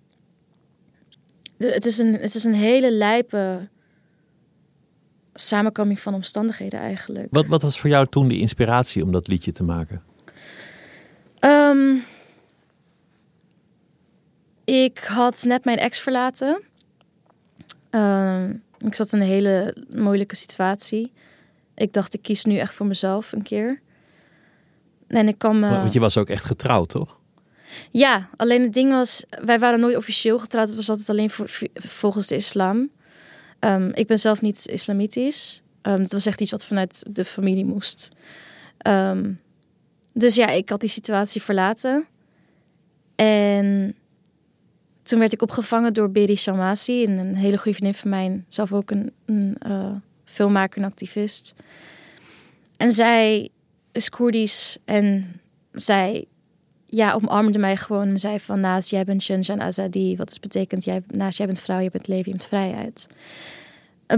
het, 1.68 1.86
is 1.86 1.98
een, 1.98 2.14
het 2.14 2.36
is 2.36 2.44
een 2.44 2.54
hele 2.54 2.92
lijpe 2.92 3.70
samenkoming 5.34 6.00
van 6.00 6.14
omstandigheden 6.14 6.80
eigenlijk. 6.80 7.28
Wat, 7.32 7.46
wat 7.46 7.62
was 7.62 7.80
voor 7.80 7.90
jou 7.90 8.08
toen 8.08 8.28
de 8.28 8.38
inspiratie 8.38 9.04
om 9.04 9.12
dat 9.12 9.28
liedje 9.28 9.52
te 9.52 9.64
maken? 9.64 10.04
Um, 11.40 12.04
ik 14.64 14.98
had 15.00 15.44
net 15.44 15.66
mijn 15.66 15.78
ex 15.78 16.00
verlaten. 16.00 16.62
Uh, 17.92 18.50
ik 18.78 18.94
zat 18.94 19.14
in 19.14 19.22
een 19.22 19.28
hele 19.28 19.76
moeilijke 19.90 20.36
situatie. 20.36 21.12
Ik 21.76 21.94
dacht, 21.94 22.14
ik 22.14 22.22
kies 22.22 22.46
nu 22.46 22.58
echt 22.58 22.74
voor 22.74 22.86
mezelf 22.86 23.32
een 23.32 23.42
keer. 23.42 23.82
En 25.08 25.28
ik 25.28 25.38
kwam. 25.38 25.64
Uh... 25.64 25.82
Want 25.82 25.94
je 25.94 26.00
was 26.00 26.18
ook 26.18 26.30
echt 26.30 26.46
getrouwd, 26.46 26.90
toch? 26.90 27.19
Ja, 27.92 28.30
alleen 28.36 28.62
het 28.62 28.74
ding 28.74 28.92
was, 28.92 29.24
wij 29.44 29.60
waren 29.60 29.80
nooit 29.80 29.96
officieel 29.96 30.40
getrouwd. 30.40 30.68
Het 30.68 30.76
was 30.76 30.90
altijd 30.90 31.10
alleen 31.10 31.30
voor, 31.30 31.50
volgens 31.74 32.28
de 32.28 32.36
islam. 32.36 32.90
Um, 33.60 33.92
ik 33.94 34.08
ben 34.08 34.20
zelf 34.20 34.42
niet 34.42 34.68
islamitisch. 34.68 35.62
Um, 35.82 36.02
het 36.02 36.12
was 36.12 36.26
echt 36.26 36.42
iets 36.42 36.52
wat 36.52 36.66
vanuit 36.66 37.04
de 37.08 37.26
familie 37.26 37.66
moest. 37.66 38.10
Um, 38.88 39.40
dus 40.14 40.36
ja, 40.36 40.48
ik 40.48 40.70
had 40.70 40.82
die 40.82 40.90
situatie 40.90 41.42
verlaten. 41.42 42.08
En 43.16 43.96
toen 45.04 45.20
werd 45.20 45.34
ik 45.34 45.42
opgevangen 45.42 45.94
door 45.94 46.12
Beri 46.12 46.36
Shamasi, 46.36 47.04
een 47.04 47.36
hele 47.36 47.58
goede 47.58 47.78
vriendin 47.78 48.00
van 48.00 48.10
mij, 48.10 48.44
zelf 48.48 48.74
ook 48.74 48.92
een, 48.92 49.58
uh, 49.68 49.96
filmmaker 50.26 50.82
en 50.82 50.88
activist. 50.88 51.54
En 52.78 52.92
zij 52.92 53.50
is 53.92 54.10
Koerdisch 54.10 54.78
en 54.86 55.40
zij 55.72 56.26
ja, 56.90 57.14
omarmde 57.14 57.60
mij 57.60 57.78
gewoon 57.78 58.08
en 58.08 58.20
zei 58.20 58.40
van 58.40 58.60
naast 58.60 58.90
jij 58.90 59.04
bent 59.04 59.24
Shenjan 59.24 59.62
Azadi, 59.62 60.16
wat 60.16 60.32
is 60.32 60.40
betekent 60.40 60.84
jij, 60.84 61.04
naast 61.08 61.38
jij 61.38 61.48
bent 61.48 61.60
vrouw, 61.60 61.80
je 61.80 61.90
bent 61.92 62.08
leven, 62.08 62.32
je 62.32 62.38
bent 62.38 62.46
vrijheid. 62.46 63.08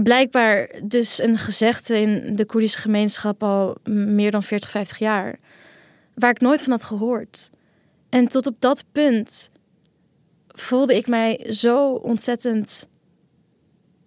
Blijkbaar 0.02 0.70
dus 0.84 1.22
een 1.22 1.38
gezegde 1.38 2.00
in 2.00 2.36
de 2.36 2.44
Koerdische 2.44 2.78
gemeenschap 2.78 3.42
al 3.42 3.76
meer 3.84 4.30
dan 4.30 4.42
40, 4.42 4.70
50 4.70 4.98
jaar, 4.98 5.38
waar 6.14 6.30
ik 6.30 6.40
nooit 6.40 6.62
van 6.62 6.72
had 6.72 6.84
gehoord. 6.84 7.50
En 8.08 8.28
tot 8.28 8.46
op 8.46 8.56
dat 8.58 8.84
punt 8.92 9.50
voelde 10.48 10.96
ik 10.96 11.06
mij 11.06 11.46
zo 11.48 11.92
ontzettend 11.92 12.88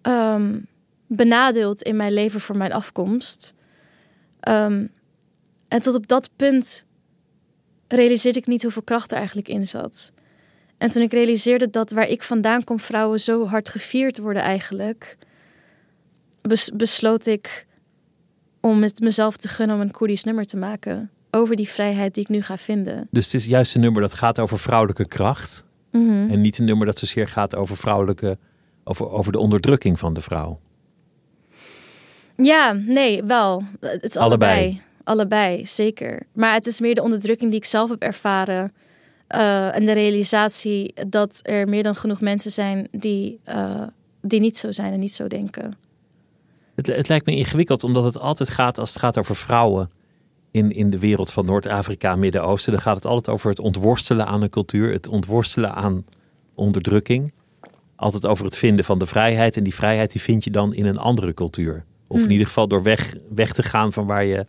um, 0.02 0.66
benadeeld 1.06 1.82
in 1.82 1.96
mijn 1.96 2.12
leven 2.12 2.40
voor 2.40 2.56
mijn 2.56 2.72
afkomst. 2.72 3.54
Um, 4.48 4.90
en 5.68 5.82
tot 5.82 5.94
op 5.94 6.06
dat 6.06 6.30
punt 6.36 6.85
realiseerde 7.88 8.38
ik 8.38 8.46
niet 8.46 8.62
hoeveel 8.62 8.82
kracht 8.82 9.10
er 9.10 9.18
eigenlijk 9.18 9.48
in 9.48 9.66
zat. 9.66 10.12
En 10.78 10.90
toen 10.90 11.02
ik 11.02 11.12
realiseerde 11.12 11.70
dat 11.70 11.90
waar 11.90 12.08
ik 12.08 12.22
vandaan 12.22 12.64
kom, 12.64 12.80
vrouwen 12.80 13.20
zo 13.20 13.46
hard 13.46 13.68
gevierd 13.68 14.18
worden 14.18 14.42
eigenlijk, 14.42 15.16
besloot 16.74 17.26
ik 17.26 17.66
om 18.60 18.82
het 18.82 19.00
mezelf 19.00 19.36
te 19.36 19.48
gunnen 19.48 19.76
om 19.76 19.82
een 19.82 19.90
Koerdisch 19.90 20.24
nummer 20.24 20.44
te 20.44 20.56
maken. 20.56 21.10
Over 21.30 21.56
die 21.56 21.68
vrijheid 21.68 22.14
die 22.14 22.22
ik 22.22 22.28
nu 22.28 22.42
ga 22.42 22.56
vinden. 22.56 23.08
Dus 23.10 23.24
het 23.24 23.34
is 23.34 23.46
juist 23.46 23.74
een 23.74 23.80
nummer 23.80 24.00
dat 24.00 24.14
gaat 24.14 24.40
over 24.40 24.58
vrouwelijke 24.58 25.08
kracht. 25.08 25.64
Mhm. 25.90 26.30
En 26.30 26.40
niet 26.40 26.58
een 26.58 26.64
nummer 26.64 26.86
dat 26.86 26.98
zozeer 26.98 27.26
gaat 27.26 27.56
over 27.56 27.76
vrouwelijke, 27.76 28.38
over, 28.84 29.08
over 29.08 29.32
de 29.32 29.38
onderdrukking 29.38 29.98
van 29.98 30.12
de 30.12 30.20
vrouw. 30.20 30.60
Ja, 32.36 32.72
nee, 32.72 33.24
wel. 33.24 33.62
Het 33.80 34.04
is 34.04 34.16
allebei. 34.16 34.52
allebei. 34.52 34.82
Zeker. 35.62 36.26
Maar 36.32 36.54
het 36.54 36.66
is 36.66 36.80
meer 36.80 36.94
de 36.94 37.02
onderdrukking 37.02 37.50
die 37.50 37.60
ik 37.60 37.66
zelf 37.66 37.90
heb 37.90 38.02
ervaren. 38.02 38.72
Uh, 39.34 39.76
en 39.76 39.86
de 39.86 39.92
realisatie 39.92 40.94
dat 41.08 41.40
er 41.42 41.68
meer 41.68 41.82
dan 41.82 41.94
genoeg 41.94 42.20
mensen 42.20 42.50
zijn 42.50 42.88
die, 42.90 43.40
uh, 43.48 43.82
die 44.20 44.40
niet 44.40 44.56
zo 44.56 44.72
zijn 44.72 44.92
en 44.92 44.98
niet 44.98 45.12
zo 45.12 45.26
denken. 45.26 45.76
Het, 46.74 46.86
het 46.86 47.08
lijkt 47.08 47.26
me 47.26 47.36
ingewikkeld 47.36 47.84
omdat 47.84 48.04
het 48.04 48.20
altijd 48.20 48.48
gaat 48.48 48.78
als 48.78 48.90
het 48.90 48.98
gaat 48.98 49.18
over 49.18 49.36
vrouwen 49.36 49.90
in, 50.50 50.72
in 50.72 50.90
de 50.90 50.98
wereld 50.98 51.32
van 51.32 51.44
Noord-Afrika, 51.44 52.16
Midden-Oosten. 52.16 52.72
Dan 52.72 52.82
gaat 52.82 52.96
het 52.96 53.06
altijd 53.06 53.34
over 53.34 53.50
het 53.50 53.58
ontworstelen 53.58 54.26
aan 54.26 54.42
een 54.42 54.50
cultuur, 54.50 54.92
het 54.92 55.08
ontworstelen 55.08 55.74
aan 55.74 56.04
onderdrukking. 56.54 57.32
Altijd 57.96 58.26
over 58.26 58.44
het 58.44 58.56
vinden 58.56 58.84
van 58.84 58.98
de 58.98 59.06
vrijheid. 59.06 59.56
En 59.56 59.62
die 59.62 59.74
vrijheid 59.74 60.12
die 60.12 60.20
vind 60.20 60.44
je 60.44 60.50
dan 60.50 60.74
in 60.74 60.86
een 60.86 60.98
andere 60.98 61.34
cultuur. 61.34 61.84
Of 62.06 62.16
in 62.16 62.22
Hmm. 62.22 62.30
ieder 62.30 62.46
geval 62.46 62.68
door 62.68 62.82
weg, 62.82 63.14
weg 63.34 63.52
te 63.52 63.62
gaan 63.62 63.92
van 63.92 64.06
waar 64.06 64.24
je 64.24 64.46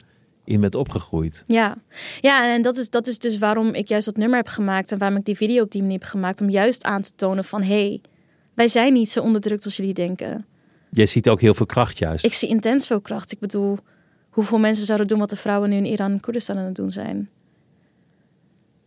in 0.47 0.61
bent 0.61 0.75
opgegroeid. 0.75 1.43
Ja, 1.47 1.77
ja 2.21 2.53
en 2.53 2.61
dat 2.61 2.77
is, 2.77 2.89
dat 2.89 3.07
is 3.07 3.19
dus 3.19 3.37
waarom 3.37 3.73
ik 3.73 3.87
juist 3.87 4.05
dat 4.05 4.17
nummer 4.17 4.37
heb 4.37 4.47
gemaakt. 4.47 4.91
En 4.91 4.97
waarom 4.97 5.17
ik 5.17 5.25
die 5.25 5.35
video 5.35 5.63
op 5.63 5.71
die 5.71 5.81
manier 5.81 5.99
heb 5.99 6.07
gemaakt. 6.07 6.41
Om 6.41 6.49
juist 6.49 6.83
aan 6.83 7.01
te 7.01 7.11
tonen 7.15 7.43
van... 7.43 7.61
hé, 7.61 7.87
hey, 7.87 8.01
wij 8.53 8.67
zijn 8.67 8.93
niet 8.93 9.09
zo 9.09 9.19
onderdrukt 9.19 9.65
als 9.65 9.75
jullie 9.75 9.93
denken. 9.93 10.45
Jij 10.89 11.05
ziet 11.05 11.29
ook 11.29 11.41
heel 11.41 11.53
veel 11.53 11.65
kracht 11.65 11.97
juist. 11.97 12.25
Ik 12.25 12.33
zie 12.33 12.49
intens 12.49 12.87
veel 12.87 13.01
kracht. 13.01 13.31
Ik 13.31 13.39
bedoel, 13.39 13.77
hoeveel 14.29 14.59
mensen 14.59 14.85
zouden 14.85 15.07
doen 15.07 15.19
wat 15.19 15.29
de 15.29 15.35
vrouwen 15.35 15.69
nu 15.69 15.75
in 15.75 15.85
Iran 15.85 16.11
en 16.11 16.19
Koerdistan 16.19 16.57
aan 16.57 16.65
het 16.65 16.75
doen 16.75 16.91
zijn. 16.91 17.29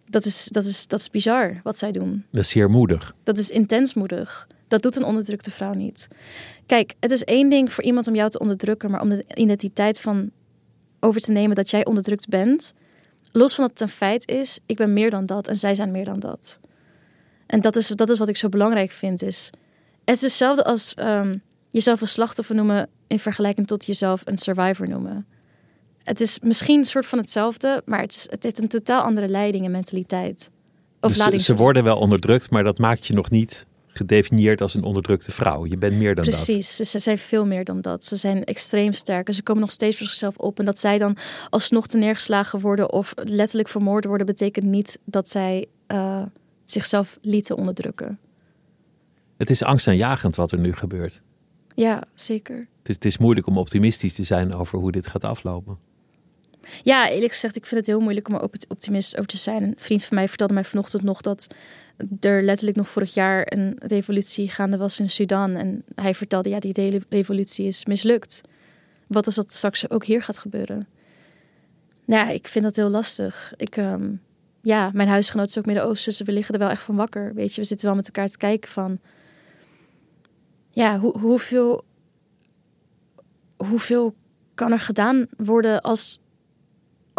Dat 0.07 0.25
is, 0.25 0.49
dat, 0.51 0.65
is, 0.65 0.87
dat 0.87 0.99
is 0.99 1.11
bizar 1.11 1.61
wat 1.63 1.79
zij 1.79 1.93
doen. 1.93 2.25
Dat 2.31 2.41
is 2.41 2.49
zeer 2.49 2.71
moedig. 2.71 3.15
Dat 3.23 3.39
is 3.39 3.51
intens 3.51 3.95
moedig. 3.95 4.49
Dat 4.69 4.83
doet 4.83 4.97
een 4.97 5.05
onderdrukte 5.05 5.51
vrouw 5.51 5.73
niet. 5.73 6.09
Kijk, 6.67 6.95
het 7.01 7.11
is 7.11 7.25
één 7.25 7.49
ding 7.49 7.73
voor 7.73 7.85
iemand 7.85 8.09
om 8.09 8.15
jou 8.15 8.31
te 8.31 8.39
onderdrukken, 8.39 8.91
maar 8.91 9.01
om 9.01 9.09
de 9.09 9.25
identiteit 9.35 10.01
van 10.01 10.31
over 11.01 11.21
te 11.21 11.33
nemen 11.33 11.57
dat 11.57 11.71
jij 11.71 11.85
onderdrukt 11.85 12.29
bent, 12.29 12.73
los 13.33 13.55
van 13.55 13.65
dat 13.65 13.73
het 13.73 13.89
een 13.89 13.97
feit 13.97 14.29
is, 14.29 14.59
ik 14.67 14.77
ben 14.77 14.93
meer 14.93 15.11
dan 15.11 15.27
dat 15.27 15.49
en 15.49 15.59
zij 15.59 15.75
zijn 15.75 15.91
meer 15.91 16.05
dan 16.05 16.21
dat. 16.21 16.61
En 17.47 17.61
dat 17.61 17.77
is, 17.77 17.89
dat 17.89 18.11
is 18.11 18.19
wat 18.19 18.29
ik 18.29 18.37
zo 18.37 18.49
belangrijk 18.49 18.91
vind. 18.91 19.23
Is, 19.23 19.51
het 20.05 20.17
is 20.17 20.23
hetzelfde 20.23 20.65
als 20.65 20.95
um, 20.99 21.43
jezelf 21.71 22.01
een 22.01 22.09
slachtoffer 22.09 22.55
noemen 22.55 22.89
in 23.07 23.19
vergelijking 23.19 23.67
tot 23.67 23.87
jezelf 23.87 24.23
een 24.25 24.39
survivor 24.39 24.89
noemen. 24.89 25.27
Het 26.03 26.21
is 26.21 26.39
misschien 26.41 26.79
een 26.79 26.85
soort 26.85 27.07
van 27.07 27.19
hetzelfde, 27.19 27.83
maar 27.85 28.01
het, 28.01 28.13
is, 28.13 28.27
het 28.31 28.43
heeft 28.43 28.59
een 28.59 28.69
totaal 28.69 29.03
andere 29.03 29.29
leiding 29.29 29.65
en 29.65 29.71
mentaliteit. 29.71 30.51
Of 31.01 31.13
dus 31.13 31.23
ze, 31.23 31.39
ze 31.39 31.55
worden 31.55 31.85
wel 31.85 31.97
onderdrukt, 31.97 32.51
maar 32.51 32.65
dat 32.65 32.79
maakt 32.79 33.07
je 33.07 33.15
nog 33.15 33.31
niet 33.31 33.67
gedefinieerd 33.93 34.61
als 34.61 34.75
een 34.75 34.83
onderdrukte 34.83 35.33
vrouw. 35.33 35.67
Je 35.67 35.79
bent 35.79 35.97
meer 35.97 36.15
dan 36.15 36.25
Precies, 36.25 36.47
dat. 36.47 36.55
Precies, 36.55 36.91
ze 36.91 36.99
zijn 36.99 37.19
veel 37.19 37.47
meer 37.47 37.65
dan 37.65 37.81
dat. 37.81 38.05
Ze 38.05 38.17
zijn 38.17 38.45
extreem 38.45 38.93
sterk 38.93 39.29
en 39.29 39.35
ze 39.35 39.43
komen 39.43 39.63
nog 39.63 39.71
steeds 39.71 39.97
voor 39.97 40.07
zichzelf 40.07 40.37
op. 40.37 40.59
En 40.59 40.65
dat 40.65 40.79
zij 40.79 40.99
dan 40.99 41.17
alsnog 41.51 41.87
te 41.87 41.99
neergeslagen 41.99 42.61
worden 42.61 42.93
of 42.93 43.13
letterlijk 43.17 43.69
vermoord 43.69 44.05
worden, 44.05 44.27
betekent 44.27 44.65
niet 44.65 44.99
dat 45.05 45.29
zij 45.29 45.67
uh, 45.89 46.23
zichzelf 46.65 47.19
lieten 47.23 47.57
onderdrukken. 47.57 48.19
Het 49.37 49.51
is 49.51 49.63
angstaanjagend 49.63 50.37
wat 50.37 50.53
er 50.53 50.59
nu 50.59 50.73
gebeurt. 50.73 51.23
Ja, 51.75 52.05
zeker. 52.15 52.57
Het 52.57 52.89
is, 52.89 52.95
het 52.95 53.05
is 53.05 53.19
moeilijk 53.19 53.47
om 53.47 53.59
optimistisch 53.59 54.15
te 54.15 54.23
zijn 54.23 54.55
over 54.55 54.79
hoe 54.79 54.93
dit 54.93 55.07
gaat 55.07 55.25
aflopen. 55.25 55.79
Ja, 56.83 57.11
eerlijk 57.11 57.33
gezegd, 57.33 57.57
ik 57.57 57.67
vind 57.67 57.81
het 57.81 57.87
heel 57.87 58.01
moeilijk 58.01 58.29
om 58.29 58.35
er 58.35 58.49
optimist 58.69 59.17
over 59.17 59.29
te 59.29 59.37
zijn. 59.37 59.63
Een 59.63 59.75
vriend 59.79 60.05
van 60.05 60.17
mij 60.17 60.29
vertelde 60.29 60.55
mij 60.55 60.65
vanochtend 60.65 61.03
nog 61.03 61.21
dat 61.21 61.47
er 62.21 62.43
letterlijk 62.43 62.77
nog 62.77 62.89
vorig 62.89 63.15
jaar 63.15 63.43
een 63.45 63.77
revolutie 63.79 64.49
gaande 64.49 64.77
was 64.77 65.01
in 65.01 65.11
Sudan. 65.11 65.57
En 65.57 65.85
hij 65.95 66.15
vertelde, 66.15 66.49
ja, 66.49 66.59
die 66.59 67.03
revolutie 67.09 67.67
is 67.67 67.85
mislukt. 67.85 68.41
Wat 69.07 69.27
als 69.27 69.35
dat 69.35 69.53
straks 69.53 69.91
ook 69.91 70.05
hier 70.05 70.23
gaat 70.23 70.39
gebeuren? 70.39 70.89
Ja, 72.05 72.29
ik 72.29 72.49
vind 72.49 72.65
dat 72.65 72.77
heel 72.77 72.89
lastig. 72.89 73.53
Ik, 73.57 73.77
ehm, 73.77 74.15
ja, 74.63 74.91
mijn 74.93 75.09
huisgenoot 75.09 75.49
is 75.49 75.59
ook 75.59 75.67
Midden-Oosten, 75.67 76.13
dus 76.13 76.27
we 76.27 76.33
liggen 76.33 76.55
er 76.55 76.61
wel 76.61 76.71
echt 76.71 76.83
van 76.83 76.97
wakker. 76.97 77.35
Weet 77.35 77.55
je, 77.55 77.61
we 77.61 77.67
zitten 77.67 77.87
wel 77.87 77.97
met 77.97 78.07
elkaar 78.07 78.29
te 78.29 78.39
kijken 78.39 78.71
van... 78.71 78.99
Ja, 80.71 80.99
hoe, 80.99 81.19
hoeveel, 81.19 81.85
hoeveel 83.57 84.15
kan 84.55 84.73
er 84.73 84.81
gedaan 84.81 85.27
worden 85.37 85.81
als 85.81 86.21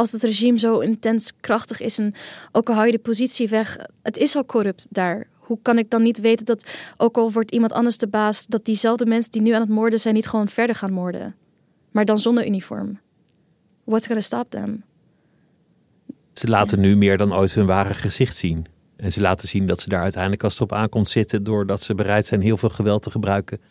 als 0.01 0.11
het 0.11 0.23
regime 0.23 0.59
zo 0.59 0.79
intens 0.79 1.31
krachtig 1.39 1.79
is 1.79 1.99
en 1.99 2.13
ook 2.51 2.69
al 2.69 2.73
hou 2.75 2.85
je 2.85 2.91
de 2.91 2.99
positie 2.99 3.49
weg, 3.49 3.77
het 4.01 4.17
is 4.17 4.35
al 4.35 4.45
corrupt 4.45 4.87
daar. 4.89 5.27
Hoe 5.37 5.59
kan 5.61 5.77
ik 5.77 5.89
dan 5.89 6.01
niet 6.01 6.19
weten 6.19 6.45
dat 6.45 6.65
ook 6.97 7.17
al 7.17 7.31
wordt 7.31 7.51
iemand 7.51 7.71
anders 7.71 7.97
de 7.97 8.07
baas, 8.07 8.47
dat 8.47 8.65
diezelfde 8.65 9.05
mensen 9.05 9.31
die 9.31 9.41
nu 9.41 9.51
aan 9.51 9.61
het 9.61 9.69
moorden 9.69 9.99
zijn 9.99 10.13
niet 10.13 10.27
gewoon 10.27 10.49
verder 10.49 10.75
gaan 10.75 10.93
moorden, 10.93 11.35
maar 11.91 12.05
dan 12.05 12.19
zonder 12.19 12.45
uniform? 12.47 12.99
What's 13.83 14.05
gonna 14.05 14.21
stop 14.21 14.49
them? 14.49 14.83
Ze 16.33 16.47
laten 16.47 16.79
nu 16.79 16.95
meer 16.95 17.17
dan 17.17 17.35
ooit 17.35 17.53
hun 17.53 17.65
ware 17.65 17.93
gezicht 17.93 18.35
zien. 18.35 18.65
En 18.95 19.11
ze 19.11 19.21
laten 19.21 19.47
zien 19.47 19.67
dat 19.67 19.81
ze 19.81 19.89
daar 19.89 20.01
uiteindelijk 20.01 20.43
als 20.43 20.53
het 20.53 20.61
op 20.61 20.73
aankomt 20.73 21.09
zitten, 21.09 21.43
doordat 21.43 21.81
ze 21.81 21.95
bereid 21.95 22.25
zijn 22.25 22.41
heel 22.41 22.57
veel 22.57 22.69
geweld 22.69 23.03
te 23.03 23.11
gebruiken 23.11 23.61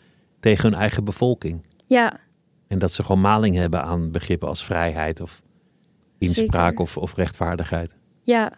tegen 0.40 0.70
hun 0.70 0.80
eigen 0.80 1.04
bevolking. 1.04 1.66
Ja. 1.86 2.20
En 2.66 2.78
dat 2.78 2.92
ze 2.92 3.02
gewoon 3.02 3.20
maling 3.20 3.54
hebben 3.54 3.82
aan 3.82 4.10
begrippen 4.10 4.48
als 4.48 4.64
vrijheid 4.64 5.20
of 5.20 5.42
inspraak 6.20 6.78
of, 6.78 6.96
of 6.96 7.14
rechtvaardigheid. 7.14 7.96
Ja. 8.22 8.52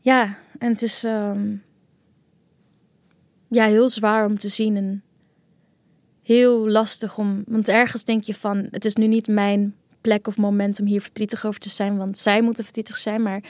Ja, 0.00 0.38
en 0.58 0.68
het 0.68 0.82
is 0.82 1.04
ehm, 1.04 1.56
ja, 3.48 3.66
heel 3.66 3.88
zwaar 3.88 4.26
om 4.26 4.34
te 4.34 4.48
zien 4.48 4.76
en 4.76 5.02
heel 6.22 6.68
lastig 6.68 7.18
om. 7.18 7.42
Want 7.46 7.68
ergens 7.68 8.04
denk 8.04 8.22
je 8.22 8.34
van: 8.34 8.68
het 8.70 8.84
is 8.84 8.94
nu 8.94 9.06
niet 9.06 9.28
mijn 9.28 9.74
plek 10.00 10.26
of 10.26 10.36
moment 10.36 10.80
om 10.80 10.86
hier 10.86 11.00
verdrietig 11.00 11.46
over 11.46 11.60
te 11.60 11.68
zijn, 11.68 11.96
want 11.96 12.18
zij 12.18 12.42
moeten 12.42 12.64
verdrietig 12.64 12.96
zijn. 12.96 13.22
Maar 13.22 13.42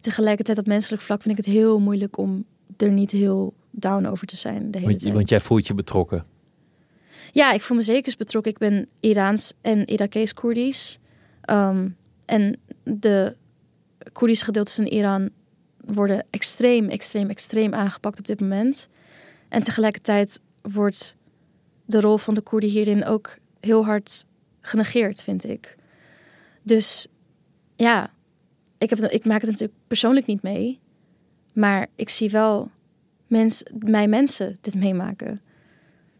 tegelijkertijd 0.00 0.58
op 0.58 0.66
menselijk 0.66 1.02
vlak 1.02 1.22
vind 1.22 1.38
ik 1.38 1.44
het 1.44 1.54
heel 1.54 1.78
moeilijk 1.78 2.18
om 2.18 2.44
er 2.76 2.92
niet 2.92 3.10
heel 3.10 3.54
down 3.70 4.06
over 4.06 4.26
te 4.26 4.36
zijn. 4.36 4.70
De 4.70 4.78
hele 4.78 4.90
want, 4.90 5.00
tijd. 5.00 5.14
want 5.14 5.28
jij 5.28 5.40
voelt 5.40 5.66
je 5.66 5.74
betrokken. 5.74 6.26
Ja, 7.32 7.52
ik 7.52 7.62
voel 7.62 7.76
me 7.76 7.82
zeker 7.82 8.14
betrokken. 8.18 8.52
Ik 8.52 8.58
ben 8.58 8.88
Iraans 9.00 9.52
en 9.60 9.84
Irakees-Koerdisch. 9.84 10.98
Ehm, 11.46 11.88
en 12.24 12.56
de 12.82 13.36
Koerdische 14.12 14.44
gedeeltes 14.44 14.78
in 14.78 14.92
Iran 14.92 15.30
worden 15.80 16.24
extreem, 16.30 16.88
extreem, 16.88 17.30
extreem 17.30 17.74
aangepakt 17.74 18.18
op 18.18 18.26
dit 18.26 18.40
moment. 18.40 18.88
En 19.48 19.62
tegelijkertijd 19.62 20.40
wordt 20.62 21.16
de 21.84 22.00
rol 22.00 22.18
van 22.18 22.34
de 22.34 22.40
Koerden 22.40 22.70
hierin 22.70 23.04
ook 23.04 23.36
heel 23.60 23.84
hard 23.84 24.26
genegeerd, 24.60 25.22
vind 25.22 25.48
ik. 25.48 25.76
Dus 26.62 27.06
ja, 27.76 28.10
ik, 28.78 28.90
heb, 28.90 28.98
ik 28.98 29.24
maak 29.24 29.40
het 29.40 29.50
natuurlijk 29.50 29.78
persoonlijk 29.86 30.26
niet 30.26 30.42
mee. 30.42 30.80
Maar 31.52 31.86
ik 31.94 32.08
zie 32.08 32.30
wel 32.30 32.70
mens, 33.26 33.62
mijn 33.78 34.10
mensen 34.10 34.58
dit 34.60 34.74
meemaken. 34.74 35.40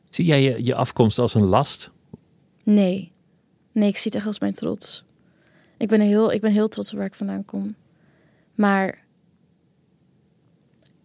Zie 0.08 0.24
jij 0.24 0.42
je, 0.42 0.64
je 0.64 0.74
afkomst 0.74 1.18
als 1.18 1.34
een 1.34 1.44
last? 1.44 1.90
Nee. 2.62 3.12
Nee, 3.72 3.88
ik 3.88 3.96
zie 3.96 4.04
het 4.04 4.14
echt 4.14 4.26
als 4.26 4.40
mijn 4.40 4.52
trots. 4.52 5.05
Ik 5.76 5.88
ben, 5.88 6.00
heel, 6.00 6.32
ik 6.32 6.40
ben 6.40 6.52
heel 6.52 6.68
trots 6.68 6.90
op 6.90 6.96
waar 6.96 7.06
ik 7.06 7.14
vandaan 7.14 7.44
kom. 7.44 7.74
Maar 8.54 9.04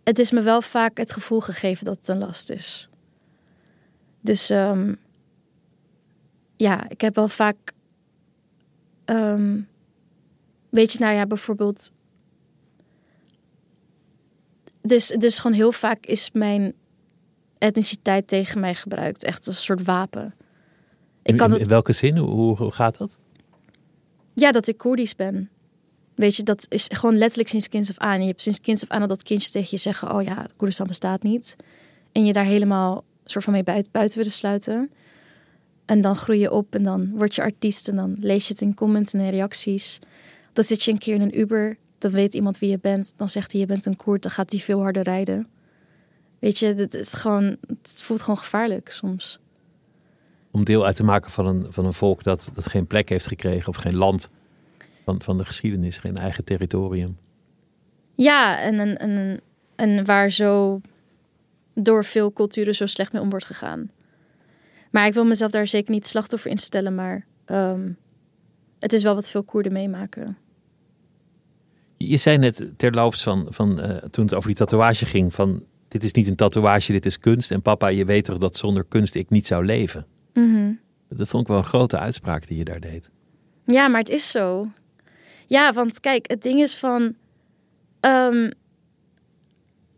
het 0.04 0.20
is 0.20 0.32
me 0.32 0.42
wel 0.42 0.62
vaak 0.62 0.98
het 0.98 1.14
gevoel 1.14 1.40
gegeven 1.40 1.86
dat 1.86 1.98
het 1.98 2.08
een 2.08 2.18
last 2.18 2.50
is. 2.50 2.90
Dus 4.22 4.50
um, 4.50 4.98
ja, 6.56 6.90
ik 6.90 7.02
heb 7.02 7.16
wel 7.16 7.28
vaak. 7.28 7.74
Um, 9.06 9.68
weet 10.70 10.92
je, 10.92 11.00
nou 11.00 11.14
ja, 11.14 11.26
bijvoorbeeld. 11.26 11.92
Dus, 14.82 15.08
dus 15.08 15.40
gewoon 15.40 15.58
heel 15.58 15.72
vaak 15.72 16.06
is 16.06 16.32
mijn 16.32 16.74
etniciteit 17.58 18.28
tegen 18.28 18.60
mij 18.60 18.76
gebruikt. 18.76 19.24
Echt 19.24 19.48
als 19.48 19.58
een 19.58 19.64
soort 19.64 19.84
wapen. 19.84 20.36
Ik 21.24 21.38
kan 21.38 21.54
in, 21.54 21.60
in 21.60 21.68
welke 21.68 21.94
zin? 21.94 22.18
Hoe, 22.18 22.58
hoe 22.58 22.72
gaat 22.72 22.98
dat? 22.98 23.18
Ja, 24.34 24.52
dat 24.52 24.68
ik 24.68 24.78
Koerdisch 24.78 25.16
ben. 25.16 25.50
Weet 26.16 26.36
je, 26.36 26.44
dat 26.44 26.66
is 26.70 26.88
gewoon 26.94 27.18
letterlijk 27.18 27.50
sinds 27.50 27.70
kinds 27.70 27.90
af 27.90 27.98
aan. 27.98 28.22
Je 28.22 28.28
hebt 28.28 28.42
sinds 28.42 28.62
kinds 28.62 28.84
af 28.84 28.90
aan 28.90 29.08
dat 29.08 29.24
kindjes 29.24 29.52
tegen 29.52 29.68
je 29.72 29.78
zeggen: 29.78 30.14
Oh 30.14 30.24
ja, 30.24 30.46
Koerdistan 30.58 30.88
bestaat 30.88 31.24
niet. 31.24 31.56
En 32.12 32.26
je 32.26 32.34
daar 32.34 32.46
helemaal 32.46 33.04
soort 33.26 33.44
van 33.44 33.54
mee 33.54 33.64
buiten, 33.64 33.92
buiten 33.92 34.18
willen 34.18 34.32
sluiten. 34.32 34.92
En 35.86 36.02
dan 36.02 36.16
groei 36.16 36.40
je 36.40 36.52
op 36.52 36.76
en 36.76 36.84
dan 36.84 37.12
word 37.18 37.36
je 37.36 37.42
artiest 37.42 37.88
en 37.88 37.96
dan 37.96 38.16
lees 38.20 38.48
je 38.48 38.54
het 38.54 38.62
in 38.62 38.74
comments 38.74 39.14
en 39.14 39.30
reacties. 39.30 40.00
Dan 40.54 40.64
zit 40.64 40.84
je 40.84 40.92
een 40.92 40.98
keer 40.98 41.16
in 41.16 41.22
een 41.22 41.40
Uber, 41.40 41.78
dan 41.98 42.12
weet 42.12 42.34
iemand 42.34 42.60
wie 42.60 42.70
je 42.70 42.80
bent. 42.80 43.14
Dan 43.16 43.30
zegt 43.30 43.52
hij: 43.52 43.62
Je 43.62 43.68
bent 43.68 43.86
een 43.86 43.96
Koerd, 43.96 44.22
dan 44.22 44.32
gaat 44.32 44.52
hij 44.52 44.60
veel 44.60 44.82
harder 44.82 45.04
rijden. 45.04 45.48
Weet 46.40 46.60
je, 46.60 46.66
het, 46.66 46.94
is 46.94 47.14
gewoon, 47.14 47.58
het 47.68 48.04
voelt 48.04 48.22
gewoon 48.22 48.38
gevaarlijk 48.38 48.90
soms 48.90 49.40
om 50.52 50.64
deel 50.64 50.86
uit 50.86 50.96
te 50.96 51.04
maken 51.04 51.32
van 51.32 51.46
een, 51.46 51.66
van 51.70 51.86
een 51.86 51.94
volk 51.94 52.24
dat, 52.24 52.52
dat 52.54 52.70
geen 52.70 52.88
plek 52.88 53.10
heeft 53.10 53.28
gekregen 53.28 53.70
of 53.70 53.76
geen 53.76 53.96
land 53.96 54.30
van, 55.06 55.22
van 55.22 55.38
de 55.38 55.46
geschiedenis, 55.46 55.98
geen 55.98 56.18
eigen 56.18 56.44
territorium. 56.44 57.18
Ja, 58.16 58.60
en, 58.60 58.80
en, 58.80 58.98
en, 58.98 59.42
en 59.76 60.06
waar 60.06 60.30
zo 60.30 60.82
door 61.74 62.06
veel 62.06 62.34
culturen 62.34 62.76
zo 62.76 62.86
slecht 62.86 63.14
mee 63.14 63.22
om 63.22 63.30
wordt 63.30 63.46
gegaan. 63.46 63.92
Maar 64.92 65.06
ik 65.06 65.14
wil 65.14 65.26
mezelf 65.26 65.52
daar 65.52 65.68
zeker 65.68 65.94
niet 65.94 66.06
slachtoffer 66.06 66.52
in 66.52 66.58
stellen, 66.58 66.96
maar 66.96 67.26
um, 67.46 67.98
het 68.80 68.94
is 68.94 69.04
wel 69.04 69.16
wat 69.16 69.30
veel 69.30 69.44
Koerden 69.44 69.74
meemaken. 69.74 70.38
Je 71.98 72.18
zei 72.18 72.38
net 72.38 72.70
terloops 72.78 73.24
van, 73.24 73.46
van 73.50 73.80
uh, 73.80 73.98
toen 73.98 74.26
het 74.26 74.34
over 74.34 74.48
die 74.48 74.58
tatoeage 74.58 75.06
ging, 75.06 75.34
van 75.34 75.64
dit 75.88 76.04
is 76.04 76.12
niet 76.12 76.28
een 76.28 76.36
tatoeage, 76.36 76.92
dit 76.92 77.06
is 77.06 77.20
kunst. 77.20 77.52
En 77.52 77.62
papa, 77.62 77.88
je 77.88 78.06
weet 78.06 78.26
toch 78.26 78.38
dat 78.38 78.56
zonder 78.56 78.86
kunst 78.88 79.16
ik 79.16 79.30
niet 79.30 79.48
zou 79.48 79.66
leven? 79.66 80.06
Mm 80.34 80.80
Dat 81.10 81.28
vond 81.28 81.44
ik 81.44 81.50
wel 81.50 81.58
een 81.58 81.64
grote 81.64 82.00
uitspraak 82.00 82.48
die 82.48 82.58
je 82.58 82.64
daar 82.64 82.80
deed. 82.80 83.10
Ja, 83.66 83.88
maar 83.88 84.00
het 84.00 84.10
is 84.10 84.32
zo. 84.32 84.68
Ja, 85.48 85.74
want 85.74 86.00
kijk, 86.00 86.30
het 86.30 86.42
ding 86.42 86.62
is 86.62 86.76
van. 86.76 87.16
Um, 88.02 88.52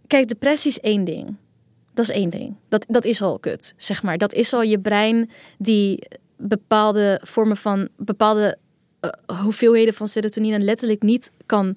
kijk, 0.07 0.27
depressie 0.27 0.71
is 0.71 0.79
één 0.79 1.03
ding. 1.03 1.35
Dat 1.93 2.09
is 2.09 2.15
één 2.15 2.29
ding. 2.29 2.55
Dat, 2.69 2.85
dat 2.89 3.05
is 3.05 3.21
al 3.21 3.39
kut, 3.39 3.73
zeg 3.77 4.03
maar. 4.03 4.17
Dat 4.17 4.33
is 4.33 4.53
al 4.53 4.61
je 4.61 4.79
brein 4.79 5.29
die 5.57 6.07
bepaalde 6.37 7.19
vormen 7.23 7.57
van 7.57 7.89
bepaalde 7.97 8.57
uh, 9.01 9.39
hoeveelheden 9.39 9.93
van 9.93 10.07
serotonine 10.07 10.59
letterlijk 10.59 11.01
niet 11.01 11.31
kan 11.45 11.75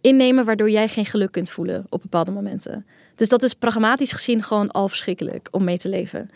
innemen, 0.00 0.44
waardoor 0.44 0.70
jij 0.70 0.88
geen 0.88 1.06
geluk 1.06 1.32
kunt 1.32 1.50
voelen 1.50 1.86
op 1.88 2.02
bepaalde 2.02 2.30
momenten. 2.30 2.86
Dus 3.14 3.28
dat 3.28 3.42
is 3.42 3.54
pragmatisch 3.54 4.12
gezien 4.12 4.42
gewoon 4.42 4.70
al 4.70 4.88
verschrikkelijk 4.88 5.48
om 5.50 5.64
mee 5.64 5.78
te 5.78 5.88
leven. 5.88 6.30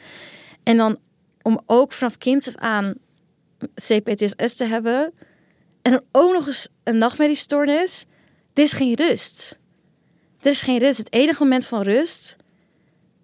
En 0.62 0.76
dan 0.76 0.98
om 1.42 1.60
ook 1.66 1.92
vanaf 1.92 2.18
kind 2.18 2.48
af 2.48 2.56
aan 2.56 2.94
CPTSS 3.74 4.54
te 4.54 4.64
hebben. 4.64 5.12
En 5.82 5.92
dan 5.92 6.02
ook 6.12 6.32
nog 6.32 6.46
eens 6.46 6.68
een 6.84 6.98
nachtmerriestoornis. 6.98 8.04
Er 8.54 8.62
is 8.62 8.72
geen 8.72 8.94
rust. 8.94 9.58
Er 10.40 10.50
is 10.50 10.62
geen 10.62 10.78
rust. 10.78 10.98
Het 10.98 11.12
enige 11.12 11.42
moment 11.42 11.66
van 11.66 11.82
rust 11.82 12.36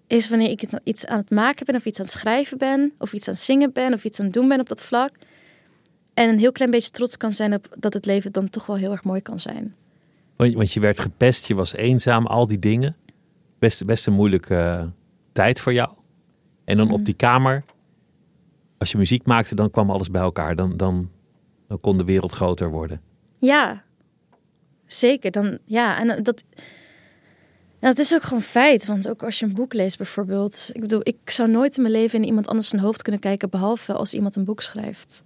is 0.06 0.28
wanneer 0.28 0.50
ik 0.50 0.62
iets 0.84 1.06
aan 1.06 1.18
het 1.18 1.30
maken 1.30 1.66
ben, 1.66 1.74
of 1.74 1.84
iets 1.84 1.98
aan 1.98 2.04
het 2.04 2.14
schrijven 2.14 2.58
ben, 2.58 2.92
of 2.98 3.12
iets 3.12 3.28
aan 3.28 3.34
het 3.34 3.42
zingen 3.42 3.72
ben, 3.72 3.92
of 3.92 4.04
iets 4.04 4.18
aan 4.18 4.24
het 4.24 4.34
doen 4.34 4.48
ben 4.48 4.60
op 4.60 4.68
dat 4.68 4.82
vlak. 4.82 5.10
En 6.14 6.28
een 6.28 6.38
heel 6.38 6.52
klein 6.52 6.70
beetje 6.70 6.90
trots 6.90 7.16
kan 7.16 7.32
zijn 7.32 7.54
op 7.54 7.76
dat 7.78 7.94
het 7.94 8.06
leven 8.06 8.32
dan 8.32 8.48
toch 8.48 8.66
wel 8.66 8.76
heel 8.76 8.92
erg 8.92 9.04
mooi 9.04 9.20
kan 9.20 9.40
zijn. 9.40 9.74
Want, 10.36 10.72
je 10.72 10.80
werd 10.80 11.00
gepest, 11.00 11.46
je 11.46 11.54
was 11.54 11.74
eenzaam, 11.74 12.26
al 12.26 12.46
die 12.46 12.58
dingen. 12.58 12.96
Best, 13.58 13.84
best 13.84 14.06
een 14.06 14.12
moeilijke 14.12 14.54
uh, 14.54 14.86
tijd 15.32 15.60
voor 15.60 15.72
jou. 15.72 15.90
En 16.64 16.76
dan 16.76 16.90
op 16.90 16.98
mm. 16.98 17.04
die 17.04 17.14
kamer 17.14 17.64
als 18.78 18.90
je 18.90 18.98
muziek 18.98 19.26
maakte, 19.26 19.54
dan 19.54 19.70
kwam 19.70 19.90
alles 19.90 20.10
bij 20.10 20.20
elkaar. 20.20 20.54
Dan, 20.54 20.76
dan, 20.76 21.10
dan 21.68 21.80
kon 21.80 21.96
de 21.96 22.04
wereld 22.04 22.32
groter 22.32 22.70
worden. 22.70 23.00
Ja, 23.38 23.84
zeker. 24.86 25.30
Dan, 25.30 25.58
ja, 25.64 25.98
en 25.98 26.22
dat, 26.22 26.44
dat 27.78 27.98
is 27.98 28.14
ook 28.14 28.22
gewoon 28.22 28.42
feit. 28.42 28.86
Want 28.86 29.08
ook 29.08 29.22
als 29.22 29.38
je 29.38 29.44
een 29.44 29.54
boek 29.54 29.72
leest 29.72 29.96
bijvoorbeeld. 29.96 30.70
Ik 30.72 30.80
bedoel, 30.80 31.00
ik 31.02 31.30
zou 31.30 31.50
nooit 31.50 31.76
in 31.76 31.82
mijn 31.82 31.94
leven 31.94 32.18
in 32.18 32.26
iemand 32.26 32.48
anders 32.48 32.68
zijn 32.68 32.82
hoofd 32.82 33.02
kunnen 33.02 33.20
kijken. 33.20 33.50
Behalve 33.50 33.92
als 33.92 34.14
iemand 34.14 34.36
een 34.36 34.44
boek 34.44 34.62
schrijft. 34.62 35.22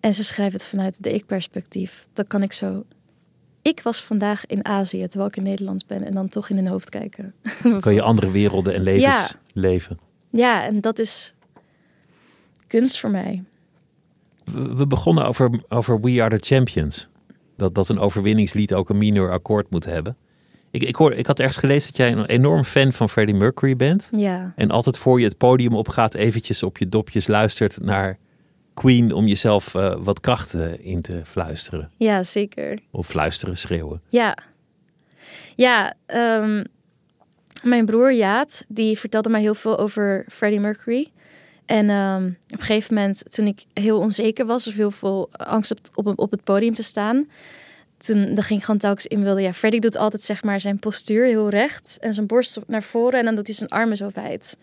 En 0.00 0.14
ze 0.14 0.24
schrijven 0.24 0.58
het 0.58 0.68
vanuit 0.68 1.02
de 1.02 1.14
ik-perspectief. 1.14 2.06
Dan 2.12 2.26
kan 2.26 2.42
ik 2.42 2.52
zo. 2.52 2.84
Ik 3.62 3.80
was 3.82 4.02
vandaag 4.02 4.46
in 4.46 4.64
Azië 4.64 5.06
terwijl 5.06 5.30
ik 5.30 5.36
in 5.36 5.42
Nederland 5.42 5.86
ben. 5.86 6.04
En 6.04 6.12
dan 6.12 6.28
toch 6.28 6.50
in 6.50 6.56
hun 6.56 6.66
hoofd 6.66 6.88
kijken. 6.88 7.34
Dan 7.62 7.80
kan 7.80 7.94
je 7.94 8.02
andere 8.02 8.30
werelden 8.30 8.74
en 8.74 8.82
levens 8.82 9.30
ja. 9.30 9.38
leven. 9.52 9.98
Ja, 10.30 10.64
en 10.64 10.80
dat 10.80 10.98
is 10.98 11.34
kunst 12.68 13.00
voor 13.00 13.10
mij. 13.10 13.42
We 14.52 14.86
begonnen 14.86 15.26
over, 15.26 15.50
over 15.68 16.00
We 16.00 16.22
Are 16.22 16.38
The 16.38 16.54
Champions. 16.54 17.08
Dat, 17.56 17.74
dat 17.74 17.88
een 17.88 17.98
overwinningslied 17.98 18.74
ook 18.74 18.88
een 18.88 18.98
minor 18.98 19.30
akkoord 19.30 19.70
moet 19.70 19.84
hebben. 19.84 20.16
Ik, 20.70 20.82
ik, 20.82 20.96
hoor, 20.96 21.12
ik 21.12 21.26
had 21.26 21.38
ergens 21.38 21.56
gelezen 21.56 21.88
dat 21.88 21.96
jij 21.96 22.12
een 22.12 22.24
enorm 22.24 22.64
fan 22.64 22.92
van 22.92 23.08
Freddie 23.08 23.34
Mercury 23.34 23.76
bent. 23.76 24.10
Ja, 24.12 24.52
En 24.56 24.70
altijd 24.70 24.98
voor 24.98 25.18
je 25.18 25.24
het 25.26 25.36
podium 25.38 25.74
opgaat, 25.74 26.14
eventjes 26.14 26.62
op 26.62 26.78
je 26.78 26.88
dopjes 26.88 27.26
luistert 27.26 27.80
naar 27.80 28.18
Queen 28.74 29.12
om 29.12 29.26
jezelf 29.26 29.74
eh, 29.74 29.94
wat 29.98 30.20
krachten 30.20 30.82
in 30.84 31.02
te 31.02 31.20
fluisteren. 31.24 31.90
ja 31.96 32.24
zeker. 32.24 32.78
Of 32.90 33.06
fluisteren, 33.06 33.56
schreeuwen. 33.56 34.02
Ja. 34.08 34.38
Ja, 35.56 35.94
ehm, 36.06 36.64
mijn 37.62 37.84
broer 37.86 38.12
Jaat, 38.12 38.64
die 38.68 38.98
vertelde 38.98 39.28
mij 39.28 39.40
heel 39.40 39.54
veel 39.54 39.78
over 39.78 40.24
Freddie 40.28 40.60
Mercury. 40.60 41.08
En 41.68 41.90
ehm, 41.90 42.26
op 42.26 42.58
een 42.58 42.64
gegeven 42.64 42.94
moment, 42.94 43.22
toen 43.34 43.46
ik 43.46 43.64
heel 43.72 43.98
onzeker 43.98 44.46
was 44.46 44.68
of 44.68 44.74
heel 44.74 44.90
veel 44.90 45.28
angst 45.32 45.70
op, 45.94 46.12
op, 46.18 46.30
het 46.30 46.44
podium 46.44 46.74
te 46.74 46.82
staan, 46.82 47.28
toen 47.98 48.34
dan 48.34 48.42
ging 48.44 48.58
ik 48.58 48.64
gewoon 48.64 48.80
telkens 48.80 49.06
inbeelden. 49.06 49.42
Ja, 49.42 49.52
Freddie 49.52 49.80
doet 49.80 49.96
altijd 49.96 50.22
zeg 50.22 50.42
maar 50.42 50.60
zijn 50.60 50.78
postuur 50.78 51.24
heel 51.24 51.48
recht 51.48 51.98
en 52.00 52.14
zijn 52.14 52.26
borst 52.26 52.58
naar 52.66 52.82
voren 52.82 53.18
en 53.18 53.24
dan 53.24 53.34
doet 53.34 53.46
hij 53.46 53.56
zijn 53.56 53.70
armen 53.70 53.96
zo 53.96 54.10
wijd. 54.14 54.56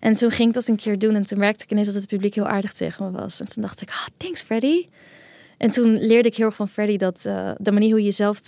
En 0.00 0.14
toen 0.14 0.30
ging 0.30 0.48
ik 0.48 0.54
dat 0.54 0.68
een 0.68 0.76
keer 0.76 0.98
doen 0.98 1.14
en 1.14 1.24
toen 1.24 1.38
merkte 1.38 1.64
ik 1.64 1.70
ineens 1.70 1.86
dat 1.86 1.96
het 1.96 2.06
publiek 2.06 2.34
heel 2.34 2.46
aardig 2.46 2.72
tegen 2.72 3.04
me 3.04 3.18
was. 3.18 3.40
En 3.40 3.46
toen 3.46 3.62
dacht 3.62 3.80
ik, 3.80 3.90
ah, 3.90 4.06
thanks 4.16 4.42
Freddie. 4.42 4.88
En 5.56 5.70
toen 5.70 5.98
leerde 5.98 6.28
ik 6.28 6.36
heel 6.36 6.46
erg 6.46 6.56
van 6.56 6.68
Freddie 6.68 6.98
dat 6.98 7.24
eh, 7.24 7.50
de 7.58 7.72
manier 7.72 7.90
hoe 7.90 8.02
je 8.02 8.10
zelf, 8.10 8.40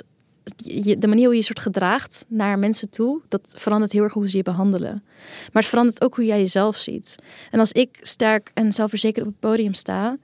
je- 0.56 0.98
de 0.98 1.06
manier 1.06 1.24
hoe 1.24 1.32
je 1.34 1.40
je 1.40 1.46
soort 1.46 1.58
gedraagt 1.60 2.24
naar 2.28 2.58
mensen 2.58 2.90
toe, 2.90 3.20
dat 3.28 3.54
verandert 3.58 3.92
heel 3.92 4.02
erg 4.02 4.12
hoe 4.12 4.28
ze 4.28 4.36
je 4.36 4.42
behandelen. 4.42 5.02
Maar 5.52 5.62
het 5.62 5.66
verandert 5.66 6.02
ook 6.02 6.14
hoe 6.16 6.24
jij 6.24 6.38
jezelf 6.38 6.76
ziet. 6.76 7.14
En 7.50 7.58
als 7.58 7.72
ik 7.72 7.98
sterk 8.00 8.50
en 8.54 8.72
zelfverzekerd 8.72 9.26
op 9.26 9.32
het 9.32 9.40
podium 9.40 9.74
sta, 9.74 10.16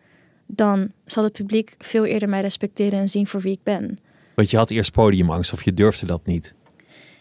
dan 0.46 0.90
zal 1.04 1.24
het 1.24 1.32
publiek 1.32 1.74
veel 1.78 2.04
eerder 2.04 2.28
mij 2.28 2.40
respecteren 2.40 2.98
en 2.98 3.08
zien 3.08 3.26
voor 3.26 3.40
wie 3.40 3.52
ik 3.52 3.62
ben. 3.62 3.98
Want 4.34 4.50
je 4.50 4.56
had 4.56 4.70
eerst 4.70 4.92
podiumangst 4.92 5.52
of 5.52 5.62
je 5.64 5.74
durfde 5.74 6.06
dat 6.06 6.26
niet. 6.26 6.54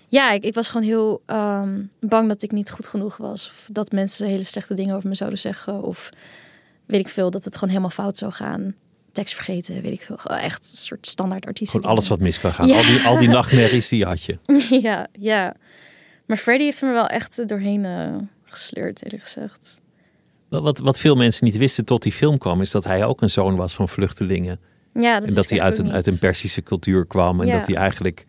Ja, 0.08 0.32
ik, 0.32 0.44
ik 0.44 0.54
was 0.54 0.68
gewoon 0.68 0.86
heel 0.88 1.22
ehm, 1.26 1.84
bang 2.00 2.28
dat 2.28 2.44
ik 2.44 2.52
niet 2.52 2.72
goed 2.72 2.88
genoeg 2.88 3.18
was. 3.18 3.48
Of 3.48 3.70
dat 3.72 3.92
mensen 3.92 4.28
hele 4.28 4.44
slechte 4.44 4.74
dingen 4.74 4.96
over 4.96 5.10
me 5.10 5.16
zouden 5.16 5.40
zeggen. 5.40 5.82
Of 5.84 6.10
weet 6.86 7.00
ik 7.00 7.10
veel, 7.10 7.32
dat 7.32 7.44
het 7.46 7.54
gewoon 7.54 7.70
helemaal 7.70 7.90
fout 7.92 8.18
zou 8.18 8.32
gaan. 8.32 8.76
Tekst 9.16 9.34
vergeten, 9.36 9.82
weet 9.82 9.92
ik 9.92 10.02
veel. 10.02 10.18
Echt 10.18 10.58
een 10.72 10.78
soort 10.78 11.08
standaard 11.08 11.46
artiesten. 11.46 11.80
Gewoon 11.80 11.96
alles 11.96 12.08
wat 12.10 12.20
mis 12.20 12.40
kan 12.40 12.54
gaan. 12.54 12.68
Ja. 12.76 12.76
Al, 12.78 12.84
die, 12.84 13.02
al 13.02 13.18
die 13.18 13.28
nachtmerries 13.28 13.90
die 13.90 14.06
had 14.06 14.24
je. 14.24 14.38
ja, 14.88 15.08
ja. 15.20 15.56
Maar 16.26 16.38
Freddie 16.38 16.66
heeft 16.66 16.82
me 16.82 16.92
wel 16.92 17.08
echt 17.08 17.48
doorheen 17.48 17.86
eh, 17.86 18.16
gesleurd, 18.44 19.04
eerlijk 19.04 19.24
gezegd. 19.24 19.80
Wat, 20.50 20.80
wat, 20.80 21.00
veel 21.00 21.16
mensen 21.16 21.46
niet 21.46 21.58
wisten 21.58 21.86
tot 21.86 22.02
die 22.04 22.12
film 22.12 22.38
kwam, 22.38 22.62
is 22.62 22.72
dat 22.72 22.84
hij 22.84 23.06
ook 23.06 23.22
een 23.22 23.30
zoon 23.30 23.56
was 23.56 23.74
van 23.74 23.90
vluchtelingen. 23.90 24.60
Ja, 24.94 25.20
dat 25.20 25.30
en 25.30 25.36
dat 25.36 25.50
hij 25.50 25.62
uit 25.62 25.78
een, 25.78 25.84
niet. 25.86 25.94
uit 25.94 26.08
een 26.08 26.20
Persische 26.20 26.64
cultuur 26.64 27.06
kwam. 27.06 27.42
En 27.42 27.48
Ja. 27.48 27.58
dat 27.58 27.68
hij 27.68 27.76
eigenlijk 27.76 28.26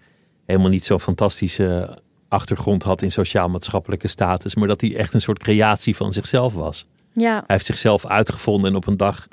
helemaal 0.46 0.70
niet 0.70 0.84
zo'n 0.84 1.00
fantastische 1.00 1.98
achtergrond 2.28 2.82
had 2.82 3.02
in 3.02 3.10
sociaal-maatschappelijke 3.12 4.08
status. 4.08 4.54
Maar 4.54 4.68
dat 4.68 4.80
hij 4.80 4.96
echt 4.96 5.14
een 5.14 5.20
soort 5.20 5.38
creatie 5.38 5.96
van 5.96 6.12
zichzelf 6.12 6.54
was. 6.54 6.86
Ja, 7.12 7.32
Hij 7.34 7.42
heeft 7.46 7.66
zichzelf 7.66 8.06
uitgevonden 8.06 8.70
en 8.70 8.76
op 8.76 8.86
een 8.86 8.96
dag 8.96 9.28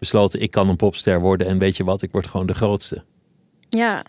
besloten: 0.00 0.40
ik 0.40 0.50
kan 0.50 0.68
een 0.68 0.76
popster 0.76 1.20
worden. 1.20 1.46
En 1.46 1.58
weet 1.58 1.76
je 1.76 1.84
wat, 1.84 2.02
ik 2.02 2.12
word 2.12 2.26
gewoon 2.26 2.46
de 2.46 2.54
grootste. 2.54 3.04
ja. 3.68 4.04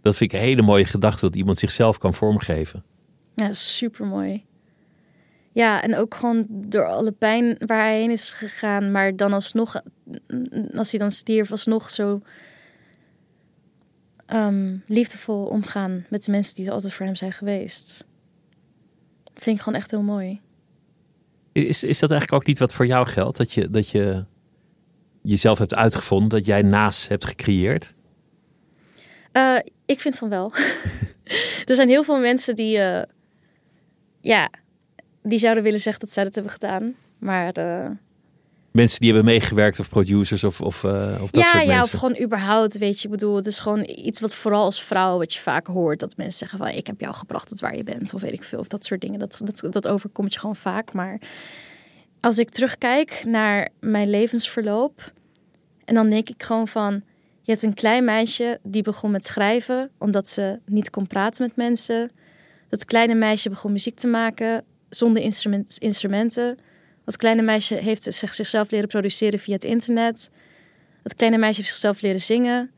Dat 0.00 0.16
vind 0.16 0.32
ik 0.32 0.38
een 0.38 0.44
hele 0.44 0.62
mooie 0.62 0.84
gedachte 0.84 1.20
dat 1.20 1.36
iemand 1.36 1.58
zichzelf 1.58 1.98
kan 1.98 2.14
vormgeven. 2.14 2.84
Ja, 3.34 3.52
super 3.52 4.06
mooi. 4.06 4.44
Ja, 5.52 5.82
en 5.82 5.96
ook 5.96 6.14
gewoon 6.14 6.46
door 6.48 6.86
alle 6.86 7.12
pijn 7.12 7.56
waar 7.66 7.80
hij 7.80 7.98
heen 7.98 8.10
is 8.10 8.30
gegaan, 8.30 8.90
maar 8.92 9.16
dan 9.16 9.32
alsnog, 9.32 9.82
als 10.74 10.90
hij 10.90 11.00
dan 11.00 11.10
stierf, 11.10 11.50
alsnog 11.50 11.90
zo 11.90 12.22
ehm, 14.26 14.76
liefdevol 14.86 15.44
omgaan 15.44 16.06
met 16.08 16.24
de 16.24 16.30
mensen 16.30 16.54
die 16.54 16.66
er 16.66 16.72
altijd 16.72 16.92
voor 16.92 17.06
hem 17.06 17.14
zijn 17.14 17.32
geweest. 17.32 18.06
Vind 19.34 19.56
ik 19.56 19.62
gewoon 19.62 19.78
echt 19.78 19.90
heel 19.90 20.02
mooi. 20.02 20.40
Is, 21.52 21.84
is 21.84 21.98
dat 21.98 22.10
eigenlijk 22.10 22.42
ook 22.42 22.46
niet 22.48 22.58
wat 22.58 22.74
voor 22.74 22.86
jou 22.86 23.06
geldt? 23.06 23.36
Dat 23.36 23.52
je, 23.52 23.70
dat 23.70 23.88
je 23.88 24.24
jezelf 25.22 25.58
hebt 25.58 25.74
uitgevonden, 25.74 26.28
dat 26.28 26.46
jij 26.46 26.62
naast 26.62 27.08
hebt 27.08 27.24
gecreëerd? 27.24 27.94
Eh, 29.32 29.56
ik 29.86 30.00
vind 30.00 30.16
van 30.16 30.28
wel. 30.28 30.52
er 31.68 31.74
zijn 31.74 31.88
heel 31.88 32.04
veel 32.04 32.18
mensen 32.18 32.54
die, 32.54 32.78
eh, 32.78 33.02
ja, 34.20 34.50
die 35.22 35.38
zouden 35.38 35.62
willen 35.62 35.80
zeggen 35.80 36.00
dat 36.00 36.12
zij 36.12 36.24
dat 36.24 36.34
hebben 36.34 36.52
gedaan. 36.52 36.94
Maar 37.18 37.52
eh, 37.52 37.90
Mensen 38.70 39.00
die 39.00 39.12
hebben 39.12 39.32
meegewerkt 39.32 39.78
of 39.78 39.88
producers 39.88 40.44
of, 40.44 40.60
of, 40.60 40.84
of 41.20 41.30
dat 41.30 41.42
ja, 41.42 41.50
soort 41.50 41.64
ja, 41.64 41.70
of 41.70 41.76
mensen. 41.76 41.98
gewoon 41.98 42.22
überhaupt, 42.22 42.78
weet 42.78 43.00
je, 43.00 43.04
ik 43.04 43.10
bedoel, 43.10 43.36
het 43.36 43.46
is 43.46 43.58
gewoon 43.58 43.88
iets 43.96 44.20
wat 44.20 44.34
vooral 44.34 44.64
als 44.64 44.82
vrouw, 44.82 45.18
wat 45.18 45.34
je 45.34 45.40
vaak 45.40 45.66
hoort, 45.66 46.00
dat 46.00 46.16
mensen 46.16 46.38
zeggen 46.38 46.58
van, 46.58 46.68
ik 46.68 46.86
heb 46.86 47.00
jou 47.00 47.14
gebracht 47.14 47.48
tot 47.48 47.60
waar 47.60 47.76
je 47.76 47.84
bent, 47.84 48.14
of 48.14 48.20
weet 48.20 48.32
ik 48.32 48.44
veel, 48.44 48.58
of 48.58 48.66
dat 48.66 48.84
soort 48.84 49.00
dingen. 49.00 49.18
Dat, 49.18 49.40
dat, 49.44 49.72
dat 49.72 49.88
overkomt 49.88 50.34
je 50.34 50.40
gewoon 50.40 50.56
vaak. 50.56 50.92
Maar 50.92 51.20
als 52.20 52.38
ik 52.38 52.50
terugkijk 52.50 53.22
naar 53.26 53.68
mijn 53.80 54.10
levensverloop, 54.10 55.12
en 55.84 55.94
dan 55.94 56.10
denk 56.10 56.28
ik 56.28 56.42
gewoon 56.42 56.68
van, 56.68 57.02
je 57.42 57.52
hebt 57.52 57.62
een 57.62 57.74
klein 57.74 58.04
meisje 58.04 58.60
die 58.62 58.82
begon 58.82 59.10
met 59.10 59.24
schrijven, 59.24 59.90
omdat 59.98 60.28
ze 60.28 60.58
niet 60.66 60.90
kon 60.90 61.06
praten 61.06 61.46
met 61.46 61.56
mensen. 61.56 62.10
Dat 62.68 62.84
kleine 62.84 63.14
meisje 63.14 63.48
begon 63.48 63.72
muziek 63.72 63.96
te 63.96 64.06
maken 64.06 64.64
zonder 64.88 65.22
instrument, 65.22 65.78
instrumenten. 65.78 66.58
Dat 67.04 67.16
kleine 67.16 67.42
meisje 67.42 67.74
heeft 67.74 68.02
zich- 68.02 68.34
zichzelf 68.34 68.70
leren 68.70 68.88
produceren 68.88 69.38
via 69.38 69.54
het 69.54 69.64
internet. 69.64 70.30
Dat 71.02 71.14
kleine 71.14 71.38
meisje 71.38 71.56
heeft 71.56 71.68
zichzelf 71.72 72.00
leren 72.00 72.20
zingen. 72.20 72.70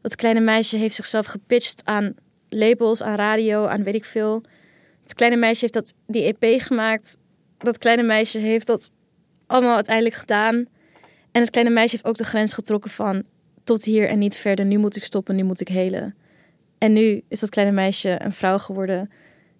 Dat 0.00 0.16
kleine 0.16 0.40
meisje 0.40 0.76
heeft 0.76 0.94
zichzelf 0.94 1.26
gepitcht 1.26 1.84
aan 1.84 2.14
labels, 2.48 3.02
aan 3.02 3.14
radio, 3.14 3.66
aan 3.66 3.82
weet 3.82 3.94
ik 3.94 4.04
veel. 4.04 4.42
Het 5.02 5.14
kleine 5.14 5.36
meisje 5.36 5.60
heeft 5.60 5.72
dat, 5.72 5.94
die 6.06 6.36
EP 6.38 6.60
gemaakt. 6.60 7.18
Dat 7.62 7.78
kleine 7.78 8.02
meisje 8.02 8.38
heeft 8.38 8.66
dat 8.66 8.90
allemaal 9.46 9.74
uiteindelijk 9.74 10.14
gedaan. 10.16 10.54
En 11.32 11.40
het 11.40 11.50
kleine 11.50 11.72
meisje 11.72 11.90
heeft 11.90 12.08
ook 12.08 12.16
de 12.16 12.24
grens 12.24 12.52
getrokken 12.52 12.90
van 12.90 13.22
tot 13.64 13.84
hier 13.84 14.08
en 14.08 14.18
niet 14.18 14.36
verder. 14.36 14.64
Nu 14.64 14.78
moet 14.78 14.96
ik 14.96 15.04
stoppen, 15.04 15.36
nu 15.36 15.42
moet 15.42 15.60
ik 15.60 15.68
helen. 15.68 16.14
En 16.78 16.92
nu 16.92 17.22
is 17.28 17.40
dat 17.40 17.50
kleine 17.50 17.74
meisje 17.74 18.24
een 18.24 18.32
vrouw 18.32 18.58
geworden 18.58 19.10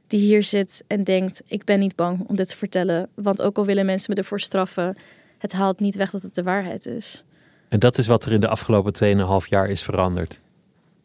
die 0.07 0.21
hier 0.21 0.45
zit 0.45 0.85
en 0.87 1.05
denkt: 1.05 1.43
ik 1.47 1.65
ben 1.65 1.79
niet 1.79 1.97
bang 1.97 2.29
om 2.29 2.37
dit 2.37 2.49
te 2.49 2.57
vertellen. 2.57 3.09
Want 3.15 3.43
ook 3.43 3.57
al 3.57 3.65
willen 3.65 3.87
mensen 3.87 4.13
me 4.15 4.21
ervoor 4.21 4.41
straffen, 4.41 4.97
het 5.39 5.53
haalt 5.53 5.81
niet 5.81 5.95
weg 5.95 6.11
dat 6.11 6.23
het 6.23 6.35
de 6.35 6.43
waarheid 6.43 6.87
is. 6.87 7.25
En 7.69 7.79
dat 7.79 7.99
is 7.99 8.07
wat 8.07 8.25
er 8.25 8.33
in 8.33 8.41
de 8.41 8.49
afgelopen 8.49 9.17
2,5 9.45 9.49
jaar 9.49 9.69
is 9.69 9.83
veranderd. 9.83 10.41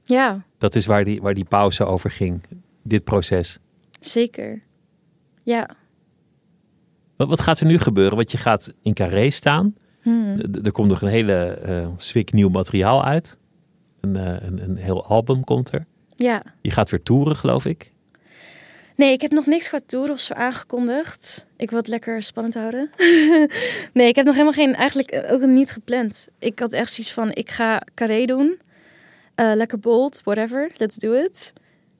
Ja, 0.03 0.45
Dat 0.57 0.75
is 0.75 0.85
waar 0.85 1.03
die, 1.03 1.21
waar 1.21 1.33
die 1.33 1.45
pauze 1.45 1.85
over 1.85 2.09
ging, 2.09 2.43
dit 2.83 3.03
proces. 3.03 3.59
zeker. 3.99 4.61
Ja. 5.43 5.69
Wat, 7.17 7.27
wat 7.27 7.41
gaat 7.41 7.59
er 7.59 7.65
nu 7.65 7.77
gebeuren? 7.77 8.15
Want 8.15 8.31
je 8.31 8.37
gaat 8.37 8.73
in 8.81 8.93
Carré 8.93 9.29
staan. 9.29 9.75
Hmm. 10.01 10.39
Er 10.63 10.71
komt 10.71 10.89
nog 10.89 11.01
een 11.01 11.07
hele 11.07 11.33
eh 11.33 11.87
zwik 11.97 12.33
nieuw 12.33 12.49
materiaal 12.49 13.03
uit. 13.05 13.37
Een, 14.01 14.15
eh, 14.15 14.47
een, 14.47 14.63
een 14.63 14.77
heel 14.77 15.05
album 15.05 15.43
komt 15.43 15.71
er. 15.71 15.85
Ja. 16.15 16.43
Je 16.61 16.71
gaat 16.71 16.89
weer 16.89 17.03
toeren, 17.03 17.35
geloof 17.35 17.65
ik. 17.65 17.91
Nee, 18.95 19.11
ik 19.11 19.21
heb 19.21 19.31
nog 19.31 19.45
niks 19.45 19.67
qua 19.67 19.79
tour 19.85 20.11
of 20.11 20.19
zo 20.19 20.33
aangekondigd. 20.33 21.47
Ik 21.57 21.69
wil 21.69 21.79
het 21.79 21.87
lekker 21.87 22.23
spannend 22.23 22.53
houden. 22.53 22.89
nee, 23.93 24.07
ik 24.07 24.15
heb 24.15 24.25
nog 24.25 24.33
helemaal 24.33 24.53
geen, 24.53 24.75
eigenlijk 24.75 25.27
ook 25.31 25.41
niet 25.41 25.71
gepland. 25.71 26.27
Ik 26.39 26.59
had 26.59 26.73
echt 26.73 26.91
zoiets 26.91 27.13
van, 27.13 27.31
ik 27.33 27.51
ga 27.51 27.81
carré 27.95 28.25
doen. 28.25 28.59
Eh, 29.35 29.51
lekker 29.55 29.79
bold, 29.79 30.21
whatever, 30.23 30.71
let's 30.77 30.95
do 30.95 31.13
it. 31.13 31.53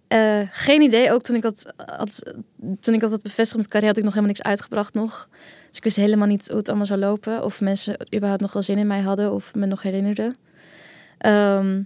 Eh, 0.07 0.41
geen 0.51 0.81
idee, 0.81 1.11
ook 1.11 1.21
toen 1.21 1.35
ik, 1.35 1.41
dat 1.41 1.73
had, 1.85 2.33
toen 2.79 2.93
ik 2.93 2.99
dat 2.99 3.21
bevestigd 3.21 3.57
met 3.57 3.67
carré 3.67 3.87
had 3.87 3.97
ik 3.97 4.03
nog 4.03 4.13
helemaal 4.13 4.35
niks 4.35 4.47
uitgebracht 4.47 4.93
nog. 4.93 5.29
Dus 5.67 5.77
ik 5.77 5.83
wist 5.83 5.95
helemaal 5.95 6.27
niet 6.27 6.47
hoe 6.47 6.57
het 6.57 6.67
allemaal 6.67 6.85
zou 6.85 6.99
lopen. 6.99 7.43
Of 7.43 7.61
mensen 7.61 8.07
überhaupt 8.15 8.41
nog 8.41 8.53
wel 8.53 8.61
zin 8.61 8.77
in 8.77 8.87
mij 8.87 9.01
hadden 9.01 9.31
of 9.31 9.55
me 9.55 9.65
nog 9.65 9.81
herinnerden. 9.81 10.35
Ehm, 11.17 11.81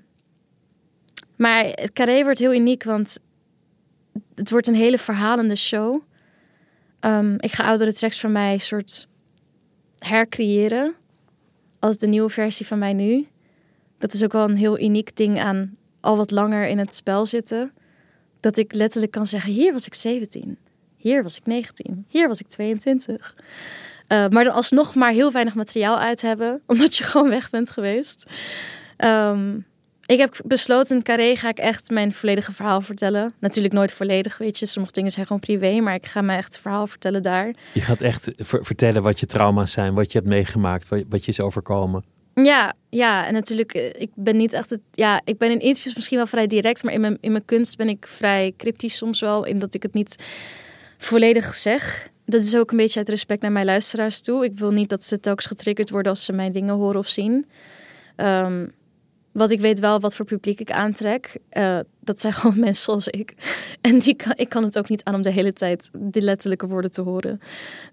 maar 1.36 1.66
het 1.66 1.92
carré 1.94 2.24
wordt 2.24 2.40
heel 2.40 2.54
uniek, 2.54 2.84
want 2.84 3.20
het 4.36 4.50
wordt 4.50 4.68
een 4.68 4.76
hele 4.76 4.98
verhalende 4.98 5.56
show. 5.56 6.02
Ehm, 7.00 7.36
ik 7.38 7.52
ga 7.52 7.64
oudere 7.64 7.94
tracks 7.94 8.20
van 8.20 8.32
mij 8.32 8.58
soort 8.58 9.08
hercreëren 9.98 10.96
als 11.80 11.98
de 11.98 12.08
nieuwe 12.08 12.30
versie 12.30 12.68
van 12.68 12.80
mij 12.80 12.94
nu. 12.94 13.28
Dat 13.98 14.14
is 14.14 14.24
ook 14.24 14.32
wel 14.32 14.50
een 14.50 14.56
heel 14.56 14.80
uniek 14.80 15.16
ding 15.16 15.40
aan 15.40 15.78
al 16.00 16.18
wat 16.18 16.32
langer 16.32 16.68
in 16.68 16.78
het 16.78 16.96
spel 16.96 17.26
zitten. 17.26 17.74
Dat 18.42 18.58
ik 18.58 18.74
letterlijk 18.74 19.12
kan 19.12 19.28
zeggen, 19.28 19.52
hier 19.52 19.72
was 19.72 19.86
ik 19.86 19.94
17. 19.94 20.58
Hier 20.98 21.24
was 21.24 21.38
ik 21.38 21.46
19. 21.46 22.06
Hier 22.08 22.28
was 22.28 22.40
ik 22.40 22.48
22. 22.48 23.36
Eh, 24.08 24.28
maar 24.28 24.44
dan 24.44 24.54
alsnog 24.54 24.96
maar 24.96 25.12
heel 25.12 25.32
weinig 25.32 25.56
materiaal 25.56 26.00
uit 26.00 26.22
hebben. 26.22 26.62
Omdat 26.68 26.96
je 26.96 27.04
gewoon 27.04 27.30
weg 27.30 27.50
bent 27.50 27.72
geweest. 27.72 28.26
Ehm, 28.98 29.58
ik 30.06 30.18
heb 30.18 30.42
besloten 30.46 30.96
in 30.96 31.04
Carré 31.04 31.36
ga 31.36 31.50
ik 31.50 31.58
echt 31.58 31.90
mijn 31.90 32.14
volledige 32.14 32.52
verhaal 32.52 32.82
vertellen. 32.82 33.34
Natuurlijk 33.40 33.74
nooit 33.74 33.92
volledig, 33.92 34.38
weet 34.38 34.60
je. 34.60 34.66
Sommige 34.66 34.94
dingen 34.94 35.12
zijn 35.12 35.26
gewoon 35.26 35.42
privé, 35.42 35.80
maar 35.80 35.94
ik 35.94 36.06
ga 36.06 36.22
mijn 36.22 36.38
echt 36.38 36.60
verhaal 36.60 36.88
vertellen 36.88 37.22
daar. 37.22 37.54
Je 37.74 37.82
gaat 37.82 38.02
echt 38.02 38.32
vertellen 38.38 39.02
wat 39.02 39.20
je 39.20 39.26
trauma's 39.26 39.72
zijn, 39.72 39.94
wat 39.94 40.12
je 40.12 40.18
hebt 40.18 40.30
meegemaakt, 40.30 40.88
wat, 40.88 41.04
wat 41.10 41.26
je 41.26 41.32
is 41.32 41.40
overkomen. 41.40 42.04
Ja, 42.34 42.74
ja, 42.90 43.28
en 43.28 43.34
natuurlijk, 43.34 43.74
eh, 43.74 44.02
ik 44.02 44.10
ben 44.16 44.38
niet 44.38 44.54
echt 44.54 44.70
het. 44.70 44.82
Ja, 44.92 45.22
ik 45.24 45.38
ben 45.38 45.52
in 45.52 45.60
interviews 45.60 45.96
misschien 45.96 46.18
wel 46.18 46.28
vrij 46.28 46.48
direct, 46.48 46.84
maar 46.84 46.94
in 46.94 47.02
mijn, 47.02 47.18
in 47.22 47.32
mijn 47.32 47.46
kunst 47.46 47.78
ben 47.78 47.90
ik 47.90 48.08
vrij 48.08 48.54
cryptisch 48.58 48.98
soms 48.98 49.20
wel, 49.20 49.46
in 49.46 49.60
dat 49.60 49.74
ik 49.74 49.84
het 49.84 49.94
niet 49.94 50.16
volledig 50.98 51.54
zeg. 51.54 52.10
Dat 52.26 52.44
is 52.44 52.56
ook 52.56 52.72
een 52.72 52.78
beetje 52.78 53.00
uit 53.00 53.10
respect 53.10 53.42
naar 53.42 53.52
mijn 53.52 53.66
luisteraars 53.66 54.22
toe. 54.22 54.46
Ik 54.46 54.60
wil 54.60 54.72
niet 54.72 54.90
dat 54.90 55.04
ze 55.04 55.20
telkens 55.20 55.46
getriggerd 55.46 55.90
worden 55.90 56.12
als 56.12 56.26
ze 56.26 56.34
mijn 56.34 56.52
dingen 56.52 56.76
horen 56.76 57.00
of 57.00 57.08
zien. 57.08 57.46
Um, 58.18 58.74
wat 59.32 59.52
ik 59.52 59.60
weet 59.60 59.80
wel 59.80 60.00
wat 60.00 60.16
voor 60.16 60.26
publiek 60.26 60.60
ik 60.60 60.72
aantrek. 60.72 61.38
Uh, 61.54 61.80
dat 62.00 62.20
zijn 62.20 62.34
gewoon 62.40 62.60
mensen 62.60 62.84
zoals 62.84 63.08
ik. 63.08 63.34
En 63.82 64.00
die 64.00 64.16
kan, 64.16 64.34
ik 64.36 64.50
kan 64.50 64.64
het 64.64 64.78
ook 64.78 64.90
niet 64.90 65.04
aan 65.04 65.16
om 65.16 65.22
de 65.22 65.32
hele 65.32 65.54
tijd 65.54 65.90
die 65.98 66.22
letterlijke 66.22 66.68
woorden 66.68 66.92
te 66.92 67.02
horen. 67.02 67.40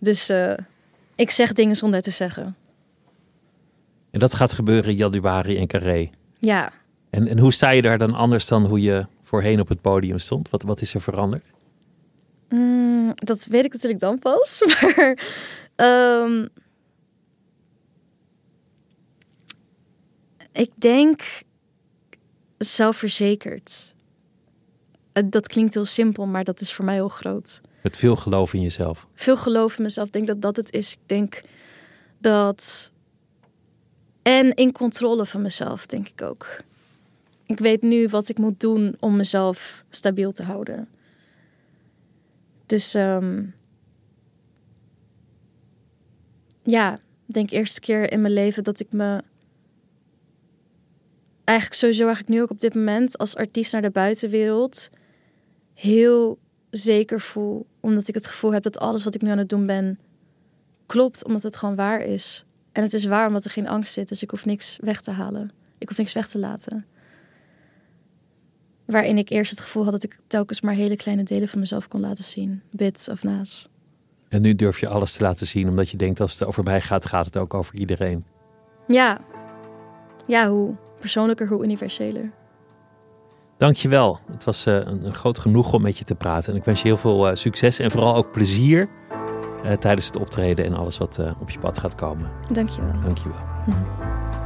Dus 0.00 0.30
uh, 0.30 0.52
ik 1.14 1.30
zeg 1.30 1.52
dingen 1.52 1.76
zonder 1.76 2.02
te 2.02 2.10
zeggen. 2.10 2.56
En 4.10 4.18
dat 4.18 4.34
gaat 4.34 4.52
gebeuren 4.52 4.90
in 4.90 4.96
januari 4.96 5.56
in 5.56 5.66
Carré. 5.66 6.10
Ja. 6.38 6.72
En, 7.10 7.28
en 7.28 7.38
hoe 7.38 7.52
sta 7.52 7.70
je 7.70 7.82
daar 7.82 7.98
dan 7.98 8.14
anders 8.14 8.46
dan 8.46 8.66
hoe 8.66 8.80
je 8.80 9.06
voorheen 9.22 9.60
op 9.60 9.68
het 9.68 9.80
podium 9.80 10.18
stond? 10.18 10.50
Wat, 10.50 10.62
wat 10.62 10.80
is 10.80 10.94
er 10.94 11.00
veranderd? 11.00 11.50
Mm, 12.48 13.12
dat 13.14 13.44
weet 13.44 13.64
ik 13.64 13.72
natuurlijk 13.72 14.00
dan 14.00 14.18
pas. 14.18 14.62
Maar 14.66 15.18
um, 16.22 16.48
ik 20.52 20.70
denk 20.80 21.42
zelfverzekerd. 22.58 23.94
Dat 25.24 25.48
klinkt 25.48 25.74
heel 25.74 25.84
simpel, 25.84 26.26
maar 26.26 26.44
dat 26.44 26.60
is 26.60 26.72
voor 26.72 26.84
mij 26.84 26.94
heel 26.94 27.08
groot. 27.08 27.60
Met 27.82 27.96
veel 27.96 28.16
geloof 28.16 28.54
in 28.54 28.60
jezelf. 28.60 29.06
Veel 29.14 29.36
geloof 29.36 29.76
in 29.76 29.82
mezelf. 29.82 30.06
Ik 30.06 30.12
denk 30.12 30.26
dat 30.26 30.42
dat 30.42 30.56
het 30.56 30.72
is. 30.72 30.92
Ik 30.92 30.98
denk 31.06 31.42
dat 32.18 32.92
en 34.22 34.54
in 34.54 34.72
controle 34.72 35.26
van 35.26 35.42
mezelf, 35.42 35.86
denk 35.86 36.08
ik 36.08 36.22
ook. 36.22 36.60
Ik 37.46 37.58
weet 37.58 37.82
nu 37.82 38.08
wat 38.08 38.28
ik 38.28 38.38
moet 38.38 38.60
doen 38.60 38.96
om 39.00 39.16
mezelf 39.16 39.84
stabiel 39.90 40.32
te 40.32 40.42
houden. 40.42 40.88
Dus 42.66 42.94
um, 42.94 43.54
ja, 46.62 47.00
denk 47.26 47.50
eerste 47.50 47.80
keer 47.80 48.12
in 48.12 48.20
mijn 48.20 48.32
leven 48.32 48.64
dat 48.64 48.80
ik 48.80 48.92
me 48.92 49.22
eigenlijk 51.44 51.80
sowieso 51.80 52.04
eigenlijk 52.04 52.34
nu 52.34 52.42
ook 52.42 52.50
op 52.50 52.58
dit 52.58 52.74
moment 52.74 53.18
als 53.18 53.36
artiest 53.36 53.72
naar 53.72 53.82
de 53.82 53.90
buitenwereld 53.90 54.90
heel 55.74 56.38
zeker 56.70 57.20
voel, 57.20 57.66
omdat 57.80 58.08
ik 58.08 58.14
het 58.14 58.26
gevoel 58.26 58.52
heb 58.52 58.62
dat 58.62 58.78
alles 58.78 59.04
wat 59.04 59.14
ik 59.14 59.22
nu 59.22 59.30
aan 59.30 59.38
het 59.38 59.48
doen 59.48 59.66
ben 59.66 59.98
klopt, 60.86 61.24
omdat 61.24 61.42
het 61.42 61.56
gewoon 61.56 61.76
waar 61.76 62.00
is. 62.00 62.44
En 62.78 62.84
het 62.84 62.92
is 62.92 63.04
waar 63.04 63.26
omdat 63.26 63.44
er 63.44 63.50
geen 63.50 63.68
angst 63.68 63.92
zit, 63.92 64.08
dus 64.08 64.22
ik 64.22 64.30
hoef 64.30 64.44
niks 64.44 64.78
weg 64.80 65.00
te 65.00 65.10
halen. 65.10 65.50
Ik 65.78 65.88
hoef 65.88 65.98
niks 65.98 66.12
weg 66.12 66.28
te 66.28 66.38
laten. 66.38 66.86
Waarin 68.84 69.18
ik 69.18 69.28
eerst 69.28 69.50
het 69.50 69.60
gevoel 69.60 69.82
had 69.82 69.92
dat 69.92 70.02
ik 70.02 70.16
telkens 70.26 70.60
maar 70.60 70.74
hele 70.74 70.96
kleine 70.96 71.22
delen 71.22 71.48
van 71.48 71.58
mezelf 71.58 71.88
kon 71.88 72.00
laten 72.00 72.24
zien. 72.24 72.62
Bits 72.70 73.08
of 73.08 73.22
naas. 73.22 73.68
En 74.28 74.42
nu 74.42 74.54
durf 74.54 74.80
je 74.80 74.88
alles 74.88 75.12
te 75.12 75.22
laten 75.22 75.46
zien, 75.46 75.68
omdat 75.68 75.90
je 75.90 75.96
denkt 75.96 76.20
als 76.20 76.38
het 76.38 76.48
over 76.48 76.62
mij 76.62 76.80
gaat, 76.80 77.06
gaat 77.06 77.26
het 77.26 77.36
ook 77.36 77.54
over 77.54 77.74
iedereen. 77.74 78.24
Ja. 78.86 79.20
Ja, 80.26 80.48
hoe 80.48 80.74
persoonlijker, 81.00 81.48
hoe 81.48 81.64
universeler. 81.64 82.32
Dankjewel. 83.56 84.20
Het 84.30 84.44
was 84.44 84.66
uh, 84.66 84.74
een, 84.74 85.14
groot 85.14 85.38
genoeg 85.38 85.72
om 85.72 85.82
met 85.82 85.98
je 85.98 86.04
te 86.04 86.14
praten. 86.14 86.52
En 86.52 86.58
ik 86.58 86.64
wens 86.64 86.82
je 86.82 86.88
heel 86.88 86.96
veel 86.96 87.28
uh, 87.28 87.34
succes 87.34 87.78
en 87.78 87.90
vooral 87.90 88.14
ook 88.14 88.32
plezier 88.32 88.88
uh, 89.64 89.72
tijdens 89.72 90.06
het 90.06 90.16
optreden 90.16 90.64
en 90.64 90.74
alles 90.74 90.98
wat 90.98 91.20
op 91.38 91.50
je 91.50 91.58
pad 91.58 91.78
gaat 91.78 91.94
komen. 91.94 92.30
Dankjewel. 92.52 92.92
Dankjewel. 93.04 93.38
Hm. 93.64 93.70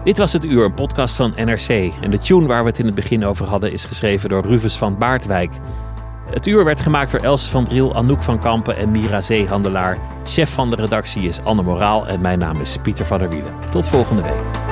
Dit 0.04 0.18
was 0.18 0.32
Het 0.32 0.44
Uur, 0.44 0.64
een 0.64 0.74
podcast 0.74 1.16
van 1.16 1.32
NRC. 1.36 1.92
En 2.00 2.10
de 2.10 2.18
tune 2.18 2.46
waar 2.46 2.62
we 2.62 2.68
het 2.68 2.78
in 2.78 2.86
het 2.86 2.94
begin 2.94 3.24
over 3.24 3.46
hadden 3.46 3.72
is 3.72 3.84
geschreven 3.84 4.28
door 4.28 4.42
Rufus 4.42 4.76
van 4.76 4.98
Baardwijk. 4.98 5.52
Het 6.30 6.46
uur 6.46 6.64
werd 6.64 6.80
gemaakt 6.80 7.10
door 7.10 7.20
Els 7.20 7.48
van 7.48 7.64
Driel, 7.64 7.94
Anouk 7.94 8.22
van 8.22 8.38
Kampen 8.38 8.76
en 8.76 8.90
Mira 8.90 9.20
Zeehandelaar. 9.20 9.98
Chef 10.24 10.52
van 10.52 10.70
de 10.70 10.76
redactie 10.76 11.22
is 11.22 11.44
Anne 11.44 11.62
Moraal 11.62 12.06
en 12.06 12.20
mijn 12.20 12.38
naam 12.38 12.60
is 12.60 12.76
Pieter 12.82 13.04
van 13.04 13.18
der 13.18 13.28
Wielen. 13.28 13.54
Tot 13.70 13.88
volgende 13.88 14.22
week. 14.22 14.71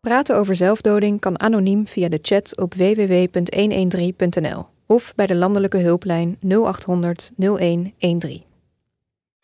Praten 0.00 0.36
over 0.36 0.56
zelfdoding 0.56 1.20
kan 1.20 1.40
anoniem 1.40 1.86
via 1.86 2.08
de 2.08 2.18
chat 2.22 2.56
op 2.56 2.74
www.113.nl 2.74 4.66
of 4.86 5.14
bij 5.14 5.26
de 5.26 5.34
landelijke 5.34 5.78
hulplijn 5.78 6.38
0800 6.40 7.30
0113. 7.36 8.42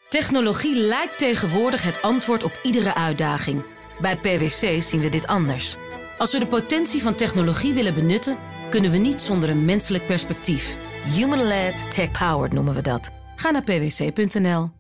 Technologie 0.09 0.77
lijkt 0.77 1.19
tegenwoordig 1.19 1.83
het 1.83 2.03
antwoord 2.03 2.43
op 2.43 2.61
iedere 2.63 2.95
uitdaging. 2.95 3.65
Bij 4.01 4.17
PwC 4.17 4.83
zien 4.83 5.01
we 5.01 5.09
dit 5.09 5.27
anders. 5.27 5.77
Als 6.19 6.33
we 6.33 6.39
de 6.39 6.47
potentie 6.47 7.03
van 7.03 7.15
technologie 7.15 7.75
willen 7.75 7.95
benutten, 7.95 8.39
kunnen 8.71 8.91
we 8.91 8.97
niet 8.97 9.23
zonder 9.23 9.51
een 9.51 9.65
menselijk 9.65 10.07
perspectief. 10.07 10.77
Human-led, 11.05 11.91
tech-powered 11.91 12.53
noemen 12.53 12.75
we 12.75 12.83
dat. 12.83 13.11
Ga 13.37 13.51
naar 13.51 13.63
pwc.nl. 13.63 14.76